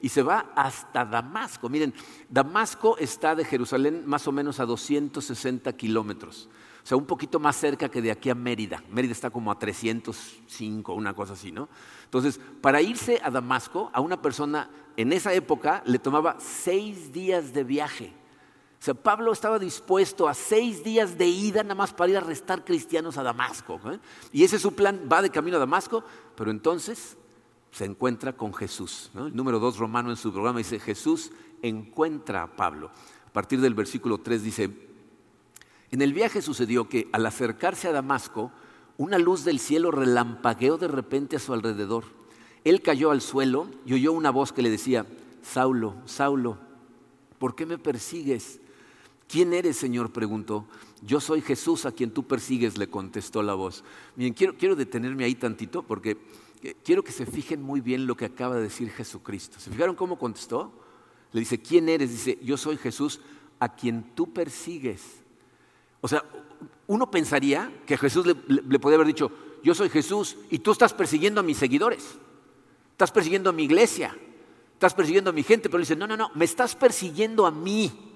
Y 0.00 0.08
se 0.08 0.22
va 0.22 0.50
hasta 0.54 1.04
Damasco. 1.04 1.68
Miren, 1.68 1.94
Damasco 2.28 2.96
está 2.98 3.34
de 3.34 3.44
Jerusalén 3.44 4.04
más 4.06 4.26
o 4.28 4.32
menos 4.32 4.60
a 4.60 4.66
260 4.66 5.72
kilómetros. 5.74 6.48
O 6.82 6.86
sea, 6.88 6.96
un 6.96 7.06
poquito 7.06 7.38
más 7.38 7.56
cerca 7.56 7.90
que 7.90 8.00
de 8.00 8.10
aquí 8.10 8.30
a 8.30 8.34
Mérida. 8.34 8.82
Mérida 8.90 9.12
está 9.12 9.28
como 9.28 9.50
a 9.50 9.58
305, 9.58 10.94
una 10.94 11.12
cosa 11.12 11.34
así, 11.34 11.52
¿no? 11.52 11.68
Entonces, 12.04 12.40
para 12.62 12.80
irse 12.80 13.20
a 13.22 13.30
Damasco, 13.30 13.90
a 13.92 14.00
una 14.00 14.22
persona 14.22 14.70
en 14.96 15.12
esa 15.12 15.34
época 15.34 15.82
le 15.84 15.98
tomaba 15.98 16.36
seis 16.40 17.12
días 17.12 17.52
de 17.52 17.64
viaje. 17.64 18.12
O 18.80 18.84
sea, 18.84 18.94
Pablo 18.94 19.32
estaba 19.32 19.58
dispuesto 19.58 20.28
a 20.28 20.34
seis 20.34 20.84
días 20.84 21.18
de 21.18 21.26
ida 21.26 21.62
nada 21.62 21.74
más 21.74 21.92
para 21.92 22.10
ir 22.10 22.16
a 22.16 22.20
arrestar 22.20 22.64
cristianos 22.64 23.18
a 23.18 23.24
Damasco. 23.24 23.80
¿eh? 23.90 23.98
Y 24.32 24.44
ese 24.44 24.56
es 24.56 24.62
su 24.62 24.74
plan, 24.74 25.08
va 25.10 25.20
de 25.20 25.30
camino 25.30 25.56
a 25.56 25.60
Damasco, 25.60 26.04
pero 26.36 26.50
entonces 26.52 27.16
se 27.72 27.84
encuentra 27.84 28.34
con 28.34 28.54
Jesús. 28.54 29.10
El 29.14 29.34
número 29.34 29.58
dos 29.58 29.78
romano 29.78 30.10
en 30.10 30.16
su 30.16 30.32
programa 30.32 30.58
dice, 30.58 30.78
Jesús 30.78 31.32
encuentra 31.60 32.42
a 32.44 32.56
Pablo. 32.56 32.90
A 33.26 33.32
partir 33.32 33.60
del 33.60 33.74
versículo 33.74 34.18
3 34.18 34.42
dice, 34.42 34.70
en 35.90 36.02
el 36.02 36.12
viaje 36.12 36.40
sucedió 36.40 36.88
que 36.88 37.08
al 37.12 37.26
acercarse 37.26 37.88
a 37.88 37.92
Damasco, 37.92 38.52
una 38.96 39.18
luz 39.18 39.44
del 39.44 39.58
cielo 39.58 39.90
relampagueó 39.90 40.78
de 40.78 40.88
repente 40.88 41.36
a 41.36 41.40
su 41.40 41.52
alrededor. 41.52 42.04
Él 42.64 42.82
cayó 42.82 43.10
al 43.10 43.22
suelo 43.22 43.68
y 43.86 43.94
oyó 43.94 44.12
una 44.12 44.30
voz 44.30 44.52
que 44.52 44.62
le 44.62 44.70
decía, 44.70 45.06
Saulo, 45.42 45.96
Saulo, 46.04 46.58
¿por 47.38 47.54
qué 47.54 47.66
me 47.66 47.78
persigues? 47.78 48.60
¿Quién 49.28 49.52
eres, 49.52 49.76
Señor? 49.76 50.10
preguntó. 50.10 50.64
Yo 51.02 51.20
soy 51.20 51.42
Jesús 51.42 51.84
a 51.84 51.92
quien 51.92 52.10
tú 52.10 52.26
persigues, 52.26 52.78
le 52.78 52.88
contestó 52.88 53.42
la 53.42 53.54
voz. 53.54 53.84
Miren, 54.16 54.32
quiero, 54.32 54.56
quiero 54.56 54.74
detenerme 54.74 55.24
ahí 55.24 55.34
tantito 55.34 55.82
porque 55.82 56.16
eh, 56.62 56.74
quiero 56.82 57.04
que 57.04 57.12
se 57.12 57.26
fijen 57.26 57.62
muy 57.62 57.80
bien 57.80 58.06
lo 58.06 58.16
que 58.16 58.24
acaba 58.24 58.56
de 58.56 58.62
decir 58.62 58.90
Jesucristo. 58.90 59.60
¿Se 59.60 59.70
fijaron 59.70 59.94
cómo 59.94 60.18
contestó? 60.18 60.72
Le 61.32 61.40
dice, 61.40 61.60
¿quién 61.60 61.90
eres? 61.90 62.10
Dice, 62.10 62.38
yo 62.42 62.56
soy 62.56 62.78
Jesús 62.78 63.20
a 63.60 63.74
quien 63.74 64.14
tú 64.14 64.32
persigues. 64.32 65.02
O 66.00 66.08
sea, 66.08 66.24
uno 66.86 67.10
pensaría 67.10 67.70
que 67.86 67.98
Jesús 67.98 68.26
le, 68.26 68.34
le 68.48 68.78
podía 68.78 68.94
haber 68.96 69.06
dicho, 69.06 69.30
yo 69.62 69.74
soy 69.74 69.90
Jesús 69.90 70.38
y 70.48 70.60
tú 70.60 70.72
estás 70.72 70.94
persiguiendo 70.94 71.40
a 71.40 71.44
mis 71.44 71.58
seguidores, 71.58 72.16
estás 72.92 73.12
persiguiendo 73.12 73.50
a 73.50 73.52
mi 73.52 73.64
iglesia, 73.64 74.16
estás 74.72 74.94
persiguiendo 74.94 75.30
a 75.30 75.34
mi 75.34 75.42
gente, 75.42 75.68
pero 75.68 75.78
le 75.78 75.82
dice, 75.82 75.96
no, 75.96 76.06
no, 76.06 76.16
no, 76.16 76.30
me 76.34 76.46
estás 76.46 76.74
persiguiendo 76.74 77.44
a 77.46 77.50
mí 77.50 78.07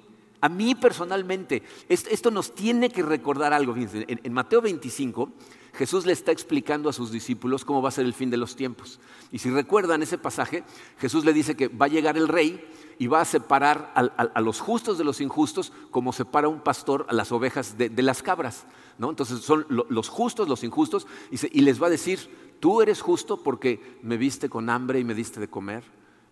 a 0.43 0.49
mí 0.49 0.75
personalmente, 0.75 1.63
esto 1.89 2.33
nos 2.33 2.53
tiene 2.53 2.91
que 2.91 3.03
recordar 3.03 3.53
algo. 3.53 3.77
en, 3.77 4.33
Mateo 4.33 4.61
25, 4.61 5.31
Jesús 5.73 6.05
le 6.05 6.13
está 6.13 6.33
explicando 6.33 6.89
a 6.89 6.93
sus 6.93 7.13
discípulos 7.13 7.65
cómo 7.65 7.81
va 7.81 7.91
a 7.91 7.93
ser 7.93 8.05
el 8.05 8.13
fin 8.13 8.29
de 8.29 8.37
los 8.37 8.57
tiempos. 8.57 8.99
Y 9.31 9.39
si 9.39 9.51
recuerdan 9.51 10.03
ese 10.03 10.19
pasaje, 10.19 10.65
Jesús 10.99 11.25
le 11.25 11.33
dice 11.33 11.55
que 11.55 11.69
va 11.69 11.87
a 11.87 11.89
llegar 11.89 12.17
el 12.17 12.27
rey 12.27 12.69
y 12.99 13.07
va 13.07 13.21
a 13.21 13.25
separar 13.25 13.93
a, 13.95 14.41
los 14.41 14.61
justos 14.61 14.99
de 14.99 15.05
los 15.05 15.21
injustos 15.21 15.73
como 15.93 16.13
separa 16.13 16.49
un 16.49 16.61
pastor 16.61 17.07
a 17.09 17.15
las 17.15 17.31
ovejas 17.31 17.79
de, 17.79 17.91
las 18.03 18.21
cabras. 18.21 18.67
Entonces 18.99 19.43
son 19.43 19.65
los 19.69 20.09
justos, 20.09 20.49
los 20.49 20.65
injustos, 20.65 21.07
y 21.31 21.61
les 21.61 21.81
va 21.81 21.87
a 21.87 21.91
decir, 21.91 22.19
tú 22.59 22.83
eres 22.83 23.01
justo 23.01 23.41
porque 23.45 23.99
me 24.03 24.17
viste 24.17 24.49
con 24.49 24.69
hambre 24.71 24.99
y 24.99 25.05
me 25.05 25.15
diste 25.15 25.39
de 25.39 25.47
comer, 25.47 25.85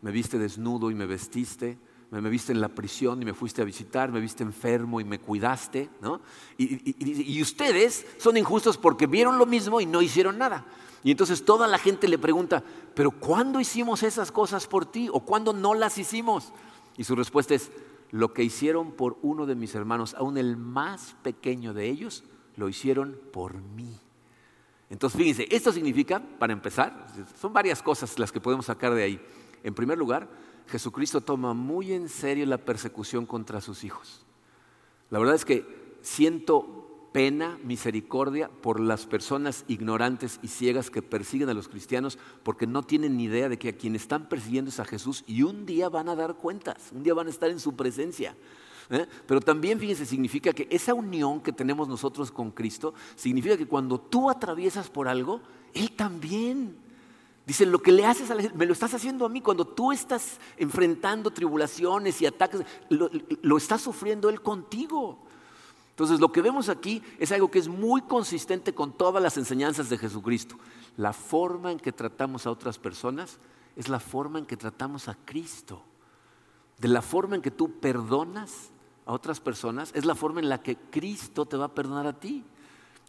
me 0.03 0.11
viste 0.11 0.37
desnudo 0.37 0.91
y 0.91 0.97
me 0.97 1.07
vestiste 1.07 1.79
me, 2.11 2.29
viste 2.29 2.53
en 2.53 2.61
la 2.61 2.69
prisión 2.69 3.21
y 3.23 3.25
me 3.25 3.35
fuiste 3.35 3.63
a 3.63 3.65
visitar, 3.65 4.11
me 4.11 4.21
viste 4.21 4.43
enfermo 4.43 5.01
y 5.01 5.05
me 5.05 5.21
cuidaste, 5.21 5.91
¿no? 6.01 6.21
Y, 6.59 7.41
ustedes 7.41 8.07
son 8.19 8.37
injustos 8.37 8.77
porque 8.77 9.07
vieron 9.07 9.39
lo 9.39 9.47
mismo 9.47 9.81
y 9.81 9.87
no 9.87 10.03
hicieron 10.03 10.39
nada. 10.39 10.67
Y 11.03 11.11
entonces 11.13 11.45
toda 11.45 11.67
la 11.67 11.79
gente 11.79 12.09
le 12.09 12.19
pregunta, 12.19 12.63
pero 12.95 13.11
¿cuándo 13.11 13.61
hicimos 13.61 14.03
esas 14.03 14.33
cosas 14.33 14.67
por 14.67 14.87
ti 14.87 15.09
o 15.11 15.21
cuándo 15.21 15.53
no 15.53 15.75
las 15.75 15.97
hicimos? 15.99 16.53
Y 16.97 17.05
su 17.05 17.17
respuesta 17.17 17.55
es, 17.55 17.71
lo 18.11 18.33
que 18.33 18.43
hicieron 18.43 18.93
por 18.93 19.19
uno 19.23 19.47
de 19.47 19.55
mis 19.55 19.75
hermanos, 19.75 20.15
aún 20.15 20.37
el 20.37 20.57
más 20.57 21.15
pequeño 21.23 21.75
de 21.75 21.89
ellos, 21.89 22.25
lo 22.57 22.69
hicieron 22.69 23.19
por 23.33 23.55
mí. 23.55 23.99
Entonces, 24.89 25.17
fíjense, 25.17 25.47
esto 25.51 25.73
significa, 25.73 26.21
para 26.39 26.53
empezar, 26.53 27.07
son 27.41 27.53
varias 27.53 27.83
cosas 27.83 28.19
las 28.19 28.33
que 28.33 28.41
podemos 28.41 28.67
sacar 28.67 28.95
de 28.95 29.05
ahí. 29.05 29.21
En 29.63 29.75
primer 29.75 29.97
lugar, 29.97 30.29
Jesucristo 30.71 31.21
toma 31.21 31.53
muy 31.53 31.93
en 31.93 32.09
serio 32.09 32.47
la 32.47 32.59
persecución 32.59 33.27
contra 33.27 33.61
sus 33.61 33.85
hijos. 33.85 34.25
La 35.11 35.19
verdad 35.19 35.35
es 35.35 35.45
que 35.45 35.97
siento 36.03 37.09
pena, 37.13 37.59
misericordia 37.65 38.49
por 38.49 38.79
las 38.79 39.07
personas 39.07 39.65
ignorantes 39.67 40.39
y 40.43 40.49
ciegas 40.49 40.91
que 40.91 41.03
persiguen 41.03 41.49
a 41.49 41.55
los 41.55 41.69
cristianos 41.69 42.19
porque 42.45 42.69
no 42.69 42.85
tienen 42.85 43.17
ni 43.17 43.25
idea 43.25 43.49
de 43.49 43.59
que 43.59 43.71
a 43.71 43.77
quien 43.77 43.97
están 43.97 44.29
persiguiendo 44.29 44.69
es 44.69 44.79
a 44.79 44.85
Jesús 44.85 45.25
y 45.27 45.43
un 45.43 45.67
día 45.67 45.89
van 45.89 46.09
a 46.09 46.15
dar 46.15 46.37
cuentas, 46.37 46.91
un 46.95 47.03
día 47.03 47.15
van 47.15 47.27
a 47.27 47.31
estar 47.31 47.51
en 47.51 47.59
su 47.59 47.75
presencia. 47.75 48.37
¿eh? 48.91 49.07
Pero 49.27 49.41
también, 49.41 49.81
fíjense, 49.81 50.07
significa 50.07 50.53
que 50.53 50.69
esa 50.71 50.95
unión 50.95 51.41
que 51.41 51.53
tenemos 51.53 51.89
nosotros 51.89 52.31
con 52.31 52.53
Cristo 52.53 52.95
significa 53.17 53.57
que 53.57 53.67
cuando 53.67 53.99
tú 53.99 54.31
atraviesas 54.31 54.89
por 54.89 55.09
algo, 55.09 55.41
Él 55.75 55.93
también. 55.93 56.90
Dice, 57.51 57.67
lo 57.67 57.83
que 57.83 57.91
le 57.91 58.07
haces 58.07 58.31
a 58.31 58.37
la 58.37 58.43
gente, 58.43 58.57
me 58.57 58.65
lo 58.65 58.73
estás 58.73 58.95
haciendo 58.95 59.27
a 59.27 59.29
mí 59.29 59.41
cuando 59.41 59.65
tú 59.65 59.91
estás 59.91 60.39
enfrentando 60.57 61.33
tribulaciones 61.33 62.23
y 62.23 62.27
ataques, 62.27 62.61
lo, 62.89 63.57
está 63.57 63.77
sufriendo 63.77 64.29
Él 64.29 64.41
contigo. 64.41 65.19
Entonces, 65.89 66.21
lo 66.21 66.31
que 66.31 66.43
vemos 66.43 66.69
aquí 66.69 67.03
es 67.19 67.33
algo 67.33 67.51
que 67.51 67.59
es 67.59 67.67
muy 67.67 68.03
consistente 68.03 68.73
con 68.73 68.93
todas 68.93 69.21
las 69.21 69.37
enseñanzas 69.37 69.89
de 69.89 69.99
Jesucristo. 69.99 70.55
La 70.97 71.13
forma 71.13 71.73
en 71.73 71.81
que 71.81 71.91
tratamos 71.91 72.47
a 72.47 72.53
otras 72.53 72.79
personas 72.79 73.41
es 73.75 73.89
la 73.89 73.99
forma 73.99 74.39
en 74.39 74.47
que 74.47 74.57
tratamos 74.57 75.09
a 75.09 75.17
Cristo. 75.25 75.83
De 76.79 76.87
la 76.87 77.03
forma 77.03 77.35
en 77.35 77.43
que 77.43 77.51
tú 77.51 77.81
perdonas 77.81 78.71
a 79.07 79.13
otras 79.13 79.41
personas 79.41 79.91
es 79.97 80.05
la 80.05 80.15
forma 80.15 80.39
en 80.39 80.49
la 80.49 80.63
que 80.63 80.77
Cristo 80.77 81.47
te 81.47 81.57
va 81.57 81.65
a 81.65 81.75
perdonar 81.75 82.07
a 82.07 82.13
ti. 82.13 82.45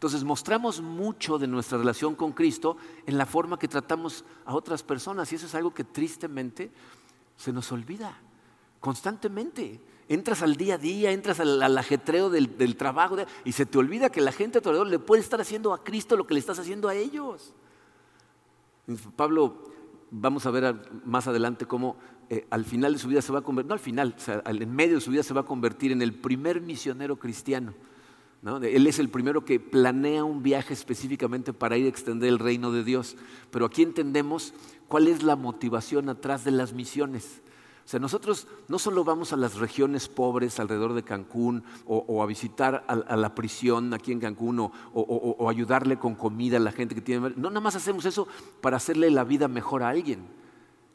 Entonces 0.02 0.24
mostramos 0.24 0.80
mucho 0.80 1.38
de 1.38 1.46
nuestra 1.46 1.78
relación 1.78 2.16
con 2.16 2.32
Cristo 2.32 2.76
en 3.06 3.16
la 3.16 3.24
forma 3.24 3.56
que 3.56 3.68
tratamos 3.68 4.24
a 4.44 4.52
otras 4.52 4.82
personas 4.82 5.30
y 5.30 5.36
eso 5.36 5.46
es 5.46 5.54
algo 5.54 5.72
que 5.72 5.84
tristemente 5.84 6.72
se 7.36 7.52
nos 7.52 7.70
olvida 7.70 8.18
constantemente. 8.80 9.80
Entras 10.08 10.42
al 10.42 10.56
día 10.56 10.74
a 10.74 10.78
día, 10.78 11.12
entras 11.12 11.38
al, 11.38 11.78
ajetreo 11.78 12.30
del, 12.30 12.76
trabajo 12.76 13.14
y 13.44 13.52
se 13.52 13.64
te 13.64 13.78
olvida 13.78 14.10
que 14.10 14.20
la 14.20 14.32
gente 14.32 14.58
a 14.58 14.60
tu 14.60 14.70
alrededor 14.70 14.88
le 14.88 14.98
puede 14.98 15.22
estar 15.22 15.40
haciendo 15.40 15.72
a 15.72 15.84
Cristo 15.84 16.16
lo 16.16 16.26
que 16.26 16.34
le 16.34 16.40
estás 16.40 16.58
haciendo 16.58 16.88
a 16.88 16.96
ellos. 16.96 17.54
Pablo, 19.14 19.70
vamos 20.10 20.46
a 20.46 20.50
ver 20.50 20.74
más 21.04 21.28
adelante 21.28 21.66
cómo 21.66 21.94
eh, 22.28 22.44
al 22.50 22.64
final 22.64 22.94
de 22.94 22.98
su 22.98 23.06
vida 23.06 23.22
se 23.22 23.32
va 23.32 23.38
a 23.38 23.42
convertir, 23.42 23.68
no 23.68 23.74
al 23.74 23.78
final, 23.78 24.16
en 24.46 24.74
medio 24.74 24.96
de 24.96 25.00
su 25.00 25.12
vida 25.12 25.22
se 25.22 25.32
va 25.32 25.42
a 25.42 25.46
convertir 25.46 25.92
en 25.92 26.02
el 26.02 26.12
primer 26.12 26.60
misionero 26.60 27.20
cristiano. 27.20 27.72
Él 28.44 28.88
es 28.88 28.98
el 28.98 29.08
primero 29.08 29.44
que 29.44 29.60
planea 29.60 30.24
un 30.24 30.42
viaje 30.42 30.74
específicamente 30.74 31.52
para 31.52 31.76
ir 31.76 31.86
a 31.86 31.88
extender 31.88 32.28
el 32.28 32.40
reino 32.40 32.72
de 32.72 32.82
Dios. 32.82 33.16
Pero 33.52 33.66
aquí 33.66 33.82
entendemos 33.82 34.52
cuál 34.88 35.06
es 35.06 35.22
la 35.22 35.36
motivación 35.36 36.08
atrás 36.08 36.44
de 36.44 36.50
las 36.50 36.72
misiones. 36.72 37.40
O 37.84 37.88
sea, 37.88 38.00
nosotros 38.00 38.48
no 38.68 38.80
solo 38.80 39.04
vamos 39.04 39.32
a 39.32 39.36
las 39.36 39.56
regiones 39.56 40.08
pobres 40.08 40.58
alrededor 40.58 40.92
de 40.94 41.04
Cancún 41.04 41.62
o, 41.86 42.22
a 42.22 42.26
visitar 42.26 42.84
a, 42.88 43.16
la 43.16 43.34
prisión 43.34 43.94
aquí 43.94 44.10
en 44.10 44.20
Cancún 44.20 44.58
o, 44.58 44.72
o, 44.92 45.48
ayudarle 45.48 45.98
con 45.98 46.16
comida 46.16 46.56
a 46.56 46.60
la 46.60 46.72
gente 46.72 46.94
que 46.96 47.00
tiene... 47.00 47.30
No, 47.36 47.48
nada 47.48 47.60
más 47.60 47.76
hacemos 47.76 48.04
eso 48.06 48.26
para 48.60 48.76
hacerle 48.76 49.10
la 49.10 49.24
vida 49.24 49.46
mejor 49.46 49.84
a 49.84 49.88
alguien. 49.88 50.26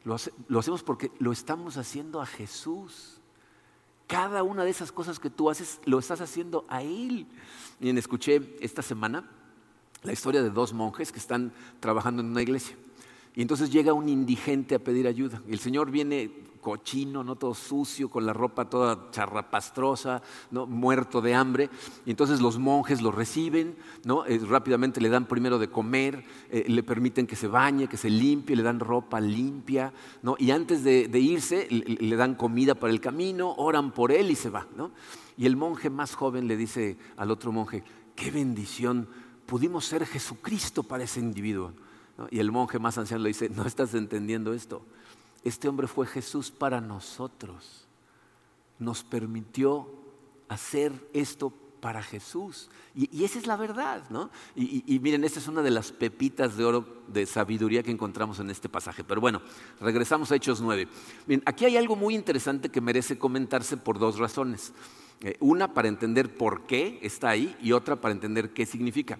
lo 0.04 0.58
hacemos 0.58 0.82
porque 0.82 1.12
lo 1.18 1.32
estamos 1.32 1.78
haciendo 1.78 2.20
a 2.20 2.26
Jesús. 2.26 3.17
Cada 4.08 4.42
una 4.42 4.64
de 4.64 4.70
esas 4.70 4.90
cosas 4.90 5.20
que 5.20 5.30
tú 5.30 5.50
haces, 5.50 5.80
lo 5.84 6.00
estás 6.00 6.20
haciendo 6.20 6.64
a 6.68 6.82
Él. 6.82 7.26
Miren, 7.78 7.98
escuché 7.98 8.56
esta 8.60 8.82
semana 8.82 9.30
la 10.02 10.12
historia 10.12 10.42
de 10.42 10.50
dos 10.50 10.72
monjes 10.72 11.12
que 11.12 11.18
están 11.18 11.52
trabajando 11.78 12.22
en 12.22 12.30
una 12.30 12.42
iglesia. 12.42 12.76
Y 13.36 13.42
entonces 13.42 13.70
llega 13.70 13.92
un 13.92 14.08
indigente 14.08 14.74
a 14.74 14.78
pedir 14.80 15.06
ayuda. 15.06 15.40
Y 15.46 15.52
el 15.52 15.60
Señor 15.60 15.90
viene 15.92 16.32
cochino, 16.58 17.24
no 17.24 17.36
todo 17.36 17.54
sucio, 17.54 18.10
con 18.10 18.26
la 18.26 18.32
ropa 18.32 18.68
toda 18.68 19.10
charrapastrosa, 19.10 20.22
¿no? 20.50 20.66
muerto 20.66 21.20
de 21.20 21.34
hambre. 21.34 21.70
Y 22.04 22.10
entonces 22.10 22.40
los 22.40 22.58
monjes 22.58 23.02
lo 23.02 23.10
reciben, 23.10 23.76
¿no? 24.04 24.26
Eh, 24.26 24.38
rápidamente 24.38 25.00
le 25.00 25.08
dan 25.08 25.26
primero 25.26 25.58
de 25.58 25.68
comer, 25.68 26.24
eh, 26.50 26.64
le 26.68 26.82
permiten 26.82 27.26
que 27.26 27.36
se 27.36 27.48
bañe, 27.48 27.88
que 27.88 27.96
se 27.96 28.10
limpie, 28.10 28.56
le 28.56 28.62
dan 28.62 28.80
ropa 28.80 29.20
limpia, 29.20 29.92
¿no? 30.22 30.36
y 30.38 30.50
antes 30.50 30.84
de, 30.84 31.08
irse 31.18 31.68
le, 31.70 32.16
dan 32.16 32.34
comida 32.34 32.74
para 32.74 32.92
el 32.92 33.00
camino, 33.00 33.54
oran 33.56 33.92
por 33.92 34.12
él 34.12 34.30
y 34.30 34.34
se 34.34 34.50
va. 34.50 34.66
¿no? 34.76 34.92
Y 35.36 35.46
el 35.46 35.56
monje 35.56 35.90
más 35.90 36.14
joven 36.14 36.48
le 36.48 36.56
dice 36.56 36.98
al 37.16 37.30
otro 37.30 37.52
monje, 37.52 37.84
qué 38.14 38.30
bendición, 38.30 39.08
pudimos 39.46 39.84
ser 39.84 40.06
Jesucristo 40.06 40.82
para 40.82 41.04
ese 41.04 41.20
individuo. 41.20 41.72
Y 42.30 42.40
el 42.40 42.50
monje 42.50 42.80
más 42.80 42.98
anciano 42.98 43.22
le 43.22 43.28
dice, 43.28 43.48
no 43.48 43.64
estás 43.64 43.94
entendiendo 43.94 44.52
esto 44.52 44.82
este 45.44 45.68
hombre 45.68 45.86
fue 45.86 46.06
Jesús 46.06 46.50
para 46.50 46.80
nosotros. 46.80 47.84
nos 48.78 49.02
permitió 49.02 49.88
hacer 50.48 50.92
esto 51.12 51.52
para 51.80 52.02
Jesús. 52.02 52.68
Y, 52.94 53.24
esa 53.24 53.38
es 53.38 53.46
la 53.46 53.56
verdad, 53.56 54.04
¿no? 54.10 54.30
Y, 54.56 54.98
miren, 55.00 55.24
esta 55.24 55.38
es 55.38 55.48
una 55.48 55.62
de 55.62 55.70
las 55.70 55.92
pepitas 55.92 56.56
de 56.56 56.64
oro 56.64 57.02
de 57.08 57.26
sabiduría 57.26 57.82
que 57.82 57.90
encontramos 57.90 58.40
en 58.40 58.50
este 58.50 58.68
pasaje. 58.68 59.04
Pero 59.04 59.20
bueno, 59.20 59.42
regresamos 59.80 60.30
a 60.32 60.36
Hechos 60.36 60.60
9. 60.60 60.88
Bien, 61.26 61.42
aquí 61.46 61.64
hay 61.64 61.76
algo 61.76 61.96
muy 61.96 62.14
interesante 62.14 62.68
que 62.68 62.80
merece 62.80 63.18
comentarse 63.18 63.76
por 63.76 63.98
dos 63.98 64.18
razones. 64.18 64.72
Eh, 65.20 65.36
una 65.40 65.74
para 65.74 65.88
entender 65.88 66.36
por 66.36 66.66
qué 66.66 66.98
está 67.02 67.30
ahí 67.30 67.56
y 67.60 67.72
otra 67.72 68.00
para 68.00 68.12
entender 68.12 68.52
qué 68.52 68.66
significa. 68.66 69.18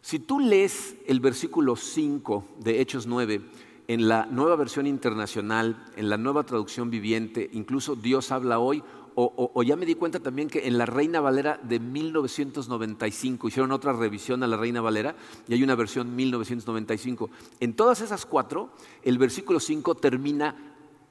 Si 0.00 0.18
tú 0.18 0.38
lees 0.38 0.96
el 1.06 1.20
versículo 1.20 1.74
5 1.74 2.44
de 2.60 2.80
Hechos 2.80 3.06
9, 3.06 3.40
en 3.88 4.08
la 4.08 4.26
nueva 4.26 4.56
versión 4.56 4.86
internacional, 4.86 5.84
en 5.96 6.08
la 6.08 6.16
nueva 6.16 6.44
traducción 6.44 6.90
viviente, 6.90 7.48
incluso 7.52 7.94
Dios 7.94 8.32
habla 8.32 8.58
hoy, 8.58 8.82
o, 9.18 9.62
ya 9.62 9.76
me 9.76 9.86
di 9.86 9.94
cuenta 9.94 10.20
también 10.20 10.46
que 10.46 10.68
en 10.68 10.76
la 10.76 10.84
Reina 10.84 11.22
Valera 11.22 11.58
de 11.62 11.80
1995, 11.80 13.48
hicieron 13.48 13.72
otra 13.72 13.94
revisión 13.94 14.42
a 14.42 14.46
la 14.46 14.58
Reina 14.58 14.82
Valera 14.82 15.16
y 15.48 15.54
hay 15.54 15.62
una 15.62 15.74
versión 15.74 16.14
1995. 16.14 17.30
En 17.60 17.72
todas 17.72 18.02
esas 18.02 18.26
cuatro, 18.26 18.68
el 19.02 19.16
versículo 19.16 19.58
5 19.58 19.94
termina 19.94 20.54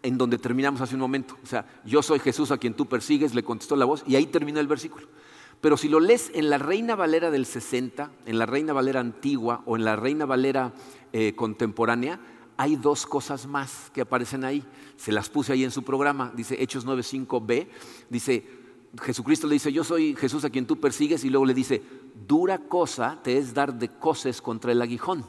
en 0.04 0.20
donde 0.20 0.38
terminamos 0.38 0.82
hace 0.82 0.94
un 0.94 1.02
momento. 1.02 1.36
O 1.44 1.48
sea, 1.48 1.66
yo 1.84 2.04
soy 2.04 2.20
Jesús 2.20 2.52
a 2.52 2.60
quien 2.60 2.76
tú 2.76 2.86
persigues, 2.86 3.34
le 3.34 3.44
contestó 3.44 3.76
la 3.76 3.86
voz 3.86 4.04
y 4.06 4.16
ahí 4.16 4.28
termina 4.28 4.60
el 4.60 4.68
versículo. 4.68 5.08
Pero 5.60 5.76
si 5.76 5.90
lo 5.90 6.00
lees 6.00 6.30
en 6.36 6.52
la 6.52 6.60
Reina 6.60 6.96
Valera 6.96 7.32
del 7.32 7.48
60, 7.48 8.12
en 8.28 8.38
la 8.38 8.46
Reina 8.46 8.72
Valera 8.72 9.00
antigua 9.00 9.64
o 9.66 9.78
en 9.78 9.84
la 9.84 9.96
Reina 9.96 10.28
Valera 10.28 10.74
eh, 11.12 11.34
contemporánea, 11.36 12.20
hay 12.58 12.76
dos 12.76 13.06
cosas 13.06 13.46
más 13.48 13.92
que 13.94 14.02
aparecen 14.02 14.44
ahí. 14.44 14.64
Se 14.98 15.12
las 15.12 15.30
puse 15.30 15.54
ahí 15.54 15.64
en 15.64 15.72
su 15.72 15.84
programa, 15.84 16.32
dice 16.36 16.62
Hechos 16.62 16.86
9.5b, 16.86 17.68
dice, 18.10 18.46
Jesucristo 19.02 19.48
le 19.48 19.54
dice, 19.54 19.74
yo 19.74 19.84
soy 19.84 20.16
Jesús 20.16 20.46
a 20.46 20.50
quien 20.50 20.66
tú 20.66 20.80
persigues, 20.80 21.24
y 21.24 21.30
luego 21.30 21.46
le 21.46 21.54
dice, 21.54 21.82
dura 22.28 22.58
cosa 22.58 23.20
te 23.22 23.38
es 23.38 23.54
dar 23.54 23.74
de 23.78 23.90
coces 23.90 24.42
contra 24.42 24.72
el 24.72 24.82
aguijón. 24.82 25.26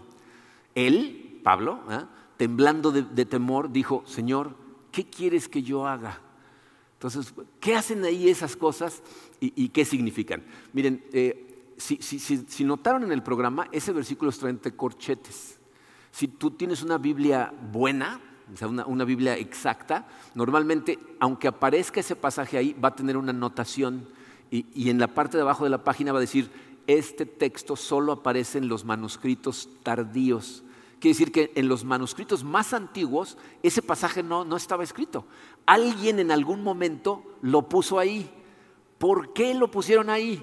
Él, 0.75 1.41
Pablo, 1.43 1.81
¿eh? 1.91 2.05
temblando 2.37 2.93
de, 2.93 3.25
temor, 3.25 3.73
dijo, 3.73 4.03
Señor, 4.07 4.55
¿qué 4.93 5.05
quieres 5.09 5.49
que 5.49 5.63
yo 5.63 5.87
haga? 5.87 6.21
Entonces, 6.95 7.35
¿qué 7.61 7.75
hacen 7.75 8.05
ahí 8.05 8.29
esas 8.29 8.57
cosas 8.57 9.03
y, 9.41 9.69
qué 9.69 9.85
significan? 9.85 10.45
Miren, 10.73 11.05
eh, 11.13 11.75
si, 11.77 12.65
notaron 12.65 13.05
en 13.05 13.13
el 13.13 13.23
programa, 13.23 13.69
ese 13.73 13.93
versículo 13.93 14.31
está 14.31 14.49
entre 14.49 14.75
corchetes. 14.75 15.56
Si 16.17 16.29
tú 16.29 16.53
tienes 16.53 16.83
una 16.83 16.97
Biblia 16.97 17.53
buena, 17.71 18.19
o 18.51 18.57
sea, 18.57 18.69
una, 18.69 19.05
Biblia 19.05 19.37
exacta, 19.37 20.09
normalmente, 20.35 20.99
aunque 21.21 21.47
aparezca 21.47 22.01
ese 22.01 22.17
pasaje 22.17 22.57
ahí, 22.57 22.73
va 22.73 22.89
a 22.89 22.97
tener 22.97 23.19
una 23.19 23.33
anotación 23.33 24.09
y, 24.51 24.89
en 24.89 24.99
la 24.99 25.09
parte 25.09 25.37
de 25.37 25.43
abajo 25.43 25.65
de 25.65 25.69
la 25.69 25.85
página 25.85 26.13
va 26.13 26.19
a 26.19 26.23
decir, 26.23 26.51
este 26.87 27.27
texto 27.27 27.77
solo 27.77 28.13
aparece 28.13 28.57
en 28.57 28.67
los 28.67 28.87
manuscritos 28.87 29.69
tardíos. 29.83 30.65
Quiere 31.01 31.13
decir 31.13 31.33
que 31.33 31.53
en 31.55 31.69
los 31.69 31.85
manuscritos 31.85 32.45
más 32.45 32.73
antiguos 32.73 33.37
ese 33.63 33.83
pasaje 33.83 34.23
no, 34.23 34.47
no 34.47 34.57
estaba 34.57 34.85
escrito. 34.85 35.27
Alguien 35.67 36.19
en 36.19 36.31
algún 36.31 36.65
momento 36.65 37.25
lo 37.43 37.69
puso 37.69 37.99
ahí. 37.99 38.31
¿Por 38.97 39.35
qué 39.35 39.53
lo 39.53 39.71
pusieron 39.71 40.09
ahí? 40.09 40.43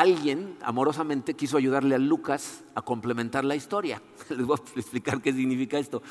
Alguien 0.00 0.56
amorosamente 0.62 1.34
quiso 1.34 1.58
ayudarle 1.58 1.94
a 1.94 1.98
Lucas 1.98 2.64
a 2.74 2.82
complementar 2.82 3.44
la 3.44 3.54
historia. 3.54 4.00
Les 4.30 4.46
voy 4.46 4.56
a 4.58 4.78
explicar 4.78 5.20
qué 5.20 5.32
significa 5.32 5.78
esto. 5.78 6.02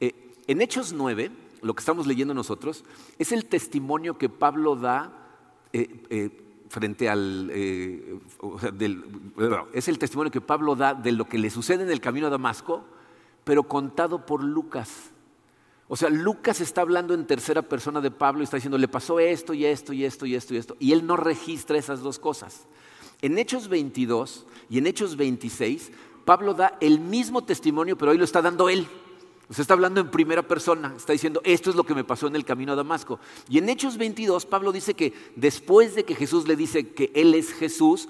Eh, 0.00 0.34
en 0.46 0.60
Hechos 0.60 0.92
9, 0.92 1.30
lo 1.62 1.74
que 1.74 1.80
estamos 1.80 2.06
leyendo 2.06 2.34
nosotros, 2.34 2.84
es 3.18 3.30
el 3.30 3.44
testimonio 3.44 4.18
que 4.18 4.28
Pablo 4.28 4.74
da 4.74 5.12
eh, 5.72 6.04
eh, 6.10 6.30
frente 6.68 7.08
al... 7.08 7.50
es 9.72 9.88
el 9.88 9.98
testimonio 9.98 10.32
que 10.32 10.40
Pablo 10.40 10.74
da 10.74 10.94
de 10.94 11.12
lo 11.12 11.28
que 11.28 11.38
le 11.38 11.50
sucede 11.50 11.84
en 11.84 11.90
el 11.90 12.00
camino 12.00 12.26
a 12.26 12.30
Damasco, 12.30 12.84
pero 13.44 13.62
contado 13.62 14.26
por 14.26 14.42
Lucas. 14.42 15.12
O 15.86 15.96
sea, 15.96 16.10
Lucas 16.10 16.60
está 16.60 16.80
hablando 16.82 17.14
en 17.14 17.26
tercera 17.26 17.62
persona 17.62 18.00
de 18.00 18.10
Pablo 18.10 18.40
y 18.40 18.44
está 18.44 18.56
diciendo, 18.56 18.76
le 18.76 18.88
pasó 18.88 19.20
esto 19.20 19.54
y 19.54 19.64
esto 19.64 19.92
y 19.92 20.04
esto 20.04 20.26
y 20.26 20.34
esto 20.34 20.54
y 20.54 20.56
esto. 20.58 20.76
Y 20.78 20.92
él 20.92 21.06
no 21.06 21.16
registra 21.16 21.78
esas 21.78 22.00
dos 22.00 22.18
cosas. 22.18 22.66
En 23.20 23.38
Hechos 23.38 23.68
22 23.68 24.46
y 24.70 24.78
en 24.78 24.86
Hechos 24.86 25.16
26, 25.16 25.90
Pablo 26.24 26.54
da 26.54 26.76
el 26.80 27.00
mismo 27.00 27.42
testimonio, 27.42 27.96
pero 27.96 28.12
hoy 28.12 28.18
lo 28.18 28.24
está 28.24 28.42
dando 28.42 28.68
él. 28.68 28.86
O 29.50 29.54
sea, 29.54 29.62
está 29.62 29.74
hablando 29.74 30.00
en 30.00 30.10
primera 30.10 30.42
persona, 30.42 30.92
está 30.94 31.14
diciendo, 31.14 31.40
esto 31.42 31.70
es 31.70 31.76
lo 31.76 31.84
que 31.84 31.94
me 31.94 32.04
pasó 32.04 32.26
en 32.26 32.36
el 32.36 32.44
camino 32.44 32.72
a 32.72 32.76
Damasco. 32.76 33.18
Y 33.48 33.58
en 33.58 33.68
Hechos 33.68 33.96
22, 33.96 34.44
Pablo 34.44 34.72
dice 34.72 34.92
que 34.92 35.14
después 35.36 35.94
de 35.94 36.04
que 36.04 36.14
Jesús 36.14 36.46
le 36.46 36.54
dice 36.54 36.90
que 36.90 37.10
Él 37.14 37.34
es 37.34 37.52
Jesús, 37.52 38.08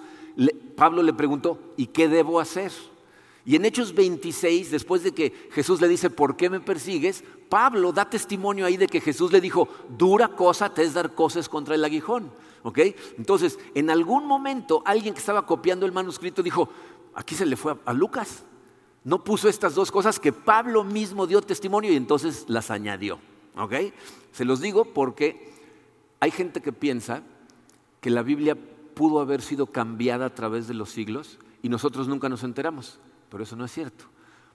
Pablo 0.74 1.02
le 1.02 1.12
preguntó, 1.12 1.60
¿y 1.76 1.86
qué 1.86 2.08
debo 2.08 2.40
hacer? 2.40 2.72
Y 3.44 3.56
en 3.56 3.64
Hechos 3.64 3.94
26, 3.94 4.72
después 4.72 5.04
de 5.04 5.12
que 5.12 5.32
Jesús 5.52 5.80
le 5.80 5.88
dice, 5.88 6.10
¿por 6.10 6.36
qué 6.36 6.50
me 6.50 6.60
persigues? 6.60 7.22
Pablo 7.48 7.92
da 7.92 8.10
testimonio 8.10 8.66
ahí 8.66 8.76
de 8.76 8.88
que 8.88 9.00
Jesús 9.00 9.32
le 9.32 9.40
dijo, 9.40 9.68
dura 9.96 10.28
cosa 10.28 10.74
te 10.74 10.82
es 10.82 10.92
dar 10.92 11.14
cosas 11.14 11.48
contra 11.48 11.76
el 11.76 11.84
aguijón. 11.84 12.30
Entonces, 13.16 13.58
en 13.74 13.90
algún 13.90 14.26
momento 14.26 14.82
alguien 14.84 15.14
que 15.14 15.20
estaba 15.20 15.46
copiando 15.46 15.86
el 15.86 15.92
manuscrito 15.92 16.42
dijo, 16.42 16.68
aquí 17.14 17.34
se 17.34 17.46
le 17.46 17.56
fue 17.56 17.76
a, 17.84 17.92
Lucas. 17.92 18.44
No 19.04 19.24
puso 19.24 19.48
estas 19.48 19.74
dos 19.74 19.90
cosas 19.90 20.18
que 20.18 20.32
Pablo 20.32 20.84
mismo 20.84 21.26
dio 21.26 21.40
testimonio 21.40 21.92
y 21.92 21.96
entonces 21.96 22.44
las 22.48 22.70
añadió. 22.70 23.18
Se 24.32 24.44
los 24.44 24.60
digo 24.60 24.84
porque 24.84 25.52
hay 26.20 26.30
gente 26.30 26.60
que 26.60 26.72
piensa 26.72 27.22
que 28.00 28.10
la 28.10 28.22
Biblia 28.22 28.56
pudo 28.94 29.20
haber 29.20 29.42
sido 29.42 29.66
cambiada 29.66 30.26
a 30.26 30.34
través 30.34 30.68
de 30.68 30.74
los 30.74 30.90
siglos 30.90 31.38
y 31.62 31.68
nosotros 31.68 32.06
nunca 32.06 32.28
nos 32.28 32.44
enteramos, 32.44 32.98
pero 33.30 33.42
eso 33.42 33.56
no 33.56 33.64
es 33.64 33.72
cierto 33.72 34.04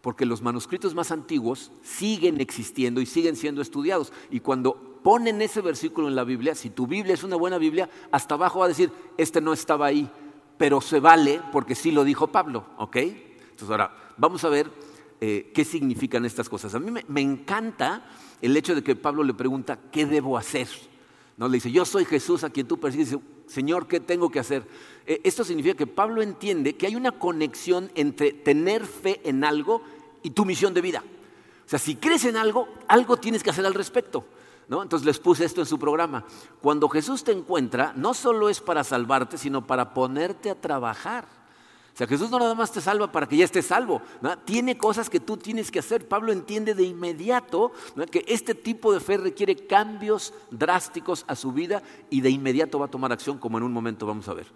porque 0.03 0.25
los 0.25 0.41
manuscritos 0.41 0.93
más 0.93 1.11
antiguos 1.11 1.71
siguen 1.81 2.41
existiendo 2.41 2.99
y 2.99 3.05
siguen 3.05 3.37
siendo 3.37 3.61
estudiados. 3.61 4.11
Y 4.29 4.41
cuando 4.41 4.92
ponen 5.03 5.41
ese 5.41 5.61
versículo 5.61 6.07
en 6.07 6.15
la 6.15 6.23
Biblia, 6.23 6.55
si 6.55 6.69
tu 6.69 6.87
Biblia 6.87 7.13
es 7.13 7.23
una 7.23 7.35
buena 7.35 7.57
Biblia, 7.57 7.89
hasta 8.11 8.35
abajo 8.35 8.59
va 8.59 8.65
a 8.65 8.69
decir, 8.69 8.91
este 9.17 9.41
no 9.41 9.53
estaba 9.53 9.85
ahí, 9.85 10.09
pero 10.57 10.81
se 10.81 10.99
vale 10.99 11.41
porque 11.51 11.75
sí 11.75 11.91
lo 11.91 12.03
dijo 12.03 12.27
Pablo, 12.27 12.65
¿ok? 12.77 12.95
Entonces 12.95 13.69
ahora, 13.69 13.93
vamos 14.17 14.43
a 14.43 14.49
ver 14.49 14.71
eh, 15.21 15.51
qué 15.53 15.63
significan 15.63 16.25
estas 16.25 16.49
cosas. 16.49 16.73
A 16.75 16.79
mí 16.79 16.91
me, 16.91 17.21
encanta 17.21 18.05
el 18.41 18.55
hecho 18.57 18.75
de 18.75 18.83
que 18.83 18.95
Pablo 18.95 19.23
le 19.23 19.33
pregunta, 19.33 19.79
¿qué 19.91 20.05
debo 20.05 20.37
hacer? 20.37 20.67
¿No? 21.37 21.47
Le 21.47 21.55
dice, 21.55 21.71
yo 21.71 21.85
soy 21.85 22.05
Jesús 22.05 22.43
a 22.43 22.49
quien 22.49 22.67
tú 22.67 22.79
persigues. 22.79 23.15
Señor, 23.47 23.87
¿qué 23.87 23.99
tengo 23.99 24.29
que 24.29 24.39
hacer? 24.39 24.65
Eh, 25.05 25.21
esto 25.23 25.43
significa 25.43 25.75
que 25.75 25.87
Pablo 25.87 26.21
entiende 26.21 26.75
que 26.75 26.87
hay 26.87 26.95
una 26.95 27.11
conexión 27.11 27.91
entre 27.95 28.33
tener 28.33 28.85
fe 28.85 29.21
en 29.23 29.43
algo 29.43 29.81
y 30.23 30.31
tu 30.31 30.45
misión 30.45 30.73
de 30.73 30.81
vida. 30.81 31.03
O 31.65 31.69
sea, 31.69 31.79
si 31.79 31.95
crees 31.95 32.25
en 32.25 32.35
algo, 32.35 32.67
algo 32.87 33.17
tienes 33.17 33.43
que 33.43 33.49
hacer 33.49 33.65
al 33.65 33.73
respecto. 33.73 34.25
¿No? 34.67 34.83
Entonces 34.83 35.05
les 35.05 35.19
puse 35.19 35.45
esto 35.45 35.61
en 35.61 35.67
su 35.67 35.79
programa. 35.79 36.25
Cuando 36.61 36.89
Jesús 36.89 37.23
te 37.23 37.31
encuentra, 37.31 37.93
no 37.95 38.13
solo 38.13 38.49
es 38.49 38.59
para 38.59 38.83
salvarte, 38.83 39.37
sino 39.37 39.65
para 39.65 39.93
ponerte 39.93 40.49
a 40.49 40.59
trabajar. 40.59 41.25
O 41.93 41.95
sea, 41.95 42.07
Jesús 42.07 42.31
no 42.31 42.39
nada 42.39 42.55
más 42.55 42.71
te 42.71 42.81
salva 42.81 43.11
para 43.11 43.27
que 43.27 43.37
ya 43.37 43.45
estés 43.45 43.67
salvo. 43.67 44.01
Tiene 44.45 44.79
cosas 44.79 45.11
que 45.11 45.19
tú 45.19 45.37
tienes 45.37 45.69
que 45.69 45.77
hacer. 45.77 46.07
Pablo 46.07 46.31
entiende 46.31 46.73
de 46.73 46.83
inmediato 46.83 47.71
que 48.09 48.25
este 48.27 48.55
tipo 48.55 48.91
de 48.91 48.99
fe 48.99 49.17
requiere 49.17 49.67
cambios 49.67 50.33
drásticos 50.49 51.23
a 51.27 51.35
su 51.35 51.51
vida 51.51 51.83
y 52.09 52.21
de 52.21 52.31
inmediato 52.31 52.79
va 52.79 52.85
a 52.87 52.91
tomar 52.91 53.11
acción, 53.11 53.37
como 53.37 53.59
en 53.59 53.63
un 53.63 53.71
momento 53.71 54.07
vamos 54.07 54.27
a 54.27 54.33
ver. 54.33 54.47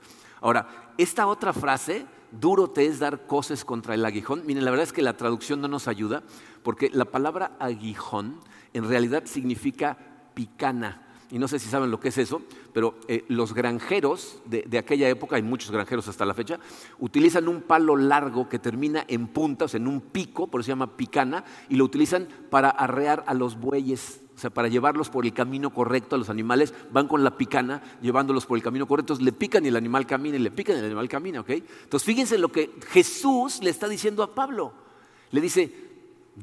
Ahora, 0.42 0.94
esta 0.98 1.28
otra 1.28 1.54
frase, 1.54 2.08
duro 2.32 2.72
te 2.72 2.88
es 2.88 2.98
dar 2.98 3.28
cosas 3.28 3.64
contra 3.64 3.94
el 3.94 4.04
aguijón. 4.04 4.42
Miren, 4.48 4.66
la 4.66 4.72
verdad 4.72 4.86
es 4.86 4.94
que 4.94 5.04
la 5.04 5.16
traducción 5.16 5.62
no 5.62 5.68
nos 5.68 5.88
ayuda, 5.88 6.24
porque 6.64 6.90
la 6.92 7.06
palabra 7.06 7.52
aguijón 7.60 8.40
en 8.74 8.88
realidad 8.88 9.24
significa 9.26 9.98
picana 10.34 11.08
y 11.30 11.40
no 11.40 11.48
sé 11.48 11.60
si 11.60 11.68
saben 11.68 11.92
lo 11.92 12.00
que 12.00 12.08
es 12.08 12.18
eso, 12.18 12.42
pero 12.74 12.96
eh, 13.08 13.26
los 13.28 13.54
granjeros 13.54 14.40
de, 14.46 14.78
aquella 14.78 15.10
época, 15.10 15.36
hay 15.36 15.42
muchos 15.42 15.72
granjeros 15.72 16.08
hasta 16.08 16.26
la 16.26 16.34
fecha, 16.34 16.60
utilizan 17.00 17.48
un 17.50 17.62
palo 17.62 17.98
largo 17.98 18.48
que 18.48 18.60
termina 18.60 19.04
en 19.08 19.28
puntas, 19.28 19.76
en 19.76 19.88
un 19.88 20.00
pico, 20.00 20.48
por 20.48 20.62
eso 20.62 20.68
se 20.68 20.72
llama 20.72 20.96
picana, 20.96 21.44
y 21.68 21.76
lo 21.76 21.84
utilizan 21.84 22.28
para 22.50 22.70
arrear 22.70 23.26
a 23.28 23.34
los 23.34 23.60
bueyes, 23.60 24.22
o 24.36 24.40
sea, 24.40 24.52
para 24.52 24.70
llevarlos 24.70 25.10
por 25.10 25.26
el 25.26 25.34
camino 25.34 25.74
correcto 25.74 26.16
a 26.16 26.20
los 26.20 26.30
animales, 26.30 26.74
van 26.92 27.10
con 27.10 27.24
la 27.24 27.38
picana 27.38 27.82
llevándolos 28.02 28.46
por 28.46 28.58
el 28.58 28.64
camino 28.64 28.88
correcto, 28.88 29.14
entonces 29.14 29.26
le 29.26 29.38
pican 29.38 29.66
y 29.66 29.68
el 29.68 29.76
animal 29.76 30.06
camina, 30.06 30.38
y 30.38 30.40
le 30.40 30.52
pican 30.52 30.78
y 30.78 30.80
el 30.80 30.86
animal 30.86 31.10
camina, 31.10 31.42
¿ok? 31.42 31.50
Entonces 31.50 32.06
fíjense 32.06 32.38
lo 32.38 32.52
que 32.54 32.72
Jesús 32.88 33.62
le 33.62 33.70
está 33.70 33.90
diciendo 33.90 34.24
a 34.24 34.34
Pablo. 34.34 34.72
Le 35.32 35.42
dice, 35.42 35.87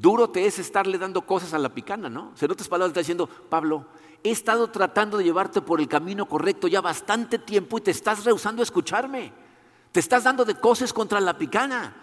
duro 0.01 0.29
te 0.29 0.47
es 0.47 0.59
estarle 0.59 0.99
dando 0.99 1.23
cosas 1.23 1.55
a 1.55 1.59
la 1.59 1.69
picana, 1.69 2.09
¿no? 2.09 2.33
O 2.35 2.37
sea, 2.37 2.47
en 2.47 2.53
otras 2.53 2.69
palabras 2.69 2.91
está 2.91 3.01
diciendo, 3.01 3.29
Pablo, 3.49 3.87
he 4.23 4.31
estado 4.31 4.69
tratando 4.71 5.19
de 5.19 5.25
llevarte 5.25 5.61
por 5.61 5.81
el 5.81 5.89
camino 5.89 6.27
correcto 6.27 6.67
ya 6.67 6.81
bastante 6.81 7.39
tiempo 7.39 7.79
y 7.79 7.83
te 7.83 7.91
estás 7.91 8.25
rehusando 8.25 8.63
a 8.63 8.65
escucharme. 8.65 9.33
Te 9.93 10.01
estás 10.01 10.25
dando 10.25 10.45
de 10.45 10.57
cosas 10.57 10.93
contra 10.93 11.21
la 11.21 11.39
picana. 11.39 11.95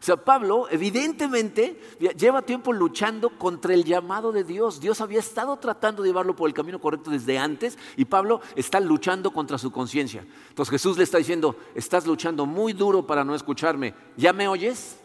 O 0.00 0.04
sea, 0.04 0.16
Pablo 0.16 0.66
evidentemente 0.70 1.80
lleva 2.16 2.42
tiempo 2.42 2.72
luchando 2.72 3.30
contra 3.30 3.74
el 3.74 3.84
llamado 3.84 4.32
de 4.32 4.44
Dios. 4.44 4.80
Dios 4.80 5.00
había 5.00 5.18
estado 5.18 5.56
tratando 5.56 6.02
de 6.02 6.10
llevarlo 6.10 6.36
por 6.36 6.48
el 6.48 6.54
camino 6.54 6.78
correcto 6.78 7.10
desde 7.10 7.38
antes 7.38 7.78
y 7.96 8.04
Pablo 8.04 8.40
está 8.54 8.80
luchando 8.80 9.30
contra 9.30 9.58
su 9.58 9.70
conciencia. 9.70 10.26
Entonces 10.48 10.70
Jesús 10.70 10.98
le 10.98 11.04
está 11.04 11.18
diciendo, 11.18 11.56
estás 11.74 12.06
luchando 12.06 12.46
muy 12.46 12.72
duro 12.72 13.06
para 13.06 13.24
no 13.24 13.34
escucharme. 13.34 13.94
¿Ya 14.16 14.32
me 14.32 14.46
oyes? 14.46 14.98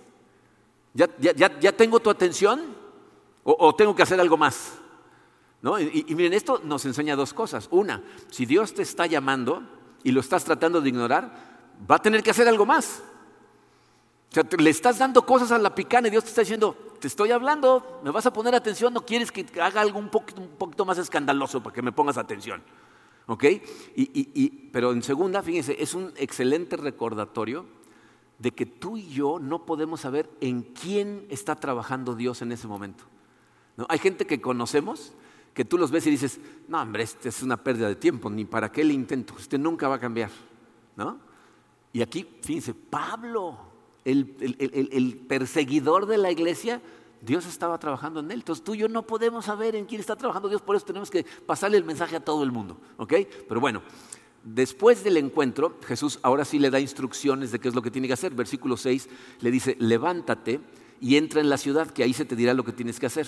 ¿Ya, 0.93 1.07
ya, 1.19 1.71
tengo 1.77 1.99
tu 1.99 2.09
atención? 2.09 2.75
¿O, 3.43 3.73
tengo 3.75 3.95
que 3.95 4.03
hacer 4.03 4.19
algo 4.19 4.37
más? 4.37 4.73
¿No? 5.61 5.79
Y, 5.79 6.05
y 6.07 6.15
miren, 6.15 6.33
esto 6.33 6.61
nos 6.63 6.85
enseña 6.85 7.15
dos 7.15 7.33
cosas. 7.33 7.67
Una, 7.71 8.03
si 8.29 8.45
Dios 8.45 8.73
te 8.73 8.81
está 8.81 9.05
llamando 9.05 9.63
y 10.03 10.11
lo 10.11 10.19
estás 10.21 10.43
tratando 10.43 10.81
de 10.81 10.89
ignorar, 10.89 11.49
va 11.89 11.95
a 11.95 12.01
tener 12.01 12.23
que 12.23 12.31
hacer 12.31 12.47
algo 12.47 12.65
más. 12.65 13.03
O 14.31 14.33
sea, 14.33 14.43
le 14.57 14.69
estás 14.69 14.99
dando 14.99 15.25
cosas 15.25 15.51
a 15.51 15.57
la 15.57 15.73
picana 15.73 16.07
y 16.07 16.11
Dios 16.11 16.23
te 16.23 16.29
está 16.29 16.41
diciendo, 16.41 16.75
te 16.99 17.07
estoy 17.07 17.31
hablando, 17.31 17.99
me 18.03 18.11
vas 18.11 18.25
a 18.25 18.33
poner 18.33 18.53
atención, 18.53 18.93
no 18.93 19.05
quieres 19.05 19.31
que 19.31 19.45
haga 19.59 19.81
algo 19.81 19.97
un 19.97 20.09
poquito, 20.09 20.41
un 20.41 20.49
poquito 20.49 20.85
más 20.85 20.97
escandaloso 20.97 21.63
para 21.63 21.73
que 21.73 21.81
me 21.81 21.91
pongas 21.91 22.17
atención. 22.17 22.61
¿Ok? 23.25 23.45
pero 24.71 24.91
en 24.91 25.03
segunda, 25.03 25.43
fíjense, 25.43 25.75
es 25.79 25.93
un 25.93 26.11
excelente 26.15 26.77
recordatorio 26.77 27.65
de 28.39 28.51
que 28.51 28.65
tú 28.65 28.97
y 28.97 29.07
yo 29.09 29.37
no 29.37 29.65
podemos 29.65 30.01
saber 30.01 30.29
en 30.41 30.63
quién 30.63 31.25
está 31.29 31.55
trabajando 31.55 32.15
Dios 32.15 32.41
en 32.41 32.51
ese 32.51 32.67
momento. 32.67 33.03
¿No? 33.77 33.85
Hay 33.89 33.99
gente 33.99 34.25
que 34.25 34.41
conocemos 34.41 35.13
que 35.53 35.65
tú 35.65 35.77
los 35.77 35.91
ves 35.91 36.07
y 36.07 36.11
dices, 36.11 36.39
no, 36.67 36.81
hombre, 36.81 37.03
este 37.03 37.29
es 37.29 37.43
una 37.43 37.57
pérdida 37.57 37.89
de 37.89 37.95
tiempo, 37.95 38.29
ni 38.29 38.45
para 38.45 38.71
qué 38.71 38.83
le 38.83 38.93
intento, 38.93 39.35
este 39.37 39.57
nunca 39.57 39.87
va 39.89 39.95
a 39.95 39.99
cambiar. 39.99 40.31
¿No? 40.95 41.17
Y 41.91 42.01
aquí, 42.01 42.25
fíjense, 42.41 42.73
Pablo, 42.73 43.57
el, 44.05 45.25
perseguidor 45.27 46.05
de 46.05 46.17
la 46.17 46.31
iglesia, 46.31 46.81
Dios 47.21 47.45
estaba 47.45 47.77
trabajando 47.77 48.21
en 48.21 48.31
él. 48.31 48.39
Entonces 48.39 48.63
tú 48.63 48.75
y 48.75 48.79
yo 48.79 48.87
no 48.87 49.03
podemos 49.03 49.45
saber 49.45 49.75
en 49.75 49.85
quién 49.85 49.99
está 49.99 50.15
trabajando 50.15 50.47
Dios, 50.47 50.61
por 50.61 50.75
eso 50.75 50.85
tenemos 50.85 51.09
que 51.09 51.25
pasarle 51.45 51.77
el 51.77 51.83
mensaje 51.83 52.15
a 52.15 52.23
todo 52.23 52.43
el 52.43 52.51
mundo. 52.51 52.77
¿Ok? 52.97 53.13
Pero 53.47 53.59
bueno, 53.59 53.81
después 54.43 55.03
del 55.03 55.17
encuentro, 55.17 55.77
Jesús 55.85 56.19
ahora 56.23 56.45
sí 56.45 56.59
le 56.59 56.69
da 56.69 56.79
instrucciones 56.79 57.51
de 57.51 57.59
qué 57.59 57.67
es 57.67 57.75
lo 57.75 57.81
que 57.81 57.91
tiene 57.91 58.07
que 58.07 58.13
hacer. 58.13 58.33
Versículo 58.33 58.77
6 58.77 59.09
le 59.41 59.51
dice, 59.51 59.75
levántate 59.79 60.59
y 60.99 61.17
entra 61.17 61.41
en 61.41 61.49
la 61.49 61.57
ciudad, 61.57 61.89
que 61.91 62.03
ahí 62.03 62.13
se 62.13 62.25
te 62.25 62.35
dirá 62.35 62.53
lo 62.53 62.63
que 62.63 62.73
tienes 62.73 62.99
que 62.99 63.05
hacer. 63.05 63.27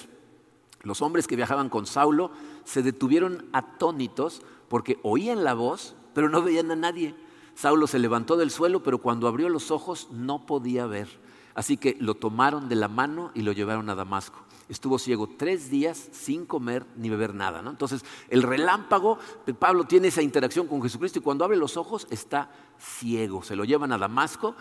Los 0.83 1.01
hombres 1.01 1.27
que 1.27 1.35
viajaban 1.35 1.69
con 1.69 1.85
Saulo 1.85 2.31
se 2.63 2.81
detuvieron 2.81 3.45
atónitos 3.53 4.41
porque 4.67 4.99
oían 5.03 5.43
la 5.43 5.53
voz, 5.53 5.95
pero 6.13 6.29
no 6.29 6.41
veían 6.41 6.71
a 6.71 6.75
nadie. 6.75 7.15
Saulo 7.55 7.87
se 7.87 7.99
levantó 7.99 8.37
del 8.37 8.49
suelo, 8.49 8.81
pero 8.81 8.97
cuando 8.97 9.27
abrió 9.27 9.49
los 9.49 9.71
ojos 9.71 10.09
no 10.11 10.45
podía 10.45 10.87
ver. 10.87 11.07
Así 11.53 11.77
que 11.77 11.97
lo 11.99 12.15
tomaron 12.15 12.69
de 12.69 12.75
la 12.75 12.87
mano 12.87 13.31
y 13.35 13.41
lo 13.41 13.51
llevaron 13.51 13.89
a 13.89 13.95
Damasco. 13.95 14.39
Estuvo 14.71 14.97
ciego 14.97 15.27
tres 15.27 15.69
días 15.69 16.07
sin 16.13 16.45
comer 16.45 16.85
ni 16.95 17.09
beber 17.09 17.35
nada. 17.35 17.61
Entonces, 17.69 18.05
el 18.29 18.41
relámpago, 18.41 19.19
Pablo 19.59 19.83
tiene 19.83 20.07
esa 20.07 20.21
interacción 20.21 20.65
con 20.65 20.81
Jesucristo 20.81 21.19
y 21.19 21.21
cuando 21.21 21.43
abre 21.43 21.57
los 21.57 21.75
ojos 21.75 22.07
está 22.09 22.49
ciego. 22.79 23.43
Se 23.43 23.57
lo 23.57 23.65
llevan 23.65 23.91
a 23.91 23.97
Damasco 23.97 24.55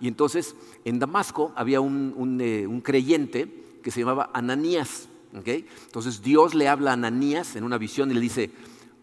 y 0.00 0.08
entonces 0.08 0.56
en 0.86 0.98
Damasco 0.98 1.52
había 1.54 1.82
un, 1.82 2.38
eh, 2.40 2.66
creyente 2.82 3.78
que 3.82 3.90
se 3.90 4.00
llamaba 4.00 4.30
Ananías. 4.32 5.10
Entonces 5.34 6.22
Dios 6.22 6.54
le 6.54 6.70
habla 6.70 6.92
a 6.92 6.94
Ananías 6.94 7.54
en 7.54 7.64
una 7.64 7.76
visión 7.76 8.10
y 8.10 8.14
le 8.14 8.20
dice, 8.20 8.50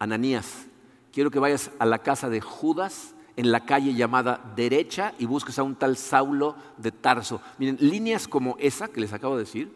Ananías, 0.00 0.66
quiero 1.12 1.30
que 1.30 1.38
vayas 1.38 1.70
a 1.78 1.86
la 1.86 1.98
casa 1.98 2.28
de 2.28 2.40
Judas 2.40 3.14
en 3.36 3.52
la 3.52 3.64
calle 3.66 3.94
llamada 3.94 4.52
derecha 4.56 5.14
y 5.16 5.26
busques 5.26 5.60
a 5.60 5.62
un 5.62 5.76
tal 5.76 5.96
Saulo 5.96 6.56
de 6.76 6.90
Tarso. 6.90 7.40
Miren, 7.58 7.76
líneas 7.78 8.26
como 8.26 8.56
esa 8.58 8.88
que 8.88 9.00
les 9.00 9.12
acabo 9.12 9.36
de 9.36 9.44
decir 9.44 9.72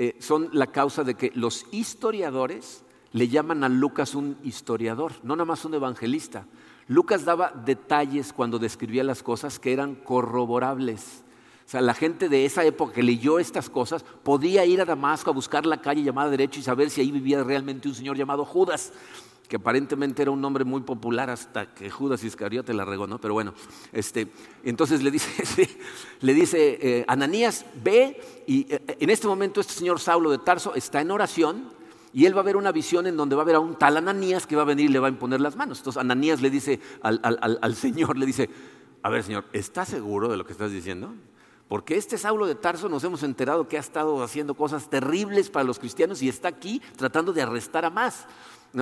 eh, 0.00 0.16
son 0.20 0.48
la 0.52 0.68
causa 0.68 1.02
de 1.02 1.14
que 1.14 1.32
los 1.34 1.66
historiadores 1.72 2.84
le 3.10 3.26
llaman 3.26 3.64
a 3.64 3.68
Lucas 3.68 4.14
un 4.14 4.38
historiador, 4.44 5.12
no 5.24 5.34
nada 5.34 5.44
más 5.44 5.64
un 5.64 5.74
evangelista. 5.74 6.46
Lucas 6.86 7.24
daba 7.24 7.50
detalles 7.50 8.32
cuando 8.32 8.60
describía 8.60 9.02
las 9.02 9.24
cosas 9.24 9.58
que 9.58 9.72
eran 9.72 9.96
corroborables. 9.96 11.24
O 11.66 11.70
sea, 11.70 11.80
la 11.80 11.94
gente 11.94 12.28
de 12.28 12.44
esa 12.44 12.64
época 12.64 12.92
que 12.92 13.02
leyó 13.02 13.40
estas 13.40 13.68
cosas 13.68 14.04
podía 14.22 14.64
ir 14.64 14.80
a 14.80 14.84
Damasco 14.84 15.30
a 15.30 15.34
buscar 15.34 15.66
la 15.66 15.82
calle 15.82 16.04
llamada 16.04 16.30
derecha 16.30 16.60
y 16.60 16.62
saber 16.62 16.90
si 16.90 17.00
ahí 17.00 17.10
vivía 17.10 17.42
realmente 17.42 17.88
un 17.88 17.94
señor 17.94 18.16
llamado 18.16 18.44
Judas 18.44 18.92
que 19.48 19.56
aparentemente 19.56 20.20
era 20.22 20.30
un 20.30 20.40
nombre 20.40 20.64
muy 20.64 20.82
popular 20.82 21.30
hasta 21.30 21.74
que 21.74 21.90
Judas 21.90 22.22
Iscariote 22.22 22.74
la 22.74 22.84
regó, 22.84 23.06
¿no? 23.06 23.18
Pero 23.18 23.32
bueno, 23.32 23.54
este, 23.92 24.28
entonces 24.62 25.02
le 25.02 25.10
dice, 25.10 25.68
le 26.20 26.34
dice 26.34 26.78
eh, 26.80 27.04
Ananías, 27.08 27.64
ve 27.82 28.20
y 28.46 28.66
eh, 28.72 28.96
en 29.00 29.08
este 29.08 29.26
momento 29.26 29.60
este 29.60 29.72
señor 29.72 30.00
Saulo 30.00 30.30
de 30.30 30.38
Tarso 30.38 30.74
está 30.74 31.00
en 31.00 31.10
oración 31.10 31.70
y 32.12 32.26
él 32.26 32.36
va 32.36 32.40
a 32.40 32.44
ver 32.44 32.56
una 32.56 32.72
visión 32.72 33.06
en 33.06 33.16
donde 33.16 33.36
va 33.36 33.42
a 33.42 33.46
ver 33.46 33.56
a 33.56 33.60
un 33.60 33.74
tal 33.76 33.96
Ananías 33.96 34.46
que 34.46 34.54
va 34.54 34.62
a 34.62 34.66
venir 34.66 34.90
y 34.90 34.92
le 34.92 34.98
va 34.98 35.06
a 35.06 35.10
imponer 35.10 35.40
las 35.40 35.56
manos. 35.56 35.78
Entonces 35.78 36.00
Ananías 36.00 36.42
le 36.42 36.50
dice 36.50 36.78
al, 37.00 37.20
al 37.22 37.74
Señor, 37.74 38.18
le 38.18 38.26
dice, 38.26 38.50
a 39.02 39.08
ver 39.08 39.22
Señor, 39.22 39.46
¿estás 39.54 39.88
seguro 39.88 40.28
de 40.28 40.36
lo 40.36 40.44
que 40.44 40.52
estás 40.52 40.72
diciendo? 40.72 41.14
Porque 41.68 41.96
este 41.96 42.16
Saulo 42.16 42.46
de 42.46 42.54
Tarso 42.54 42.88
nos 42.88 43.04
hemos 43.04 43.22
enterado 43.22 43.68
que 43.68 43.76
ha 43.76 43.80
estado 43.80 44.22
haciendo 44.22 44.54
cosas 44.54 44.88
terribles 44.88 45.50
para 45.50 45.64
los 45.64 45.78
cristianos 45.78 46.22
y 46.22 46.28
está 46.28 46.48
aquí 46.48 46.80
tratando 46.96 47.32
de 47.32 47.42
arrestar 47.42 47.84
a 47.84 47.90
más. 47.90 48.26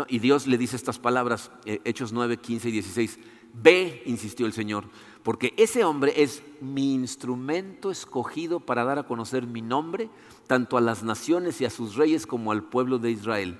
Y 0.08 0.18
Dios 0.18 0.46
le 0.46 0.58
dice 0.58 0.76
estas 0.76 0.98
palabras, 0.98 1.50
eh, 1.64 1.80
Hechos 1.84 2.12
9, 2.12 2.38
15 2.38 2.68
y 2.68 2.72
16. 2.72 3.18
Ve, 3.54 4.02
insistió 4.06 4.44
el 4.46 4.52
Señor, 4.52 4.84
porque 5.22 5.54
ese 5.56 5.84
hombre 5.84 6.22
es 6.22 6.42
mi 6.60 6.92
instrumento 6.92 7.90
escogido 7.90 8.60
para 8.60 8.84
dar 8.84 8.98
a 8.98 9.06
conocer 9.06 9.46
mi 9.46 9.62
nombre, 9.62 10.10
tanto 10.46 10.76
a 10.76 10.80
las 10.80 11.02
naciones 11.02 11.60
y 11.60 11.64
a 11.64 11.70
sus 11.70 11.96
reyes 11.96 12.26
como 12.26 12.52
al 12.52 12.64
pueblo 12.64 12.98
de 12.98 13.12
Israel. 13.12 13.58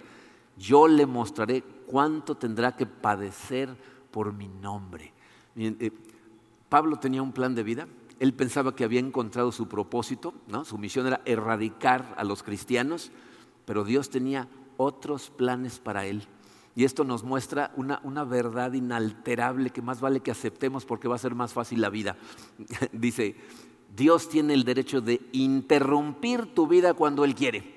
Yo 0.58 0.88
le 0.88 1.06
mostraré 1.06 1.62
cuánto 1.86 2.36
tendrá 2.36 2.76
que 2.76 2.86
padecer 2.86 3.74
por 4.10 4.32
mi 4.32 4.48
nombre. 4.48 5.12
Eh, 5.56 5.90
Pablo 6.68 6.98
tenía 6.98 7.22
un 7.22 7.32
plan 7.32 7.54
de 7.54 7.62
vida, 7.62 7.86
él 8.18 8.34
pensaba 8.34 8.74
que 8.74 8.84
había 8.84 9.00
encontrado 9.00 9.52
su 9.52 9.68
propósito, 9.68 10.34
¿no? 10.48 10.64
su 10.64 10.78
misión 10.78 11.06
era 11.06 11.22
erradicar 11.24 12.14
a 12.16 12.24
los 12.24 12.42
cristianos, 12.42 13.12
pero 13.64 13.84
Dios 13.84 14.10
tenía 14.10 14.48
otros 14.76 15.30
planes 15.30 15.78
para 15.78 16.06
Él. 16.06 16.26
Y 16.74 16.84
esto 16.84 17.04
nos 17.04 17.24
muestra 17.24 17.72
una, 17.76 18.00
una, 18.04 18.24
verdad 18.24 18.74
inalterable 18.74 19.70
que 19.70 19.80
más 19.80 20.00
vale 20.00 20.20
que 20.20 20.30
aceptemos 20.30 20.84
porque 20.84 21.08
va 21.08 21.14
a 21.14 21.18
ser 21.18 21.34
más 21.34 21.54
fácil 21.54 21.80
la 21.80 21.88
vida. 21.88 22.16
Dice, 22.92 23.34
Dios 23.96 24.28
tiene 24.28 24.52
el 24.52 24.64
derecho 24.64 25.00
de 25.00 25.20
interrumpir 25.32 26.54
tu 26.54 26.66
vida 26.66 26.92
cuando 26.92 27.24
Él 27.24 27.34
quiere. 27.34 27.76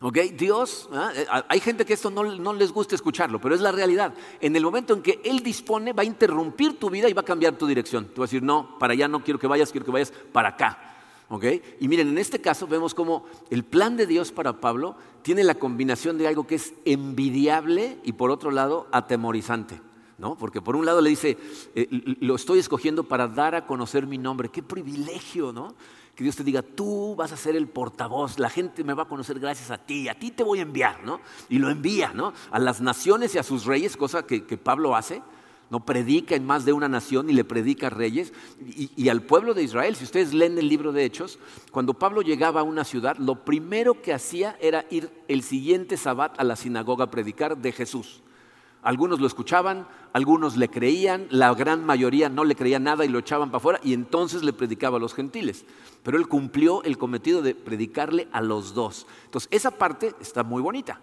¿Ok? 0.00 0.18
Dios, 0.36 0.88
¿ah? 0.92 1.12
eh, 1.14 1.26
hay 1.48 1.60
gente 1.60 1.84
que 1.84 1.94
esto 1.94 2.10
no, 2.10 2.24
no, 2.24 2.52
les 2.52 2.72
gusta 2.72 2.96
escucharlo, 2.96 3.40
pero 3.40 3.54
es 3.54 3.60
la 3.60 3.70
realidad. 3.70 4.12
En 4.40 4.54
el 4.56 4.64
momento 4.64 4.94
en 4.94 5.02
que 5.02 5.20
Él 5.24 5.40
dispone, 5.40 5.92
va 5.92 6.02
a 6.02 6.06
interrumpir 6.06 6.78
tu 6.78 6.90
vida 6.90 7.08
y 7.08 7.12
va 7.12 7.22
a 7.22 7.24
cambiar 7.24 7.56
tu 7.56 7.68
dirección. 7.68 8.06
Tú 8.06 8.20
vas 8.20 8.28
a 8.28 8.32
decir, 8.32 8.42
no, 8.42 8.78
para 8.78 8.94
allá 8.94 9.06
no 9.06 9.22
quiero 9.22 9.38
que 9.38 9.46
vayas, 9.46 9.70
quiero 9.70 9.84
que 9.84 9.92
vayas 9.92 10.12
para 10.32 10.50
acá. 10.50 10.91
Y 11.80 11.88
miren, 11.88 12.08
en 12.08 12.18
este 12.18 12.40
caso 12.40 12.66
vemos 12.66 12.94
como 12.94 13.24
el 13.50 13.64
plan 13.64 13.96
de 13.96 14.06
Dios 14.06 14.32
para 14.32 14.60
Pablo 14.60 14.96
tiene 15.22 15.44
la 15.44 15.54
combinación 15.54 16.18
de 16.18 16.28
algo 16.28 16.46
que 16.46 16.56
es 16.56 16.74
envidiable 16.84 17.98
y 18.04 18.12
por 18.12 18.30
otro 18.30 18.50
lado 18.50 18.86
atemorizante. 18.92 19.80
¿no? 20.18 20.36
Porque 20.36 20.60
por 20.60 20.76
un 20.76 20.84
lado 20.84 21.00
le 21.00 21.10
dice, 21.10 21.38
eh, 21.74 21.88
lo 22.20 22.34
estoy 22.34 22.58
escogiendo 22.58 23.04
para 23.04 23.28
dar 23.28 23.54
a 23.54 23.66
conocer 23.66 24.06
mi 24.06 24.18
nombre. 24.18 24.50
Qué 24.50 24.62
privilegio, 24.62 25.52
¿no? 25.52 25.74
Que 26.14 26.22
Dios 26.22 26.36
te 26.36 26.44
diga, 26.44 26.60
tú 26.62 27.16
vas 27.16 27.32
a 27.32 27.36
ser 27.36 27.56
el 27.56 27.66
portavoz, 27.66 28.38
la 28.38 28.50
gente 28.50 28.84
me 28.84 28.92
va 28.92 29.04
a 29.04 29.08
conocer 29.08 29.40
gracias 29.40 29.70
a 29.70 29.78
ti, 29.78 30.08
a 30.08 30.14
ti 30.14 30.30
te 30.30 30.44
voy 30.44 30.58
a 30.58 30.62
enviar, 30.62 31.02
¿no? 31.02 31.20
Y 31.48 31.58
lo 31.58 31.70
envía, 31.70 32.12
¿no? 32.12 32.34
A 32.50 32.58
las 32.58 32.82
naciones 32.82 33.34
y 33.34 33.38
a 33.38 33.42
sus 33.42 33.64
reyes, 33.64 33.96
cosa 33.96 34.24
que 34.26 34.42
Pablo 34.58 34.94
hace 34.94 35.22
no 35.72 35.80
predica 35.80 36.34
en 36.34 36.44
más 36.44 36.66
de 36.66 36.74
una 36.74 36.86
nación 36.86 37.30
y 37.30 37.32
le 37.32 37.44
predica 37.44 37.86
a 37.86 37.90
reyes 37.90 38.34
y, 38.60 39.08
al 39.08 39.22
pueblo 39.22 39.54
de 39.54 39.62
Israel. 39.62 39.96
Si 39.96 40.04
ustedes 40.04 40.34
leen 40.34 40.58
el 40.58 40.68
libro 40.68 40.92
de 40.92 41.02
Hechos, 41.02 41.38
cuando 41.70 41.94
Pablo 41.94 42.20
llegaba 42.20 42.60
a 42.60 42.62
una 42.62 42.84
ciudad, 42.84 43.16
lo 43.16 43.36
primero 43.36 44.02
que 44.02 44.12
hacía 44.12 44.54
era 44.60 44.84
ir 44.90 45.10
el 45.28 45.42
siguiente 45.42 45.96
sabbat 45.96 46.38
a 46.38 46.44
la 46.44 46.56
sinagoga 46.56 47.04
a 47.04 47.10
predicar 47.10 47.56
de 47.56 47.72
Jesús. 47.72 48.20
Algunos 48.82 49.18
lo 49.18 49.26
escuchaban, 49.26 49.88
algunos 50.12 50.58
le 50.58 50.68
creían, 50.68 51.26
la 51.30 51.54
gran 51.54 51.86
mayoría 51.86 52.28
no 52.28 52.44
le 52.44 52.54
creía 52.54 52.78
nada 52.78 53.06
y 53.06 53.08
lo 53.08 53.20
echaban 53.20 53.48
para 53.48 53.56
afuera 53.56 53.80
y 53.82 53.94
entonces 53.94 54.42
le 54.42 54.52
predicaba 54.52 54.98
a 54.98 55.00
los 55.00 55.14
gentiles. 55.14 55.64
Pero 56.02 56.18
él 56.18 56.28
cumplió 56.28 56.82
el 56.82 56.98
cometido 56.98 57.40
de 57.40 57.54
predicarle 57.54 58.28
a 58.30 58.42
los 58.42 58.74
dos. 58.74 59.06
Entonces, 59.24 59.48
esa 59.50 59.70
parte 59.70 60.12
está 60.20 60.42
muy 60.42 60.60
bonita. 60.60 61.00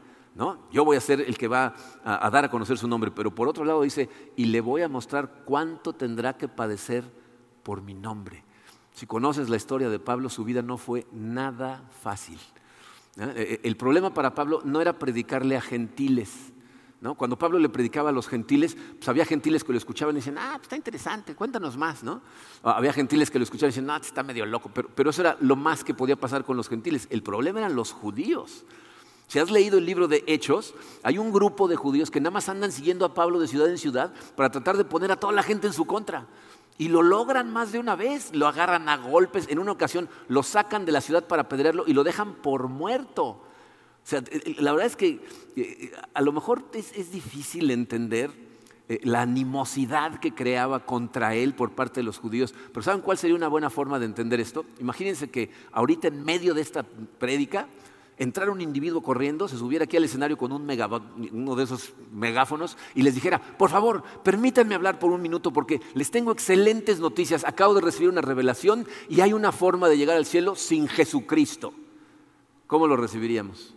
Yo 0.72 0.86
voy 0.86 0.96
a 0.96 1.02
ser 1.02 1.20
el 1.22 1.38
que 1.38 1.48
va 1.48 1.74
a, 2.04 2.30
dar 2.30 2.46
a 2.46 2.50
conocer 2.50 2.78
su 2.78 2.88
nombre, 2.88 3.12
pero 3.12 3.34
por 3.34 3.48
otro 3.48 3.66
lado 3.66 3.82
dice, 3.82 4.10
y 4.38 4.46
le 4.46 4.62
voy 4.62 4.82
a 4.82 4.88
mostrar 4.88 5.44
cuánto 5.46 5.94
tendrá 5.94 6.38
que 6.38 6.48
padecer 6.48 7.04
por 7.64 7.82
mi 7.82 7.94
nombre. 7.94 8.44
Si 8.94 9.06
conoces 9.06 9.50
la 9.50 9.58
historia 9.58 9.90
de 9.90 10.00
Pablo, 10.00 10.30
su 10.30 10.46
vida 10.46 10.62
no 10.62 10.78
fue 10.78 11.06
nada 11.12 11.84
fácil. 12.02 12.40
E, 13.18 13.24
e, 13.64 13.68
el 13.68 13.76
problema 13.76 14.14
para 14.14 14.34
Pablo 14.34 14.62
no 14.64 14.80
era 14.80 14.98
predicarle 14.98 15.58
a 15.58 15.62
gentiles, 15.62 16.54
¿no? 17.02 17.16
Cuando 17.16 17.38
Pablo 17.38 17.60
le 17.60 17.70
predicaba 17.70 18.10
a 18.10 18.14
los 18.14 18.28
gentiles, 18.28 18.78
pues 18.98 19.10
había 19.10 19.26
gentiles 19.26 19.64
que 19.64 19.74
lo 19.74 19.78
escuchaban 19.78 20.16
y 20.16 20.20
decían, 20.20 20.38
ah, 20.38 20.54
pues 20.54 20.64
está 20.64 20.76
interesante, 20.78 21.36
cuéntanos 21.36 21.78
más, 21.78 22.04
¿no? 22.04 22.22
había 22.64 22.94
gentiles 22.94 23.30
que 23.30 23.40
lo 23.40 23.44
escuchaban 23.44 23.70
y 23.70 23.72
decían, 23.72 23.86
no, 23.86 23.96
este 23.96 24.08
está 24.08 24.24
medio 24.24 24.46
loco, 24.46 24.72
pero, 24.74 24.90
pero 24.94 25.10
eso 25.10 25.22
era 25.22 25.38
lo 25.42 25.56
más 25.56 25.84
que 25.84 25.94
podía 25.94 26.16
pasar 26.16 26.44
con 26.44 26.56
los 26.58 26.70
gentiles. 26.70 27.08
El 27.10 27.24
problema 27.24 27.60
eran 27.60 27.76
los 27.76 27.92
judíos. 27.92 28.66
Si 29.30 29.38
has 29.38 29.52
leído 29.52 29.78
el 29.78 29.86
libro 29.86 30.08
de 30.08 30.24
Hechos, 30.26 30.74
hay 31.04 31.20
un 31.20 31.32
grupo 31.32 31.68
de 31.68 31.76
judíos 31.76 32.10
que 32.10 32.20
nada 32.20 32.32
más 32.32 32.50
andan 32.50 32.72
siguiendo 32.72 33.06
a 33.06 33.14
Pablo 33.14 33.40
de 33.40 33.48
ciudad 33.48 33.70
en 33.70 33.78
ciudad 33.78 34.12
para 34.36 34.50
tratar 34.50 34.76
de 34.76 34.86
poner 34.86 35.12
a 35.12 35.18
toda 35.18 35.32
la 35.32 35.44
gente 35.44 35.68
en 35.68 35.74
su 35.74 35.86
contra. 35.86 36.26
Y 36.80 36.88
lo 36.88 37.04
logran 37.04 37.54
más 37.54 37.72
de 37.72 37.78
una 37.78 37.96
vez, 37.96 38.34
lo 38.34 38.48
agarran 38.48 38.90
a 38.90 38.98
golpes, 38.98 39.46
en 39.48 39.60
una 39.60 39.72
ocasión 39.72 40.10
lo 40.30 40.42
sacan 40.42 40.84
de 40.84 40.94
la 40.94 41.02
ciudad 41.02 41.28
para 41.28 41.44
apedrearlo 41.44 41.84
y 41.86 41.94
lo 41.94 42.04
dejan 42.04 42.38
por 42.42 42.70
muerto. 42.70 43.26
O 43.26 43.44
sea, 44.04 44.18
eh, 44.20 44.26
eh, 44.32 44.56
la 44.62 44.72
verdad 44.72 44.88
es 44.88 44.96
que 44.96 45.22
eh, 45.56 45.92
a 46.12 46.22
lo 46.24 46.32
mejor 46.32 46.64
es, 46.74 47.12
difícil 47.12 47.70
entender 47.70 48.32
la 49.04 49.22
animosidad 49.22 50.20
que 50.20 50.34
creaba 50.34 50.88
contra 50.88 51.36
él 51.36 51.54
por 51.54 51.74
parte 51.74 52.00
de 52.00 52.04
los 52.04 52.18
judíos. 52.18 52.56
Pero 52.74 52.82
¿saben 52.82 53.02
cuál 53.02 53.20
sería 53.20 53.36
una 53.36 53.48
buena 53.48 53.70
forma 53.70 54.00
de 54.00 54.08
entender 54.08 54.40
esto? 54.40 54.66
Imagínense 54.80 55.30
que 55.30 55.52
ahorita 55.72 56.08
en 56.08 56.26
medio 56.26 56.56
de 56.56 56.62
esta 56.62 56.82
prédica 56.82 57.68
entrara 58.20 58.52
un 58.52 58.62
individuo 58.62 59.02
corriendo, 59.02 59.48
se 59.48 59.58
subiera 59.58 59.86
aquí 59.86 59.98
al 59.98 60.04
escenario 60.04 60.38
con 60.38 60.52
un 60.52 60.70
uno 61.32 61.56
de 61.56 61.64
esos 61.64 61.94
megáfonos 62.12 62.78
y 62.94 63.02
les 63.02 63.16
dijera, 63.16 63.40
por 63.40 63.70
favor, 63.70 64.04
permítanme 64.24 64.76
hablar 64.76 65.00
por 65.00 65.12
un 65.12 65.22
minuto 65.22 65.52
porque 65.52 65.82
les 65.96 66.12
tengo 66.12 66.32
excelentes 66.32 67.00
noticias, 67.00 67.46
acabo 67.46 67.74
de 67.74 67.82
recibir 67.82 68.10
una 68.10 68.22
revelación 68.22 68.86
y 69.08 69.22
hay 69.22 69.34
una 69.34 69.52
forma 69.52 69.88
de 69.88 69.98
llegar 69.98 70.18
al 70.18 70.26
cielo 70.26 70.56
sin 70.56 70.88
Jesucristo. 70.88 71.74
¿Cómo 72.68 72.86
lo 72.86 72.98
recibiríamos? 72.98 73.74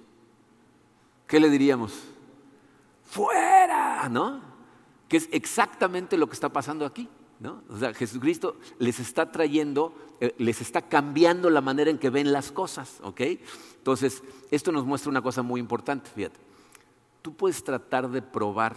¿Qué 1.26 1.40
le 1.40 1.48
diríamos? 1.48 1.94
Fuera, 3.04 4.08
¿no? 4.08 4.40
Que 5.08 5.18
es 5.18 5.28
exactamente 5.30 6.18
lo 6.18 6.26
que 6.26 6.34
está 6.34 6.48
pasando 6.48 6.84
aquí. 6.84 7.08
O 7.50 7.78
sea, 7.78 7.92
Jesucristo 7.94 8.56
les 8.78 9.00
está 9.00 9.32
trayendo, 9.32 9.94
eh, 10.20 10.34
les 10.38 10.60
está 10.60 10.82
cambiando 10.82 11.50
la 11.50 11.60
manera 11.60 11.90
en 11.90 11.98
que 11.98 12.10
ven 12.10 12.32
las 12.32 12.52
cosas, 12.52 13.00
¿ok? 13.02 13.20
Entonces, 13.78 14.22
esto 14.50 14.70
nos 14.70 14.86
muestra 14.86 15.10
una 15.10 15.22
cosa 15.22 15.42
muy 15.42 15.60
importante, 15.60 16.10
fíjate. 16.14 16.38
Tú 17.20 17.34
puedes 17.34 17.64
tratar 17.64 18.10
de 18.10 18.22
probar 18.22 18.76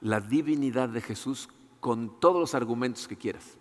la 0.00 0.20
divinidad 0.20 0.88
de 0.88 1.00
Jesús 1.00 1.48
con 1.80 2.18
todos 2.20 2.40
los 2.40 2.54
argumentos 2.54 3.08
que 3.08 3.16
quieras. 3.16 3.58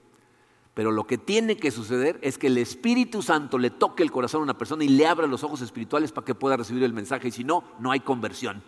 Pero 0.74 0.92
lo 0.92 1.08
que 1.08 1.18
tiene 1.18 1.58
que 1.58 1.72
suceder 1.72 2.20
es 2.22 2.38
que 2.38 2.48
el 2.48 2.58
Espíritu 2.58 3.24
Santo 3.24 3.58
le 3.58 3.72
toque 3.72 4.04
el 4.04 4.12
corazón 4.12 4.42
a 4.42 4.44
una 4.44 4.58
persona 4.58 4.84
y 4.84 4.90
le 4.90 5.08
abra 5.08 5.26
los 5.26 5.44
ojos 5.44 5.62
espirituales 5.62 6.12
para 6.12 6.26
que 6.26 6.36
pueda 6.36 6.56
recibir 6.56 6.84
el 6.84 6.94
mensaje. 6.94 7.30
Y 7.30 7.32
si 7.32 7.44
no, 7.44 7.64
no 7.80 7.92
hay 7.92 8.00
conversión. 8.00 8.62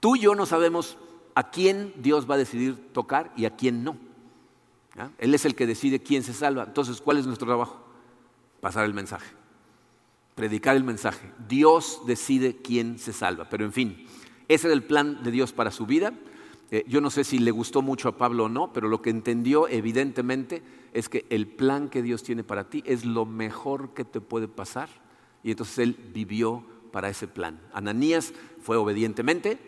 Tú 0.00 0.16
y 0.16 0.20
yo 0.20 0.34
no 0.34 0.46
sabemos 0.46 0.98
a 1.34 1.50
quién 1.50 1.92
Dios 1.96 2.28
va 2.28 2.34
a 2.34 2.38
decidir 2.38 2.92
tocar 2.92 3.32
y 3.36 3.44
a 3.44 3.54
quién 3.54 3.84
no. 3.84 3.96
Él 5.18 5.34
es 5.34 5.44
el 5.44 5.54
que 5.54 5.66
decide 5.66 6.00
quién 6.02 6.22
se 6.22 6.32
salva. 6.32 6.64
Entonces, 6.64 7.00
¿cuál 7.00 7.18
es 7.18 7.26
nuestro 7.26 7.46
trabajo? 7.46 7.84
Pasar 8.60 8.84
el 8.84 8.94
mensaje, 8.94 9.32
predicar 10.34 10.76
el 10.76 10.84
mensaje. 10.84 11.30
Dios 11.48 12.02
decide 12.06 12.56
quién 12.56 12.98
se 12.98 13.12
salva. 13.12 13.48
Pero 13.48 13.64
en 13.64 13.72
fin, 13.72 14.06
ese 14.48 14.66
era 14.66 14.74
el 14.74 14.82
plan 14.82 15.22
de 15.22 15.30
Dios 15.30 15.52
para 15.52 15.70
su 15.70 15.86
vida. 15.86 16.12
Eh, 16.70 16.84
yo 16.88 17.00
no 17.00 17.10
sé 17.10 17.24
si 17.24 17.38
le 17.38 17.50
gustó 17.50 17.80
mucho 17.80 18.08
a 18.08 18.18
Pablo 18.18 18.44
o 18.44 18.48
no, 18.48 18.72
pero 18.72 18.88
lo 18.88 19.00
que 19.00 19.10
entendió 19.10 19.68
evidentemente 19.68 20.62
es 20.92 21.08
que 21.08 21.26
el 21.30 21.46
plan 21.46 21.88
que 21.88 22.02
Dios 22.02 22.22
tiene 22.22 22.44
para 22.44 22.68
ti 22.68 22.82
es 22.84 23.04
lo 23.04 23.24
mejor 23.24 23.94
que 23.94 24.04
te 24.04 24.20
puede 24.20 24.48
pasar. 24.48 24.88
Y 25.42 25.52
entonces 25.52 25.78
él 25.78 25.96
vivió 26.12 26.64
para 26.90 27.08
ese 27.08 27.28
plan. 27.28 27.60
Ananías 27.72 28.32
fue 28.60 28.76
obedientemente, 28.76 29.58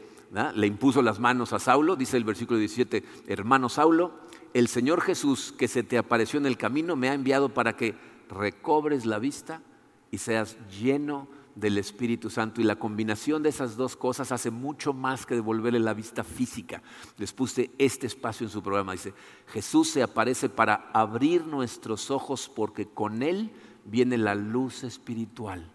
le 0.54 0.66
impuso 0.66 1.02
las 1.02 1.20
manos 1.20 1.52
a 1.52 1.58
Saulo, 1.58 1.96
dice 1.96 2.16
el 2.16 2.24
versículo 2.24 2.58
17, 2.58 3.04
hermano 3.26 3.68
Saulo, 3.68 4.12
el 4.54 4.68
Señor 4.68 5.00
Jesús 5.00 5.52
que 5.56 5.68
se 5.68 5.82
te 5.82 5.98
apareció 5.98 6.38
en 6.38 6.46
el 6.46 6.56
camino 6.56 6.96
me 6.96 7.08
ha 7.08 7.14
enviado 7.14 7.54
para 7.54 7.76
que 7.76 7.94
recobres 8.28 9.06
la 9.06 9.18
vista 9.18 9.62
y 10.10 10.18
seas 10.18 10.56
lleno 10.68 11.28
del 11.54 11.78
Espíritu 11.78 12.30
Santo. 12.30 12.60
Y 12.60 12.64
la 12.64 12.76
combinación 12.76 13.42
de 13.42 13.48
esas 13.48 13.76
dos 13.76 13.96
cosas 13.96 14.32
hace 14.32 14.50
mucho 14.50 14.92
más 14.92 15.26
que 15.26 15.34
devolverle 15.34 15.78
la 15.78 15.94
vista 15.94 16.24
física. 16.24 16.82
Les 17.16 17.32
puse 17.32 17.70
este 17.78 18.06
espacio 18.06 18.46
en 18.46 18.50
su 18.50 18.62
programa. 18.62 18.92
Dice, 18.92 19.14
Jesús 19.48 19.90
se 19.90 20.02
aparece 20.02 20.48
para 20.48 20.90
abrir 20.92 21.46
nuestros 21.46 22.10
ojos 22.10 22.50
porque 22.54 22.86
con 22.86 23.22
Él 23.22 23.50
viene 23.84 24.18
la 24.18 24.34
luz 24.34 24.84
espiritual. 24.84 25.70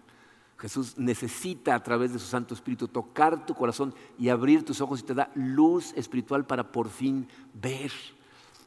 Jesús 0.57 0.97
necesita 0.97 1.76
a 1.76 1.84
través 1.84 2.13
de 2.13 2.19
su 2.19 2.28
Santo 2.28 2.53
Espíritu 2.53 2.88
tocar 2.88 3.45
tu 3.45 3.53
corazón 3.53 3.93
y 4.17 4.30
abrir 4.30 4.63
tus 4.63 4.80
ojos 4.80 5.01
y 5.01 5.03
te 5.03 5.13
da 5.13 5.30
luz 5.36 5.93
espiritual 5.95 6.45
para 6.45 6.71
por 6.71 6.89
fin 6.89 7.28
ver. 7.53 7.91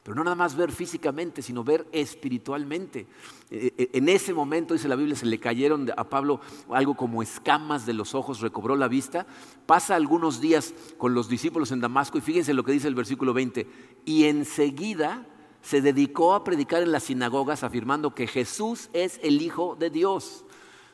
Pero 0.09 0.17
no 0.17 0.25
nada 0.25 0.37
más 0.37 0.57
ver 0.57 0.73
físicamente, 0.73 1.43
sino 1.43 1.63
ver 1.63 1.87
espiritualmente. 1.93 3.07
Eh, 3.51 3.75
eh, 3.77 3.91
en 3.93 4.09
ese 4.09 4.33
momento, 4.33 4.73
dice 4.73 4.89
la 4.89 4.97
Biblia, 4.97 5.15
se 5.15 5.27
le 5.27 5.39
cayeron 5.39 5.93
a 5.95 6.09
Pablo 6.09 6.41
algo 6.71 6.97
como 6.97 7.21
escamas 7.21 7.85
de 7.85 7.93
los 7.93 8.15
ojos, 8.15 8.41
recobró 8.41 8.75
la 8.75 8.89
vista. 8.89 9.27
Pasa 9.67 9.97
algunos 9.97 10.41
días 10.41 10.73
con 10.97 11.13
los 11.13 11.29
discípulos 11.29 11.73
en 11.73 11.83
Damasco 11.83 12.17
y 12.17 12.23
fíjense 12.23 12.55
lo 12.55 12.65
que 12.65 12.73
dice 12.73 12.89
el 12.89 12.95
versículo 12.95 13.35
20. 13.35 13.67
Y 14.07 14.25
enseguida 14.25 15.27
se 15.61 15.83
dedicó 15.83 16.33
a 16.33 16.43
predicar 16.43 16.83
en 16.83 16.91
las 16.91 17.03
sinagogas 17.03 17.63
afirmando 17.63 18.15
que 18.15 18.27
Jesús 18.27 18.89
es 18.95 19.21
el 19.23 19.43
Hijo 19.43 19.77
de 19.79 19.91
Dios. 19.91 20.47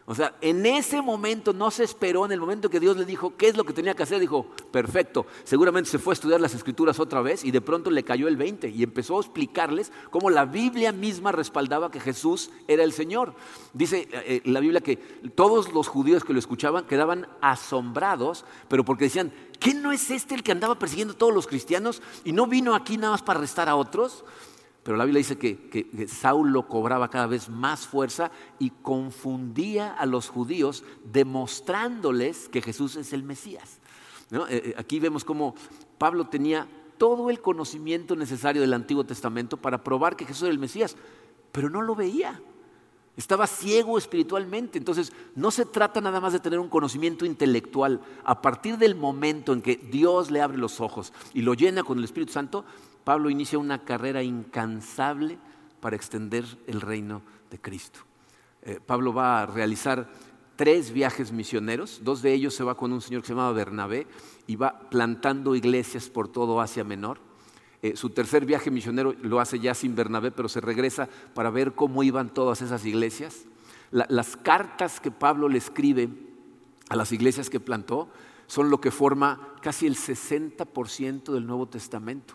O 0.06 0.14
sea, 0.14 0.36
en 0.42 0.66
ese 0.66 1.00
momento 1.00 1.54
no 1.54 1.70
se 1.70 1.82
esperó, 1.82 2.26
en 2.26 2.32
el 2.32 2.40
momento 2.40 2.68
que 2.68 2.78
Dios 2.78 2.98
le 2.98 3.06
dijo 3.06 3.36
qué 3.36 3.48
es 3.48 3.56
lo 3.56 3.64
que 3.64 3.72
tenía 3.72 3.94
que 3.94 4.02
hacer, 4.02 4.20
dijo, 4.20 4.46
perfecto, 4.70 5.24
seguramente 5.44 5.88
se 5.88 5.98
fue 5.98 6.12
a 6.12 6.14
estudiar 6.14 6.42
las 6.42 6.54
escrituras 6.54 7.00
otra 7.00 7.22
vez 7.22 7.42
y 7.42 7.50
de 7.50 7.62
pronto 7.62 7.90
le 7.90 8.04
cayó 8.04 8.28
el 8.28 8.36
20 8.36 8.68
y 8.68 8.82
empezó 8.82 9.16
a 9.16 9.20
explicarles 9.20 9.92
cómo 10.10 10.28
la 10.28 10.44
Biblia 10.44 10.92
misma 10.92 11.32
respaldaba 11.32 11.90
que 11.90 12.00
Jesús 12.00 12.50
era 12.68 12.84
el 12.84 12.92
Señor. 12.92 13.34
Dice 13.72 14.06
eh, 14.12 14.42
la 14.44 14.60
Biblia 14.60 14.82
que 14.82 14.96
todos 15.34 15.72
los 15.72 15.88
judíos 15.88 16.22
que 16.22 16.34
lo 16.34 16.38
escuchaban 16.38 16.84
quedaban 16.84 17.26
asombrados, 17.40 18.44
pero 18.68 18.84
porque 18.84 19.04
decían, 19.04 19.32
¿qué 19.58 19.72
no 19.72 19.90
es 19.90 20.10
este 20.10 20.34
el 20.34 20.42
que 20.42 20.52
andaba 20.52 20.78
persiguiendo 20.78 21.14
a 21.14 21.18
todos 21.18 21.32
los 21.32 21.46
cristianos 21.46 22.02
y 22.24 22.32
no 22.32 22.46
vino 22.46 22.74
aquí 22.74 22.98
nada 22.98 23.12
más 23.12 23.22
para 23.22 23.38
arrestar 23.38 23.70
a 23.70 23.76
otros? 23.76 24.22
Pero 24.84 24.98
la 24.98 25.06
Biblia 25.06 25.18
dice 25.18 25.38
que, 25.38 26.06
Saulo 26.06 26.68
cobraba 26.68 27.08
cada 27.08 27.26
vez 27.26 27.48
más 27.48 27.86
fuerza 27.86 28.30
y 28.58 28.70
confundía 28.70 29.94
a 29.94 30.04
los 30.04 30.28
judíos 30.28 30.84
demostrándoles 31.10 32.50
que 32.50 32.60
Jesús 32.60 32.94
es 32.96 33.14
el 33.14 33.22
Mesías. 33.22 33.80
Eh, 34.30 34.38
eh, 34.50 34.74
aquí 34.76 35.00
vemos 35.00 35.24
cómo 35.24 35.54
Pablo 35.96 36.26
tenía 36.26 36.68
todo 36.98 37.30
el 37.30 37.40
conocimiento 37.40 38.14
necesario 38.14 38.60
del 38.60 38.74
Antiguo 38.74 39.04
Testamento 39.04 39.56
para 39.56 39.82
probar 39.82 40.16
que 40.16 40.26
Jesús 40.26 40.44
era 40.44 40.52
el 40.52 40.58
Mesías, 40.58 40.96
pero 41.50 41.70
no 41.70 41.80
lo 41.80 41.94
veía. 41.94 42.40
Estaba 43.16 43.46
ciego 43.46 43.96
espiritualmente. 43.96 44.76
Entonces, 44.76 45.12
no 45.36 45.50
se 45.50 45.64
trata 45.64 46.00
nada 46.00 46.20
más 46.20 46.32
de 46.32 46.40
tener 46.40 46.58
un 46.58 46.68
conocimiento 46.68 47.24
intelectual. 47.24 48.00
A 48.24 48.42
partir 48.42 48.76
del 48.76 48.96
momento 48.96 49.52
en 49.52 49.62
que 49.62 49.76
Dios 49.76 50.30
le 50.30 50.42
abre 50.42 50.58
los 50.58 50.80
ojos 50.80 51.12
y 51.32 51.42
lo 51.42 51.54
llena 51.54 51.84
con 51.84 51.98
el 51.98 52.04
Espíritu 52.04 52.32
Santo, 52.32 52.64
Pablo 53.04 53.30
inicia 53.30 53.58
una 53.58 53.84
carrera 53.84 54.22
incansable 54.22 55.38
para 55.80 55.96
extender 55.96 56.44
el 56.66 56.80
reino 56.80 57.22
de 57.50 57.60
Cristo. 57.60 58.00
Eh, 58.62 58.80
Pablo 58.84 59.12
va 59.12 59.42
a 59.42 59.46
realizar 59.46 60.10
tres 60.56 60.92
viajes 60.92 61.32
misioneros, 61.32 62.00
dos 62.02 62.22
de 62.22 62.32
ellos 62.32 62.54
se 62.54 62.64
va 62.64 62.76
con 62.76 62.92
un 62.92 63.02
señor 63.02 63.22
que 63.22 63.28
se 63.28 63.34
llamaba 63.34 63.52
Bernabé 63.52 64.06
y 64.46 64.56
va 64.56 64.88
plantando 64.88 65.54
iglesias 65.54 66.08
por 66.08 66.28
todo 66.28 66.60
Asia 66.60 66.84
Menor. 66.84 67.18
Eh, 67.82 67.96
su 67.96 68.10
tercer 68.10 68.46
viaje 68.46 68.70
misionero 68.70 69.14
lo 69.20 69.40
hace 69.40 69.58
ya 69.58 69.74
sin 69.74 69.94
Bernabé, 69.94 70.30
pero 70.30 70.48
se 70.48 70.62
regresa 70.62 71.08
para 71.34 71.50
ver 71.50 71.74
cómo 71.74 72.02
iban 72.02 72.32
todas 72.32 72.62
esas 72.62 72.84
iglesias. 72.86 73.44
las 73.90 74.36
cartas 74.36 74.98
que 74.98 75.12
Pablo 75.12 75.48
le 75.48 75.58
escribe 75.58 76.08
a 76.88 76.96
las 76.96 77.12
iglesias 77.12 77.48
que 77.48 77.60
plantó 77.60 78.08
son 78.46 78.70
lo 78.70 78.80
que 78.80 78.90
forma 78.90 79.54
casi 79.60 79.86
el 79.86 79.96
60% 79.96 81.32
del 81.32 81.46
Nuevo 81.46 81.68
Testamento. 81.68 82.34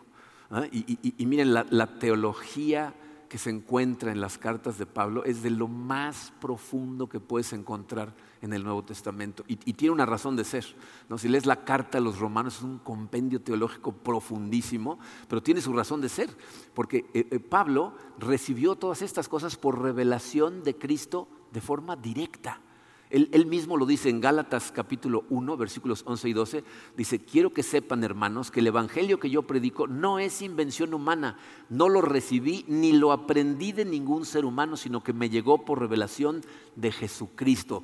¿Ah? 0.51 0.65
Y, 0.71 1.25
miren, 1.25 1.53
la, 1.53 1.99
teología 1.99 2.93
que 3.27 3.37
se 3.37 3.51
encuentra 3.51 4.11
en 4.11 4.21
las 4.21 4.37
cartas 4.37 4.77
de 4.77 4.85
Pablo 4.85 5.23
es 5.23 5.43
de 5.43 5.51
lo 5.51 5.67
más 5.67 6.33
profundo 6.41 7.07
que 7.07 7.19
puedes 7.19 7.53
encontrar 7.53 8.15
en 8.41 8.53
el 8.53 8.63
Nuevo 8.63 8.83
Testamento. 8.83 9.43
Y, 9.47 9.55
tiene 9.73 9.93
una 9.93 10.05
razón 10.05 10.35
de 10.35 10.43
ser. 10.43 10.65
¿no? 11.09 11.17
Si 11.17 11.27
lees 11.27 11.45
la 11.45 11.63
carta 11.63 11.99
a 11.99 12.01
los 12.01 12.19
romanos 12.19 12.57
es 12.57 12.63
un 12.63 12.79
compendio 12.79 13.41
teológico 13.41 13.91
profundísimo, 13.91 14.99
pero 15.27 15.43
tiene 15.43 15.61
su 15.61 15.73
razón 15.73 16.01
de 16.01 16.09
ser. 16.09 16.29
Porque 16.73 17.05
eh, 17.13 17.27
eh, 17.29 17.39
Pablo 17.39 17.93
recibió 18.17 18.75
todas 18.75 19.01
estas 19.01 19.29
cosas 19.29 19.55
por 19.55 19.81
revelación 19.81 20.63
de 20.63 20.75
Cristo 20.75 21.27
de 21.51 21.61
forma 21.61 21.95
directa. 21.95 22.61
Él, 23.09 23.47
mismo 23.47 23.75
lo 23.75 23.87
dice 23.87 24.09
en 24.09 24.21
Gálatas 24.21 24.71
capítulo 24.71 25.25
1, 25.29 25.57
versículos 25.57 26.03
11 26.05 26.29
y 26.29 26.33
12. 26.33 26.63
Dice, 26.95 27.19
quiero 27.19 27.51
que 27.51 27.63
sepan, 27.63 28.03
hermanos, 28.03 28.51
que 28.51 28.59
el 28.59 28.67
Evangelio 28.67 29.19
que 29.19 29.31
yo 29.31 29.47
predico 29.47 29.87
no 29.87 30.19
es 30.19 30.43
invención 30.43 30.93
humana. 30.93 31.35
No 31.69 31.89
lo 31.89 32.01
recibí 32.01 32.65
ni 32.67 32.93
lo 32.93 33.11
aprendí 33.11 33.71
de 33.71 33.83
ningún 33.83 34.25
ser 34.25 34.45
humano, 34.45 34.77
sino 34.77 35.03
que 35.03 35.13
me 35.13 35.31
llegó 35.31 35.65
por 35.65 35.79
revelación 35.79 36.41
de 36.75 36.91
Jesucristo. 36.91 37.81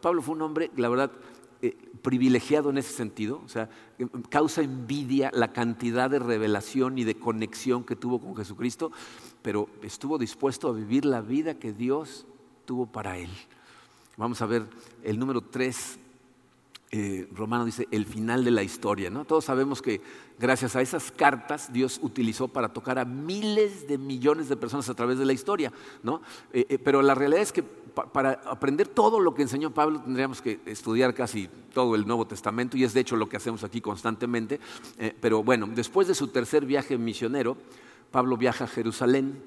Pablo 0.00 0.22
fue 0.22 0.36
un 0.36 0.42
hombre, 0.42 0.70
la 0.76 0.88
verdad, 0.88 1.10
eh, 1.60 1.76
privilegiado 2.02 2.70
en 2.70 2.78
ese 2.78 2.92
sentido, 2.92 3.42
o 3.44 3.48
sea, 3.48 3.68
eh, 3.98 4.06
causa 4.28 4.62
envidia 4.62 5.30
la 5.32 5.52
cantidad 5.52 6.08
de 6.08 6.20
revelación 6.20 6.98
y 6.98 7.04
de 7.04 7.16
conexión 7.16 7.82
que 7.82 7.96
tuvo 7.96 8.20
con 8.20 8.36
Jesucristo, 8.36 8.92
pero 9.42 9.68
estuvo 9.82 10.18
dispuesto 10.18 10.68
a 10.68 10.72
vivir 10.72 11.04
la 11.04 11.20
vida 11.20 11.58
que 11.58 11.72
Dios 11.72 12.26
tuvo 12.64 12.86
para 12.86 13.18
él. 13.18 13.30
Vamos 14.22 14.40
a 14.40 14.46
ver 14.46 14.68
el 15.02 15.18
número 15.18 15.40
3 15.40 15.98
eh, 16.92 17.26
Romano 17.34 17.64
dice 17.64 17.88
el 17.90 18.06
final 18.06 18.44
de 18.44 18.52
la 18.52 18.62
historia. 18.62 19.10
¿no? 19.10 19.24
Todos 19.24 19.46
sabemos 19.46 19.82
que 19.82 20.00
gracias 20.38 20.76
a 20.76 20.80
esas 20.80 21.10
cartas 21.10 21.72
Dios 21.72 21.98
utilizó 22.00 22.46
para 22.46 22.72
tocar 22.72 23.00
a 23.00 23.04
miles 23.04 23.88
de 23.88 23.98
millones 23.98 24.48
de 24.48 24.56
personas 24.56 24.88
a 24.88 24.94
través 24.94 25.18
de 25.18 25.24
la 25.24 25.32
historia. 25.32 25.72
¿no? 26.04 26.22
Eh, 26.52 26.66
eh, 26.68 26.78
pero 26.78 27.02
la 27.02 27.16
realidad 27.16 27.42
es 27.42 27.50
que 27.50 27.64
para 27.64 28.40
aprender 28.44 28.86
todo 28.86 29.18
lo 29.18 29.34
que 29.34 29.42
enseñó 29.42 29.72
Pablo 29.72 30.00
tendríamos 30.00 30.40
que 30.40 30.60
estudiar 30.66 31.14
casi 31.14 31.48
todo 31.74 31.96
el 31.96 32.06
Nuevo 32.06 32.24
Testamento 32.24 32.76
y 32.76 32.84
es 32.84 32.94
de 32.94 33.00
hecho 33.00 33.16
lo 33.16 33.28
que 33.28 33.38
hacemos 33.38 33.64
aquí 33.64 33.80
constantemente. 33.80 34.60
pero 35.20 35.42
bueno, 35.42 35.66
después 35.66 36.06
de 36.06 36.14
su 36.14 36.28
tercer 36.28 36.64
viaje 36.64 36.96
misionero, 36.96 37.56
Pablo 38.12 38.36
viaja 38.36 38.66
a 38.66 38.68
Jerusalén 38.68 39.42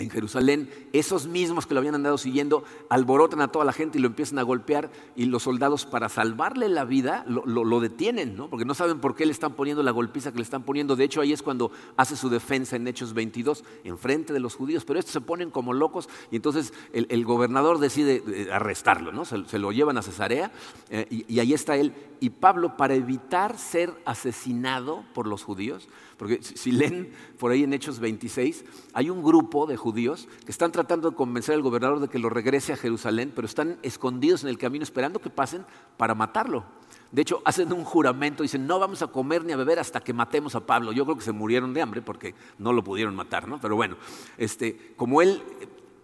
en 0.00 0.10
Jerusalén, 0.10 0.70
esos 0.92 1.26
mismos 1.26 1.66
que 1.66 1.74
lo 1.74 1.80
habían 1.80 1.96
andado 1.96 2.18
siguiendo 2.18 2.62
alborotan 2.88 3.40
a 3.40 3.48
toda 3.48 3.64
la 3.64 3.72
gente 3.72 3.98
y 3.98 4.00
lo 4.00 4.06
empiezan 4.06 4.38
a 4.38 4.42
golpear 4.42 4.92
y 5.16 5.24
los 5.24 5.42
soldados 5.42 5.86
para 5.86 6.08
salvarle 6.08 6.68
la 6.68 6.84
vida 6.84 7.24
lo, 7.26 7.80
detienen, 7.80 8.36
¿no? 8.36 8.48
porque 8.48 8.64
no 8.64 8.74
saben 8.74 9.00
por 9.00 9.16
qué 9.16 9.26
le 9.26 9.32
están 9.32 9.54
poniendo 9.54 9.82
la 9.82 9.90
golpiza 9.90 10.30
que 10.30 10.38
le 10.38 10.44
están 10.44 10.62
poniendo. 10.62 10.94
De 10.94 11.02
hecho, 11.02 11.20
ahí 11.20 11.32
es 11.32 11.42
cuando 11.42 11.72
hace 11.96 12.14
su 12.14 12.28
defensa 12.28 12.76
en 12.76 12.86
Hechos 12.86 13.12
22, 13.12 13.64
enfrente 13.82 14.32
de 14.32 14.38
los 14.38 14.54
judíos, 14.54 14.84
pero 14.84 15.00
estos 15.00 15.12
se 15.12 15.20
ponen 15.20 15.50
como 15.50 15.72
locos 15.72 16.08
y 16.30 16.36
entonces 16.36 16.72
el, 16.92 17.24
gobernador 17.24 17.80
decide 17.80 18.22
eh, 18.28 18.52
arrestarlo, 18.52 19.10
¿no? 19.10 19.24
se, 19.24 19.58
lo 19.58 19.72
llevan 19.72 19.98
a 19.98 20.02
Cesarea 20.02 20.52
eh, 20.90 21.08
y, 21.10 21.34
y 21.34 21.40
ahí 21.40 21.52
está 21.52 21.76
él. 21.76 21.92
Y 22.20 22.30
Pablo, 22.30 22.76
para 22.76 22.94
evitar 22.94 23.58
ser 23.58 23.92
asesinado 24.04 25.04
por 25.12 25.26
los 25.26 25.42
judíos, 25.42 25.88
porque 26.18 26.40
si 26.42 26.72
leen 26.72 27.12
por 27.38 27.52
ahí 27.52 27.62
en 27.62 27.72
Hechos 27.72 28.00
26, 28.00 28.64
hay 28.92 29.08
un 29.08 29.22
grupo 29.22 29.66
de 29.66 29.76
judíos 29.76 30.28
que 30.44 30.50
están 30.50 30.72
tratando 30.72 31.10
de 31.10 31.16
convencer 31.16 31.54
al 31.54 31.62
gobernador 31.62 32.00
de 32.00 32.08
que 32.08 32.18
lo 32.18 32.28
regrese 32.28 32.72
a 32.72 32.76
Jerusalén, 32.76 33.32
pero 33.34 33.46
están 33.46 33.78
escondidos 33.82 34.42
en 34.42 34.50
el 34.50 34.58
camino 34.58 34.82
esperando 34.82 35.20
que 35.20 35.30
pasen 35.30 35.64
para 35.96 36.14
matarlo. 36.14 36.64
De 37.12 37.22
hecho, 37.22 37.40
hacen 37.44 37.72
un 37.72 37.84
juramento, 37.84 38.42
dicen, 38.42 38.66
no 38.66 38.78
vamos 38.78 39.00
a 39.00 39.06
comer 39.06 39.44
ni 39.44 39.52
a 39.52 39.56
beber 39.56 39.78
hasta 39.78 40.00
que 40.00 40.12
matemos 40.12 40.54
a 40.54 40.66
Pablo. 40.66 40.92
Yo 40.92 41.04
creo 41.04 41.16
que 41.16 41.24
se 41.24 41.32
murieron 41.32 41.72
de 41.72 41.80
hambre 41.80 42.02
porque 42.02 42.34
no 42.58 42.72
lo 42.72 42.84
pudieron 42.84 43.14
matar, 43.14 43.48
¿no? 43.48 43.60
Pero 43.60 43.76
bueno, 43.76 43.96
este, 44.36 44.92
como 44.96 45.22
él 45.22 45.40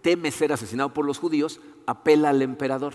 teme 0.01 0.31
ser 0.31 0.53
asesinado 0.53 0.93
por 0.93 1.05
los 1.05 1.19
judíos, 1.19 1.59
apela 1.85 2.29
al 2.29 2.41
emperador. 2.41 2.93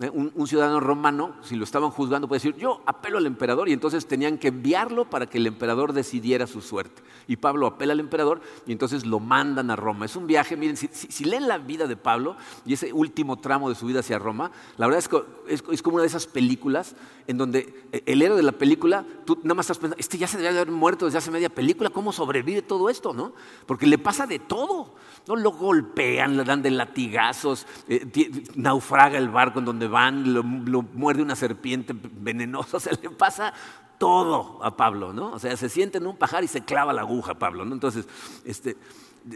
¿Eh? 0.00 0.10
Un, 0.10 0.46
ciudadano 0.46 0.80
romano, 0.80 1.34
si 1.42 1.56
lo 1.56 1.64
estaban 1.64 1.90
juzgando, 1.90 2.28
puede 2.28 2.40
decir, 2.40 2.56
yo 2.56 2.82
apelo 2.86 3.18
al 3.18 3.26
emperador, 3.26 3.68
y 3.68 3.72
entonces 3.72 4.06
tenían 4.06 4.38
que 4.38 4.48
enviarlo 4.48 5.08
para 5.10 5.26
que 5.26 5.38
el 5.38 5.46
emperador 5.46 5.92
decidiera 5.92 6.46
su 6.46 6.60
suerte. 6.60 7.02
Y 7.26 7.36
Pablo 7.36 7.66
apela 7.66 7.92
al 7.92 8.00
emperador 8.00 8.40
y 8.66 8.72
entonces 8.72 9.04
lo 9.04 9.18
mandan 9.18 9.70
a 9.70 9.76
Roma. 9.76 10.04
Es 10.06 10.16
un 10.16 10.26
viaje, 10.26 10.56
miren, 10.56 10.76
si, 10.76 11.24
leen 11.24 11.48
la 11.48 11.58
vida 11.58 11.86
de 11.86 11.96
Pablo 11.96 12.36
y 12.64 12.74
ese 12.74 12.92
último 12.92 13.38
tramo 13.38 13.68
de 13.68 13.74
su 13.74 13.86
vida 13.86 14.00
hacia 14.00 14.18
Roma, 14.18 14.52
la 14.76 14.86
verdad 14.86 14.98
es 14.98 15.08
que 15.08 15.22
es, 15.48 15.82
como 15.82 15.96
una 15.96 16.02
de 16.02 16.08
esas 16.08 16.26
películas 16.26 16.94
en 17.26 17.38
donde 17.38 17.88
eh, 17.92 18.02
el 18.06 18.22
héroe 18.22 18.36
de 18.36 18.42
la 18.44 18.52
película, 18.52 19.04
tú 19.24 19.38
nada 19.42 19.54
más 19.54 19.64
estás 19.64 19.78
pensando, 19.78 19.96
este 19.98 20.18
ya 20.18 20.28
se 20.28 20.38
debe 20.38 20.50
haber 20.50 20.70
muerto 20.70 21.06
desde 21.06 21.18
hace 21.18 21.30
media 21.30 21.48
película, 21.48 21.90
¿cómo 21.90 22.12
sobrevive 22.12 22.62
todo 22.62 22.88
esto? 22.88 23.12
¿no? 23.12 23.32
Porque 23.66 23.86
le 23.86 23.98
pasa 23.98 24.26
de 24.26 24.38
todo. 24.38 24.94
¿no? 25.26 25.36
Lo 25.36 25.50
golpean, 25.50 26.36
le 26.36 26.44
dan 26.44 26.62
de 26.62 26.70
latigazos, 26.70 27.66
eh, 27.88 28.06
naufraga 28.54 29.18
el 29.18 29.28
barco 29.28 29.58
en 29.58 29.64
donde 29.64 29.85
van, 29.86 30.34
lo, 30.34 30.42
muerde 30.42 31.22
una 31.22 31.36
serpiente 31.36 31.94
venenosa, 31.94 32.80
se 32.80 32.90
le 32.90 33.10
pasa 33.10 33.52
todo 33.98 34.62
a 34.62 34.76
Pablo, 34.76 35.12
¿no? 35.12 35.32
O 35.32 35.38
sea, 35.38 35.56
se 35.56 35.68
siente 35.68 35.98
en 35.98 36.06
un 36.06 36.16
pajar 36.16 36.44
y 36.44 36.48
se 36.48 36.64
clava 36.64 36.92
la 36.92 37.02
aguja 37.02 37.34
Pablo, 37.34 37.64
¿no? 37.64 37.74
Entonces, 37.74 38.06
este, 38.44 38.76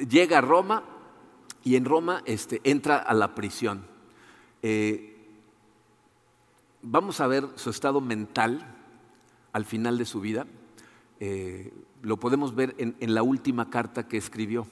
llega 0.08 0.38
a 0.38 0.40
Roma 0.40 0.84
y 1.64 1.76
en 1.76 1.84
Roma 1.84 2.22
este, 2.26 2.60
entra 2.64 2.98
a 2.98 3.14
la 3.14 3.34
prisión. 3.34 3.86
Eh, 4.62 5.16
vamos 6.82 7.20
a 7.20 7.26
ver 7.26 7.46
su 7.56 7.70
estado 7.70 8.00
mental 8.00 8.76
al 9.52 9.64
final 9.64 9.98
de 9.98 10.04
su 10.04 10.20
vida. 10.20 10.46
Eh, 11.20 11.72
lo 12.02 12.18
podemos 12.18 12.54
ver 12.54 12.74
en 12.78 13.14
la 13.14 13.22
última 13.22 13.68
carta 13.68 14.08
que 14.08 14.16
escribió. 14.16 14.66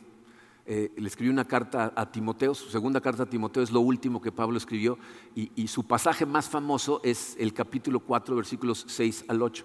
Eh, 0.70 0.92
le 0.98 1.08
escribió 1.08 1.32
una 1.32 1.46
carta 1.46 1.94
a 1.96 2.12
Timoteo, 2.12 2.54
su 2.54 2.68
segunda 2.68 3.00
carta 3.00 3.22
a 3.22 3.26
Timoteo 3.26 3.62
es 3.62 3.70
lo 3.70 3.80
último 3.80 4.20
que 4.20 4.30
Pablo 4.30 4.58
escribió 4.58 4.98
y, 5.34 5.66
su 5.66 5.84
pasaje 5.84 6.26
más 6.26 6.50
famoso 6.50 7.00
es 7.02 7.36
el 7.38 7.54
capítulo 7.54 8.00
4, 8.00 8.36
versículos 8.36 8.84
6 8.86 9.24
al 9.28 9.40
8. 9.40 9.64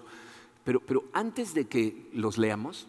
Pero, 0.64 1.04
antes 1.12 1.52
de 1.52 1.66
que 1.66 2.08
los 2.14 2.38
leamos, 2.38 2.88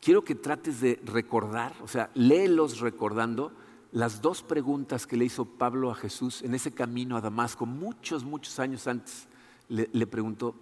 quiero 0.00 0.24
que 0.24 0.34
trates 0.34 0.80
de 0.80 1.00
recordar, 1.04 1.72
o 1.84 1.86
sea, 1.86 2.10
léelos 2.14 2.80
recordando 2.80 3.52
las 3.92 4.20
dos 4.20 4.42
preguntas 4.42 5.06
que 5.06 5.16
le 5.16 5.26
hizo 5.26 5.44
Pablo 5.44 5.92
a 5.92 5.94
Jesús 5.94 6.42
en 6.42 6.52
ese 6.52 6.72
camino 6.72 7.16
a 7.16 7.20
Damasco, 7.20 7.64
muchos, 7.64 8.24
muchos 8.24 8.58
años 8.58 8.88
antes. 8.88 9.28
Le, 9.68 9.88
le 9.92 10.08
preguntó, 10.08 10.56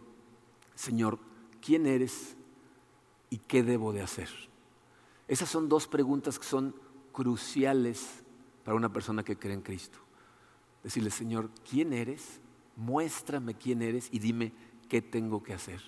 Señor, 0.74 1.18
¿quién 1.62 1.86
eres 1.86 2.36
y 3.30 3.38
qué 3.38 3.62
debo 3.62 3.94
de 3.94 4.02
hacer? 4.02 4.28
Esas 5.28 5.48
son 5.48 5.68
dos 5.68 5.86
preguntas 5.86 6.38
que 6.38 6.44
son 6.44 6.74
cruciales 7.12 8.22
para 8.64 8.76
una 8.76 8.92
persona 8.92 9.22
que 9.24 9.38
cree 9.38 9.54
en 9.54 9.62
Cristo. 9.62 9.98
Decirle, 10.82 11.10
Señor, 11.10 11.50
¿quién 11.68 11.92
eres? 11.92 12.40
Muéstrame 12.76 13.54
quién 13.54 13.82
eres 13.82 14.08
y 14.10 14.18
dime 14.18 14.52
qué 14.88 15.00
tengo 15.00 15.42
que 15.42 15.54
hacer. 15.54 15.80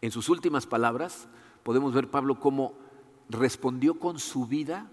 En 0.00 0.10
sus 0.10 0.28
últimas 0.28 0.66
palabras 0.66 1.28
podemos 1.62 1.92
ver 1.92 2.10
Pablo 2.10 2.38
cómo 2.38 2.74
respondió 3.28 3.98
con 3.98 4.18
su 4.18 4.46
vida 4.46 4.90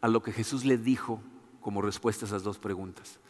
a 0.00 0.08
lo 0.08 0.22
que 0.22 0.32
Jesús 0.32 0.64
le 0.64 0.78
dijo 0.78 1.20
como 1.60 1.82
respuesta 1.82 2.24
a 2.24 2.28
esas 2.28 2.42
dos 2.42 2.58
preguntas. 2.58 3.20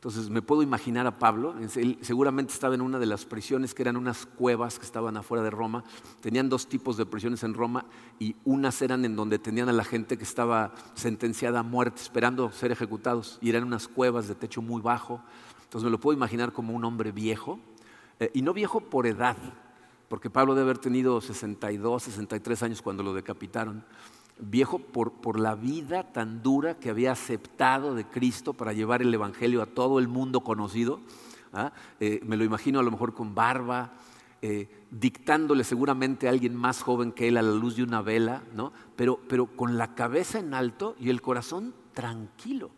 Entonces 0.00 0.30
me 0.30 0.40
puedo 0.40 0.62
imaginar 0.62 1.06
a 1.06 1.18
Pablo, 1.18 1.54
seguramente 2.00 2.54
estaba 2.54 2.74
en 2.74 2.80
una 2.80 2.98
de 2.98 3.04
las 3.04 3.26
prisiones 3.26 3.74
que 3.74 3.82
eran 3.82 3.98
unas 3.98 4.24
cuevas 4.24 4.78
que 4.78 4.86
estaban 4.86 5.14
afuera 5.18 5.44
de 5.44 5.50
Roma. 5.50 5.84
Tenían 6.22 6.48
dos 6.48 6.68
tipos 6.68 6.96
de 6.96 7.04
prisiones 7.04 7.42
en 7.42 7.52
Roma 7.52 7.84
y 8.18 8.34
unas 8.46 8.80
eran 8.80 9.04
en 9.04 9.14
donde 9.14 9.38
tenían 9.38 9.68
a 9.68 9.74
la 9.74 9.84
gente 9.84 10.16
que 10.16 10.24
estaba 10.24 10.72
sentenciada 10.94 11.60
a 11.60 11.62
muerte, 11.62 12.00
esperando 12.00 12.50
ser 12.50 12.72
ejecutados, 12.72 13.36
y 13.42 13.50
eran 13.50 13.64
unas 13.64 13.88
cuevas 13.88 14.26
de 14.26 14.34
techo 14.34 14.62
muy 14.62 14.80
bajo. 14.80 15.20
Entonces 15.64 15.84
me 15.84 15.90
lo 15.90 16.00
puedo 16.00 16.16
imaginar 16.16 16.54
como 16.54 16.72
un 16.72 16.82
hombre 16.86 17.12
viejo, 17.12 17.60
eh, 18.20 18.30
y 18.32 18.40
no 18.40 18.54
viejo 18.54 18.80
por 18.80 19.06
edad, 19.06 19.36
porque 20.08 20.30
Pablo 20.30 20.54
debe 20.54 20.70
haber 20.70 20.78
tenido 20.78 21.20
62, 21.20 22.04
63 22.04 22.62
años 22.62 22.80
cuando 22.80 23.02
lo 23.02 23.12
decapitaron 23.12 23.84
viejo 24.40 24.78
por, 24.78 25.38
la 25.38 25.54
vida 25.54 26.12
tan 26.12 26.42
dura 26.42 26.78
que 26.78 26.90
había 26.90 27.12
aceptado 27.12 27.94
de 27.94 28.04
Cristo 28.04 28.52
para 28.52 28.72
llevar 28.72 29.02
el 29.02 29.12
Evangelio 29.12 29.62
a 29.62 29.66
todo 29.66 29.98
el 29.98 30.08
mundo 30.08 30.40
conocido. 30.40 31.00
¿ah? 31.52 31.72
Eh, 32.00 32.20
me 32.24 32.36
lo 32.36 32.44
imagino 32.44 32.80
a 32.80 32.82
lo 32.82 32.90
mejor 32.90 33.14
con 33.14 33.34
barba, 33.34 33.92
eh, 34.42 34.68
dictándole 34.90 35.64
seguramente 35.64 36.26
a 36.26 36.30
alguien 36.30 36.56
más 36.56 36.82
joven 36.82 37.12
que 37.12 37.28
él 37.28 37.36
a 37.36 37.42
la 37.42 37.52
luz 37.52 37.76
de 37.76 37.82
una 37.82 38.02
vela, 38.02 38.42
¿no? 38.54 38.72
pero, 38.96 39.20
pero 39.28 39.46
con 39.46 39.76
la 39.76 39.94
cabeza 39.94 40.38
en 40.38 40.54
alto 40.54 40.96
y 40.98 41.10
el 41.10 41.20
corazón 41.20 41.74
tranquilo. 41.94 42.70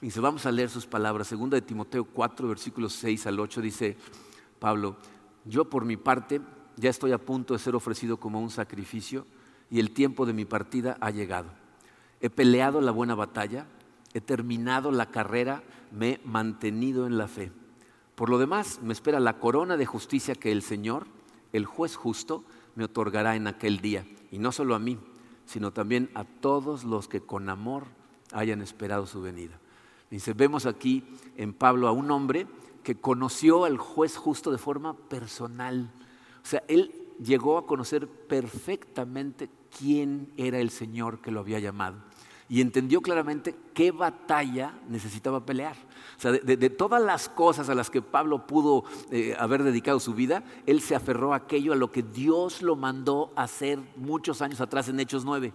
Dice, 0.00 0.20
vamos 0.20 0.46
a 0.46 0.52
leer 0.52 0.70
sus 0.70 0.86
palabras. 0.86 1.26
Segunda 1.26 1.56
de 1.56 1.62
Timoteo 1.62 2.04
4, 2.04 2.48
versículos 2.48 2.94
6 2.94 3.26
al 3.26 3.38
8, 3.38 3.60
dice 3.60 3.96
Pablo, 4.58 4.96
yo 5.44 5.68
por 5.68 5.84
mi 5.84 5.96
parte 5.96 6.40
ya 6.76 6.88
estoy 6.88 7.12
a 7.12 7.18
punto 7.18 7.52
de 7.52 7.60
ser 7.60 7.74
ofrecido 7.74 8.16
como 8.16 8.40
un 8.40 8.50
sacrificio 8.50 9.26
y 9.70 9.80
el 9.80 9.92
tiempo 9.92 10.26
de 10.26 10.32
mi 10.32 10.44
partida 10.44 10.96
ha 11.00 11.10
llegado. 11.10 11.50
He 12.20 12.30
peleado 12.30 12.80
la 12.80 12.90
buena 12.90 13.14
batalla, 13.14 13.66
he 14.12 14.20
terminado 14.20 14.90
la 14.90 15.06
carrera, 15.06 15.62
me 15.92 16.10
he 16.10 16.20
mantenido 16.24 17.06
en 17.06 17.16
la 17.16 17.28
fe. 17.28 17.52
Por 18.14 18.28
lo 18.28 18.38
demás, 18.38 18.80
me 18.82 18.92
espera 18.92 19.20
la 19.20 19.38
corona 19.38 19.76
de 19.76 19.86
justicia 19.86 20.34
que 20.34 20.52
el 20.52 20.62
Señor, 20.62 21.06
el 21.52 21.64
juez 21.64 21.96
justo, 21.96 22.44
me 22.74 22.84
otorgará 22.84 23.36
en 23.36 23.46
aquel 23.46 23.80
día. 23.80 24.04
Y 24.30 24.38
no 24.38 24.52
solo 24.52 24.74
a 24.74 24.78
mí, 24.78 24.98
sino 25.46 25.72
también 25.72 26.10
a 26.14 26.24
todos 26.24 26.84
los 26.84 27.08
que 27.08 27.20
con 27.20 27.48
amor 27.48 27.84
hayan 28.32 28.60
esperado 28.60 29.06
su 29.06 29.22
venida. 29.22 29.58
Dice, 30.10 30.32
vemos 30.32 30.66
aquí 30.66 31.04
en 31.36 31.54
Pablo 31.54 31.88
a 31.88 31.92
un 31.92 32.10
hombre 32.10 32.46
que 32.82 32.96
conoció 32.96 33.64
al 33.64 33.78
juez 33.78 34.16
justo 34.16 34.50
de 34.50 34.58
forma 34.58 34.96
personal. 34.96 35.90
O 36.42 36.46
sea, 36.46 36.62
él 36.68 36.92
llegó 37.22 37.58
a 37.58 37.66
conocer 37.66 38.08
perfectamente 38.08 39.48
quién 39.78 40.32
era 40.36 40.58
el 40.58 40.70
Señor 40.70 41.20
que 41.20 41.30
lo 41.30 41.40
había 41.40 41.58
llamado. 41.58 41.96
Y 42.48 42.60
entendió 42.60 43.00
claramente 43.00 43.54
qué 43.74 43.92
batalla 43.92 44.74
necesitaba 44.88 45.46
pelear. 45.46 45.76
O 46.18 46.20
sea, 46.20 46.32
de, 46.32 46.70
todas 46.70 47.00
las 47.00 47.28
cosas 47.28 47.68
a 47.68 47.76
las 47.76 47.90
que 47.90 48.02
Pablo 48.02 48.46
pudo 48.46 48.84
eh, 49.12 49.36
haber 49.38 49.62
dedicado 49.62 50.00
su 50.00 50.14
vida, 50.14 50.42
él 50.66 50.80
se 50.80 50.96
aferró 50.96 51.32
a 51.32 51.36
aquello 51.36 51.72
a 51.72 51.76
lo 51.76 51.92
que 51.92 52.02
Dios 52.02 52.60
lo 52.60 52.74
mandó 52.74 53.32
a 53.36 53.44
hacer 53.44 53.78
muchos 53.94 54.42
años 54.42 54.60
atrás 54.60 54.88
en 54.88 54.98
Hechos 54.98 55.24
9. 55.24 55.52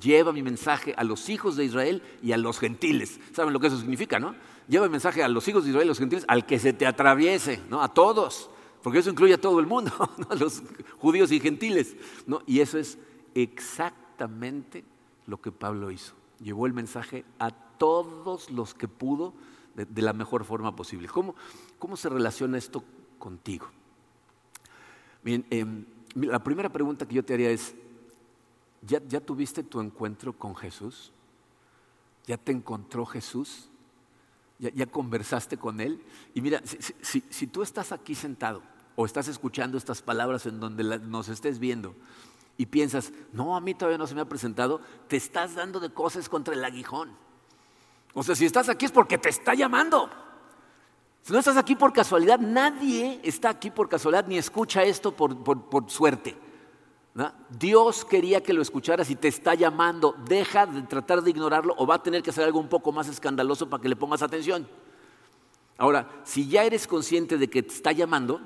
Lleva 0.00 0.32
mi 0.32 0.42
mensaje 0.42 0.94
a 0.96 1.04
los 1.04 1.28
hijos 1.28 1.56
de 1.56 1.66
Israel 1.66 2.02
y 2.22 2.32
a 2.32 2.38
los 2.38 2.58
gentiles. 2.58 3.20
¿Saben 3.32 3.52
lo 3.52 3.60
que 3.60 3.66
eso 3.66 3.78
significa, 3.78 4.18
no? 4.18 4.34
lleva 4.68 4.84
el 4.84 4.90
mensaje 4.90 5.22
a 5.22 5.28
los 5.28 5.48
hijos 5.48 5.64
de 5.64 5.70
Israel, 5.70 5.88
los 5.88 5.98
gentiles, 5.98 6.24
al 6.28 6.46
que 6.46 6.58
se 6.58 6.72
te 6.72 6.86
atraviese, 6.86 7.60
¿no? 7.68 7.82
A 7.82 7.92
todos, 7.92 8.50
porque 8.82 9.00
eso 9.00 9.10
incluye 9.10 9.34
a 9.34 9.40
todo 9.40 9.58
el 9.58 9.66
mundo, 9.66 9.92
a 10.30 10.34
los 10.34 10.62
judíos 10.98 11.32
y 11.32 11.40
gentiles, 11.40 11.96
¿no? 12.26 12.42
Y 12.46 12.60
eso 12.60 12.78
es 12.78 12.98
exactamente 13.34 14.84
lo 15.26 15.40
que 15.40 15.52
Pablo 15.52 15.90
hizo. 15.90 16.14
Llevó 16.40 16.66
el 16.66 16.72
mensaje 16.72 17.24
a 17.38 17.50
todos 17.50 18.50
los 18.50 18.74
que 18.74 18.88
pudo 18.88 19.34
de, 19.74 20.02
la 20.02 20.12
mejor 20.12 20.44
forma 20.44 20.74
posible. 20.74 21.08
¿Cómo, 21.08 21.34
¿Cómo, 21.78 21.96
se 21.96 22.08
relaciona 22.08 22.58
esto 22.58 22.82
contigo? 23.18 23.68
Bien, 25.22 25.46
em, 25.50 25.84
la 26.14 26.42
primera 26.42 26.68
pregunta 26.68 27.06
que 27.06 27.14
yo 27.14 27.24
te 27.24 27.34
haría 27.34 27.50
es, 27.50 27.74
¿ya, 28.82 29.00
¿ya 29.06 29.20
tuviste 29.20 29.62
tu 29.62 29.80
encuentro 29.80 30.32
con 30.32 30.56
Jesús? 30.56 31.12
¿Ya 32.26 32.36
te 32.36 32.52
encontró 32.52 33.06
Jesús? 33.06 33.68
¿Ya, 34.58 34.86
conversaste 34.86 35.56
con 35.56 35.80
Él? 35.80 36.02
Y 36.34 36.40
mira, 36.40 36.60
si, 36.64 37.46
tú 37.46 37.62
estás 37.62 37.92
aquí 37.92 38.16
sentado 38.16 38.62
o 38.96 39.06
estás 39.06 39.28
escuchando 39.28 39.78
estas 39.78 40.02
palabras 40.02 40.46
en 40.46 40.58
donde 40.58 40.98
nos 40.98 41.28
estés 41.28 41.60
viendo 41.60 41.94
y 42.58 42.66
piensas, 42.66 43.12
no, 43.32 43.56
a 43.56 43.60
mí 43.60 43.72
todavía 43.72 43.96
no 43.96 44.06
se 44.06 44.14
me 44.14 44.20
ha 44.20 44.28
presentado, 44.28 44.82
te 45.06 45.16
estás 45.16 45.54
dando 45.54 45.80
de 45.80 45.90
cosas 45.90 46.28
contra 46.28 46.52
el 46.52 46.62
aguijón. 46.62 47.16
O 48.12 48.22
sea, 48.22 48.34
si 48.34 48.44
estás 48.44 48.68
aquí 48.68 48.84
es 48.84 48.92
porque 48.92 49.16
te 49.16 49.30
está 49.30 49.54
llamando. 49.54 50.10
Si 51.22 51.32
no 51.32 51.38
estás 51.38 51.56
aquí 51.56 51.76
por 51.76 51.92
casualidad, 51.92 52.38
nadie 52.40 53.20
está 53.22 53.48
aquí 53.48 53.70
por 53.70 53.88
casualidad 53.88 54.26
ni 54.26 54.36
escucha 54.36 54.82
esto 54.82 55.12
por, 55.12 55.42
por 55.42 55.90
suerte. 55.90 56.36
Dios 57.48 58.04
quería 58.04 58.42
que 58.42 58.52
lo 58.52 58.62
escucharas 58.62 59.10
y 59.10 59.16
te 59.16 59.28
está 59.28 59.54
llamando. 59.54 60.14
Deja 60.26 60.66
de 60.66 60.82
tratar 60.82 61.22
de 61.22 61.30
ignorarlo 61.30 61.74
o 61.76 61.86
va 61.86 61.96
a 61.96 62.02
tener 62.02 62.22
que 62.22 62.30
hacer 62.30 62.44
algo 62.44 62.60
un 62.60 62.68
poco 62.68 62.92
más 62.92 63.08
escandaloso 63.08 63.68
para 63.68 63.82
que 63.82 63.88
le 63.88 63.96
pongas 63.96 64.22
atención. 64.22 64.68
Ahora, 65.76 66.08
si 66.24 66.48
ya 66.48 66.64
eres 66.64 66.86
consciente 66.86 67.38
de 67.38 67.48
que 67.48 67.62
te 67.62 67.74
está 67.74 67.92
llamando, 67.92 68.40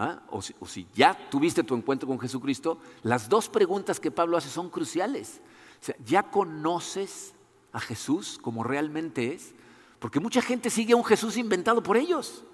¿ah? 0.00 0.22
o, 0.30 0.40
si, 0.40 0.86
ya 0.94 1.14
tuviste 1.30 1.62
tu 1.62 1.74
encuentro 1.74 2.08
con 2.08 2.18
Jesucristo, 2.18 2.78
las 3.02 3.28
dos 3.28 3.48
preguntas 3.48 4.00
que 4.00 4.10
Pablo 4.10 4.36
hace 4.36 4.48
son 4.48 4.70
cruciales. 4.70 5.40
O 5.80 5.84
sea, 5.84 5.94
¿ya 6.04 6.22
conoces 6.22 7.34
a 7.72 7.80
Jesús 7.80 8.38
como 8.40 8.64
realmente 8.64 9.34
es? 9.34 9.52
Porque 9.98 10.18
mucha 10.18 10.40
gente 10.40 10.70
sigue 10.70 10.94
a 10.94 10.96
un 10.96 11.04
Jesús 11.04 11.36
inventado 11.36 11.82
por 11.82 11.98
ellos. 11.98 12.44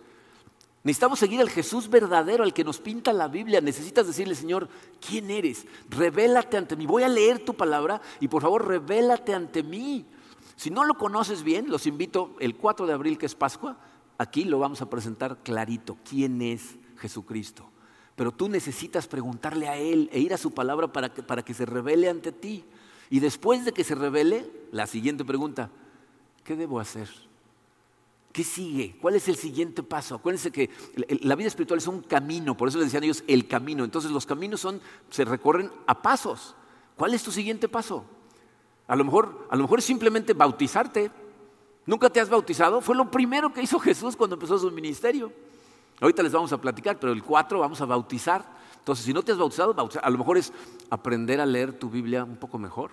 Necesitamos 0.82 1.18
seguir 1.18 1.40
al 1.40 1.50
Jesús 1.50 1.88
verdadero, 1.88 2.42
al 2.42 2.52
que 2.52 2.64
nos 2.64 2.80
pinta 2.80 3.12
la 3.12 3.28
Biblia. 3.28 3.60
Necesitas 3.60 4.06
decirle, 4.06 4.34
Señor, 4.34 4.68
¿quién 5.00 5.30
eres? 5.30 5.66
Revélate 5.88 6.56
ante 6.56 6.76
mí. 6.76 6.86
Voy 6.86 7.04
a 7.04 7.08
leer 7.08 7.44
tu 7.44 7.54
palabra 7.54 8.00
y 8.20 8.28
por 8.28 8.42
favor, 8.42 8.66
revélate 8.66 9.34
ante 9.34 9.62
mí. 9.62 10.04
Si 10.56 10.70
no 10.70 10.84
lo 10.84 10.94
conoces 10.94 11.42
bien, 11.42 11.70
los 11.70 11.86
invito 11.86 12.34
el 12.40 12.56
4 12.56 12.86
de 12.86 12.92
abril, 12.92 13.18
que 13.18 13.26
es 13.26 13.34
Pascua, 13.34 13.76
aquí 14.18 14.44
lo 14.44 14.58
vamos 14.58 14.80
a 14.80 14.90
presentar 14.90 15.38
clarito. 15.42 15.96
¿Quién 16.08 16.40
es 16.40 16.76
Jesucristo? 16.96 17.70
Pero 18.16 18.32
tú 18.32 18.48
necesitas 18.48 19.06
preguntarle 19.06 19.68
a 19.68 19.76
Él 19.76 20.08
e 20.12 20.20
ir 20.20 20.32
a 20.32 20.38
su 20.38 20.52
palabra 20.52 20.92
para 20.92 21.12
que, 21.12 21.22
para 21.22 21.44
que 21.44 21.54
se 21.54 21.66
revele 21.66 22.08
ante 22.08 22.32
ti. 22.32 22.64
Y 23.10 23.20
después 23.20 23.64
de 23.64 23.72
que 23.72 23.84
se 23.84 23.94
revele, 23.94 24.50
la 24.72 24.86
siguiente 24.86 25.24
pregunta, 25.24 25.70
¿qué 26.42 26.56
debo 26.56 26.80
hacer? 26.80 27.08
¿Qué 28.32 28.42
sigue? 28.44 28.96
¿Cuál 29.00 29.14
es 29.14 29.28
el 29.28 29.36
siguiente 29.36 29.82
paso? 29.82 30.14
Acuérdense 30.14 30.50
que 30.50 30.70
la 31.22 31.36
vida 31.36 31.48
espiritual 31.48 31.78
es 31.78 31.86
un 31.86 32.02
camino, 32.02 32.56
por 32.56 32.68
eso 32.68 32.78
le 32.78 32.84
decían 32.84 33.04
ellos 33.04 33.24
el 33.26 33.46
camino. 33.46 33.84
Entonces 33.84 34.10
los 34.10 34.26
caminos 34.26 34.60
son, 34.60 34.80
se 35.10 35.24
recorren 35.24 35.70
a 35.86 36.02
pasos. 36.02 36.54
¿Cuál 36.96 37.14
es 37.14 37.22
tu 37.22 37.30
siguiente 37.30 37.68
paso? 37.68 38.04
A 38.88 38.96
lo 38.96 39.04
mejor, 39.04 39.46
a 39.50 39.56
lo 39.56 39.62
mejor 39.62 39.78
es 39.78 39.84
simplemente 39.84 40.32
bautizarte. 40.32 41.10
¿Nunca 41.86 42.10
te 42.10 42.20
has 42.20 42.28
bautizado? 42.28 42.80
Fue 42.80 42.96
lo 42.96 43.10
primero 43.10 43.52
que 43.52 43.62
hizo 43.62 43.78
Jesús 43.78 44.16
cuando 44.16 44.34
empezó 44.34 44.58
su 44.58 44.70
ministerio. 44.70 45.32
Ahorita 46.00 46.22
les 46.22 46.32
vamos 46.32 46.52
a 46.52 46.60
platicar, 46.60 46.98
pero 46.98 47.12
el 47.12 47.22
4 47.22 47.58
vamos 47.58 47.80
a 47.80 47.86
bautizar. 47.86 48.44
Entonces, 48.78 49.04
si 49.04 49.12
no 49.12 49.22
te 49.22 49.32
has 49.32 49.38
bautizado, 49.38 49.74
a 50.02 50.10
lo 50.10 50.18
mejor 50.18 50.38
es 50.38 50.52
aprender 50.90 51.40
a 51.40 51.46
leer 51.46 51.72
tu 51.72 51.90
Biblia 51.90 52.24
un 52.24 52.36
poco 52.36 52.58
mejor. 52.58 52.90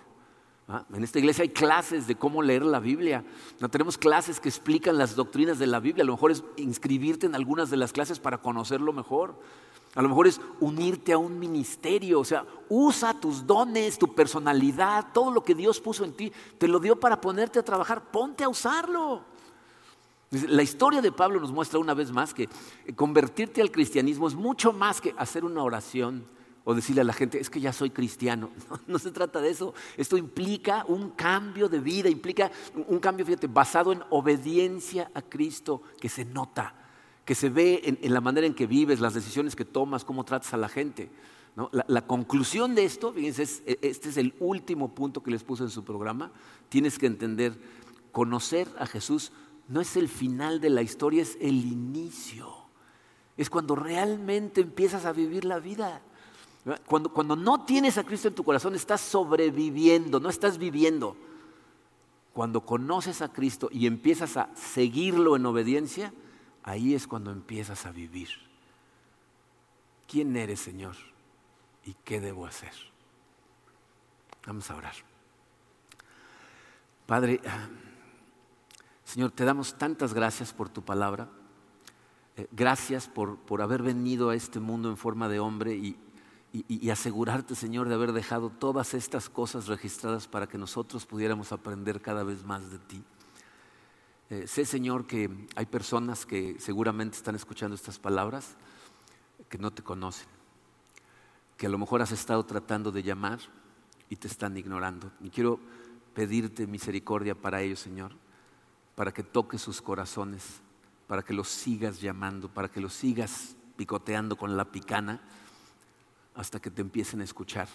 En 0.93 1.04
esta 1.04 1.20
iglesia 1.20 1.43
hay 1.43 1.49
clases 1.49 2.08
de 2.08 2.16
cómo 2.16 2.41
leer 2.41 2.64
la 2.64 2.80
Biblia. 2.80 3.24
No 3.60 3.70
tenemos 3.70 3.97
clases 3.97 4.39
que 4.39 4.47
explican 4.49 4.97
las 4.97 5.16
doctrinas 5.16 5.60
de 5.60 5.68
la 5.68 5.80
Biblia. 5.80 6.04
A 6.04 6.06
lo 6.06 6.14
mejor 6.14 6.32
es 6.32 6.43
inscribirte 6.56 7.26
en 7.26 7.36
algunas 7.36 7.70
de 7.70 7.78
las 7.78 7.91
clases 7.91 8.20
para 8.20 8.41
conocerlo 8.41 8.93
mejor. 8.93 9.36
A 9.93 10.01
lo 10.01 10.10
mejor 10.10 10.26
es 10.26 10.41
unirte 10.62 11.12
a 11.12 11.18
un 11.18 11.38
ministerio. 11.38 12.22
O 12.22 12.26
sea, 12.26 12.45
usa 12.70 13.20
tus 13.20 13.45
dones, 13.45 13.99
tu 13.99 14.16
personalidad, 14.16 15.08
todo 15.14 15.32
lo 15.32 15.43
que 15.43 15.54
Dios 15.54 15.82
puso 15.82 16.06
en 16.06 16.14
ti. 16.14 16.32
Te 16.58 16.68
lo 16.70 16.80
dio 16.80 16.99
para 16.99 17.20
ponerte 17.20 17.60
a 17.60 17.66
trabajar. 17.66 18.10
Ponte 18.10 18.45
a 18.45 18.49
usarlo. 18.49 19.33
La 20.48 20.64
historia 20.64 21.02
de 21.02 21.12
Pablo 21.12 21.40
nos 21.40 21.52
muestra 21.52 21.80
una 21.80 21.94
vez 21.94 22.12
más 22.12 22.34
que 22.34 22.50
convertirte 22.96 23.62
al 23.62 23.72
cristianismo 23.72 24.28
es 24.28 24.36
mucho 24.36 24.74
más 24.74 25.00
que 25.00 25.14
hacer 25.18 25.46
una 25.46 25.62
oración 25.62 26.26
o 26.66 26.74
decirle 26.74 27.02
a 27.02 27.04
la 27.04 27.14
gente, 27.14 27.40
es 27.40 27.50
que 27.50 27.60
ya 27.60 27.74
soy 27.74 27.90
cristiano. 27.90 28.50
No, 28.88 29.00
se 29.00 29.12
trata 29.12 29.42
de 29.42 29.50
eso. 29.50 29.74
Esto 29.98 30.18
implica 30.18 30.86
un 30.88 31.12
cambio 31.12 31.70
de 31.70 31.80
vida, 31.80 32.10
implica 32.10 32.52
un 32.88 33.00
cambio, 33.00 33.26
fíjate, 33.26 33.48
basado 33.48 33.92
en 33.92 34.02
obediencia 34.10 35.12
a 35.14 35.22
Cristo, 35.22 35.82
que 36.00 36.10
se 36.10 36.26
nota, 36.26 36.74
que 37.26 37.36
se 37.36 37.50
ve 37.50 37.82
en, 38.02 38.14
la 38.14 38.22
manera 38.22 38.48
en 38.48 38.54
que 38.54 38.68
vives, 38.68 39.00
las 39.00 39.14
decisiones 39.14 39.56
que 39.56 39.66
tomas, 39.66 40.06
cómo 40.06 40.24
tratas 40.24 40.54
a 40.54 40.58
la 40.58 40.70
gente. 40.70 41.12
La, 41.88 42.08
conclusión 42.08 42.74
de 42.74 42.86
esto, 42.86 43.14
fíjense, 43.14 43.44
e, 43.66 43.78
este 43.82 44.10
es 44.10 44.18
el 44.18 44.34
último 44.40 44.96
punto 44.96 45.22
que 45.22 45.32
les 45.32 45.44
puse 45.44 45.64
en 45.64 45.70
su 45.70 45.84
programa. 45.84 46.32
Tienes 46.70 46.98
que 46.98 47.06
entender, 47.06 47.60
conocer 48.12 48.68
a 48.80 48.88
Jesús 48.88 49.32
no 49.68 49.82
es 49.82 49.95
el 49.95 50.09
final 50.09 50.59
de 50.59 50.70
la 50.70 50.82
historia, 50.82 51.22
es 51.22 51.38
el 51.39 51.66
inicio. 51.66 52.51
Es 53.38 53.49
cuando 53.49 53.76
realmente 53.76 54.61
empiezas 54.61 55.05
a 55.05 55.11
vivir 55.11 55.45
la 55.45 55.59
vida. 55.59 56.01
Cuando, 56.86 57.09
cuando 57.11 57.36
no 57.36 57.66
tienes 57.66 57.97
a 57.97 58.03
Cristo 58.03 58.28
en 58.28 58.36
tu 58.36 58.43
corazón, 58.43 58.76
estás 58.76 59.01
sobreviviendo, 59.01 60.20
no 60.20 60.30
estás 60.30 60.57
viviendo. 60.57 61.16
Cuando 62.34 62.61
conoces 62.61 63.22
a 63.22 63.32
Cristo 63.32 63.70
y 63.72 63.86
empiezas 63.86 64.38
a 64.38 64.49
seguirlo 64.55 65.36
en 65.36 65.45
obediencia, 65.45 66.14
ahí 66.64 66.93
es 66.93 67.07
cuando 67.07 67.32
empiezas 67.32 67.86
a 67.86 67.91
vivir. 67.91 68.30
¿Quién 70.07 70.36
eres, 70.36 70.59
Señor? 70.59 70.95
¿Y 71.86 71.95
qué 72.03 72.20
debo 72.20 72.45
hacer? 72.45 72.74
Vamos 74.45 74.70
a 74.70 74.76
orar. 74.76 74.95
Padre, 77.05 77.41
Señor, 79.14 79.30
te 79.30 79.45
damos 79.45 79.78
tantas 79.78 80.11
gracias 80.16 80.53
por 80.53 80.70
tu 80.70 80.82
palabra. 80.82 81.30
Eh, 82.36 82.47
gracias 82.51 83.07
por, 83.07 83.38
por 83.38 83.61
haber 83.61 83.84
venido 83.84 84.32
a 84.32 84.36
este 84.36 84.59
mundo 84.59 84.89
en 84.89 84.97
forma 84.97 85.30
de 85.30 85.39
hombre 85.39 85.76
y, 85.76 85.95
y, 86.51 86.89
asegurarte, 86.89 87.53
Señor, 87.53 87.88
de 87.88 87.93
haber 87.93 88.11
dejado 88.11 88.49
todas 88.49 88.95
estas 88.95 89.30
cosas 89.30 89.68
registradas 89.68 90.28
para 90.28 90.47
que 90.47 90.57
nosotros 90.57 91.05
pudiéramos 91.05 91.51
aprender 91.51 92.01
cada 92.01 92.24
vez 92.24 92.43
más 92.43 92.72
de 92.72 92.80
ti. 92.80 93.03
Eh, 94.32 94.47
sé, 94.47 94.66
Señor, 94.66 95.05
que 95.05 95.30
hay 95.55 95.68
personas 95.68 96.26
que 96.26 96.55
seguramente 96.57 97.16
están 97.16 97.36
escuchando 97.36 97.76
estas 97.76 97.99
palabras 97.99 98.55
que 99.47 99.59
no 99.59 99.70
te 99.70 99.84
conocen, 99.84 100.28
que 101.55 101.68
a 101.68 101.70
lo 101.70 101.78
mejor 101.78 102.01
has 102.01 102.11
estado 102.11 102.43
tratando 102.47 102.91
de 102.91 103.03
llamar 103.03 103.38
y 104.09 104.16
te 104.16 104.28
están 104.28 104.57
ignorando. 104.57 105.11
Y 105.22 105.30
quiero 105.30 105.59
pedirte 106.16 106.66
misericordia 106.66 107.36
para 107.36 107.61
ellos, 107.61 107.80
Señor, 107.80 108.22
para 108.96 109.14
que 109.14 109.24
toques 109.24 109.62
sus 109.62 109.82
corazones, 109.82 110.62
para 111.08 111.24
que 111.24 111.34
los 111.34 111.48
sigas 111.48 112.02
llamando, 112.02 112.50
para 112.50 112.70
que 112.70 112.82
los 112.82 112.94
sigas 112.94 113.56
picoteando 113.76 114.36
con 114.36 114.56
la 114.56 114.72
picana 114.72 115.22
hasta 116.36 116.60
que 116.60 116.72
te 116.72 116.82
empiecen 116.82 117.22
a 117.22 117.24
escuchar, 117.24 117.68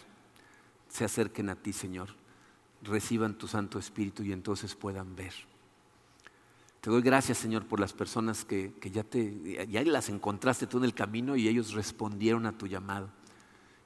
se 0.88 1.04
acerquen 1.04 1.48
a 1.48 1.56
ti, 1.56 1.72
Señor, 1.72 2.08
reciban 2.82 3.36
tu 3.36 3.46
Santo 3.46 3.78
Espíritu 3.78 4.22
y 4.22 4.32
entonces 4.32 4.74
puedan 4.74 5.14
ver. 5.14 5.32
Te 6.80 6.90
doy 6.90 7.02
gracias, 7.02 7.38
Señor, 7.38 7.66
por 7.66 7.80
las 7.80 7.92
personas 7.92 8.44
que, 8.44 8.72
ya, 8.92 9.02
te, 9.02 9.66
ya 9.68 9.82
las 9.82 10.08
encontraste 10.08 10.66
tú 10.66 10.78
en 10.78 10.84
el 10.84 10.94
camino 10.94 11.36
y 11.36 11.48
ellos 11.48 11.72
respondieron 11.72 12.46
a 12.46 12.56
tu 12.56 12.66
llamado. 12.66 13.10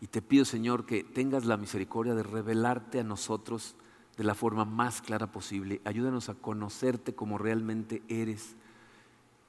Y 0.01 0.09
te 0.09 0.21
pido, 0.21 0.45
Señor, 0.45 0.85
que 0.85 1.03
tengas 1.03 1.47
la 1.47 1.57
misericordia 1.57 2.15
de 2.15 2.23
revelarte 2.23 3.01
a 3.01 3.05
nosotros 3.05 3.77
de 4.17 4.25
la 4.25 4.35
forma 4.35 4.65
más 4.65 5.01
clara 5.03 5.31
posible. 5.31 5.81
Ayúdanos 5.85 6.29
a 6.29 6.35
conocerte 6.35 7.15
como 7.15 7.39
realmente 7.39 8.03
eres. 8.09 8.57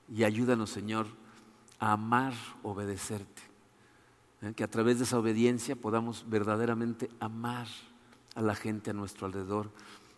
Y 0.09 0.23
ayúdanos, 0.23 0.69
Señor, 0.69 1.07
a 1.79 1.93
amar, 1.93 2.33
obedecerte. 2.63 3.41
¿eh? 4.41 4.53
que 4.55 4.63
a 4.63 4.69
través 4.69 4.97
de 4.97 5.05
esa 5.05 5.19
obediencia 5.19 5.75
podamos 5.75 6.25
verdaderamente 6.29 7.09
amar 7.19 7.67
a 8.35 8.41
la 8.41 8.55
gente 8.55 8.91
a 8.91 8.93
nuestro 8.93 9.27
alrededor 9.27 9.71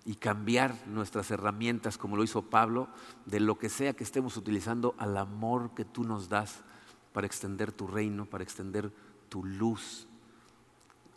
y 0.06 0.16
cambiar 0.16 0.76
nuestras 0.88 1.32
herramientas, 1.32 1.98
como 1.98 2.16
lo 2.16 2.24
hizo 2.24 2.44
Pablo, 2.44 2.88
de 3.26 3.40
lo 3.40 3.58
que 3.58 3.70
sea 3.70 3.94
que 3.94 4.04
estemos 4.04 4.38
utilizando 4.38 4.94
al 4.98 5.18
amor 5.18 5.72
que 5.76 5.86
tú 5.86 6.04
nos 6.04 6.30
das 6.30 6.62
para 7.12 7.26
extender 7.26 7.72
tu 7.72 7.88
reino, 7.88 8.26
para 8.26 8.44
extender 8.44 8.92
tu 9.30 9.44
luz 9.44 10.08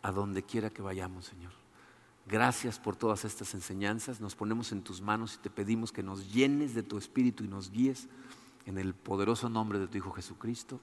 a 0.01 0.11
donde 0.11 0.43
quiera 0.43 0.69
que 0.69 0.81
vayamos, 0.81 1.25
Señor. 1.25 1.51
Gracias 2.29 2.77
por 2.77 2.95
todas 2.95 3.25
estas 3.25 3.55
enseñanzas. 3.55 4.21
Nos 4.21 4.35
ponemos 4.35 4.71
en 4.71 4.83
tus 4.83 5.01
manos 5.01 5.33
y 5.35 5.37
te 5.39 5.49
pedimos 5.49 5.91
que 5.91 6.03
nos 6.03 6.31
llenes 6.31 6.75
de 6.75 6.83
tu 6.83 6.99
espíritu 6.99 7.43
y 7.43 7.47
nos 7.47 7.71
guíes 7.71 8.07
en 8.67 8.77
el 8.77 8.93
poderoso 8.93 9.49
nombre 9.49 9.79
de 9.79 9.87
tu 9.87 9.97
Hijo 9.97 10.11
Jesucristo. 10.11 10.79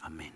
Amén. 0.00 0.32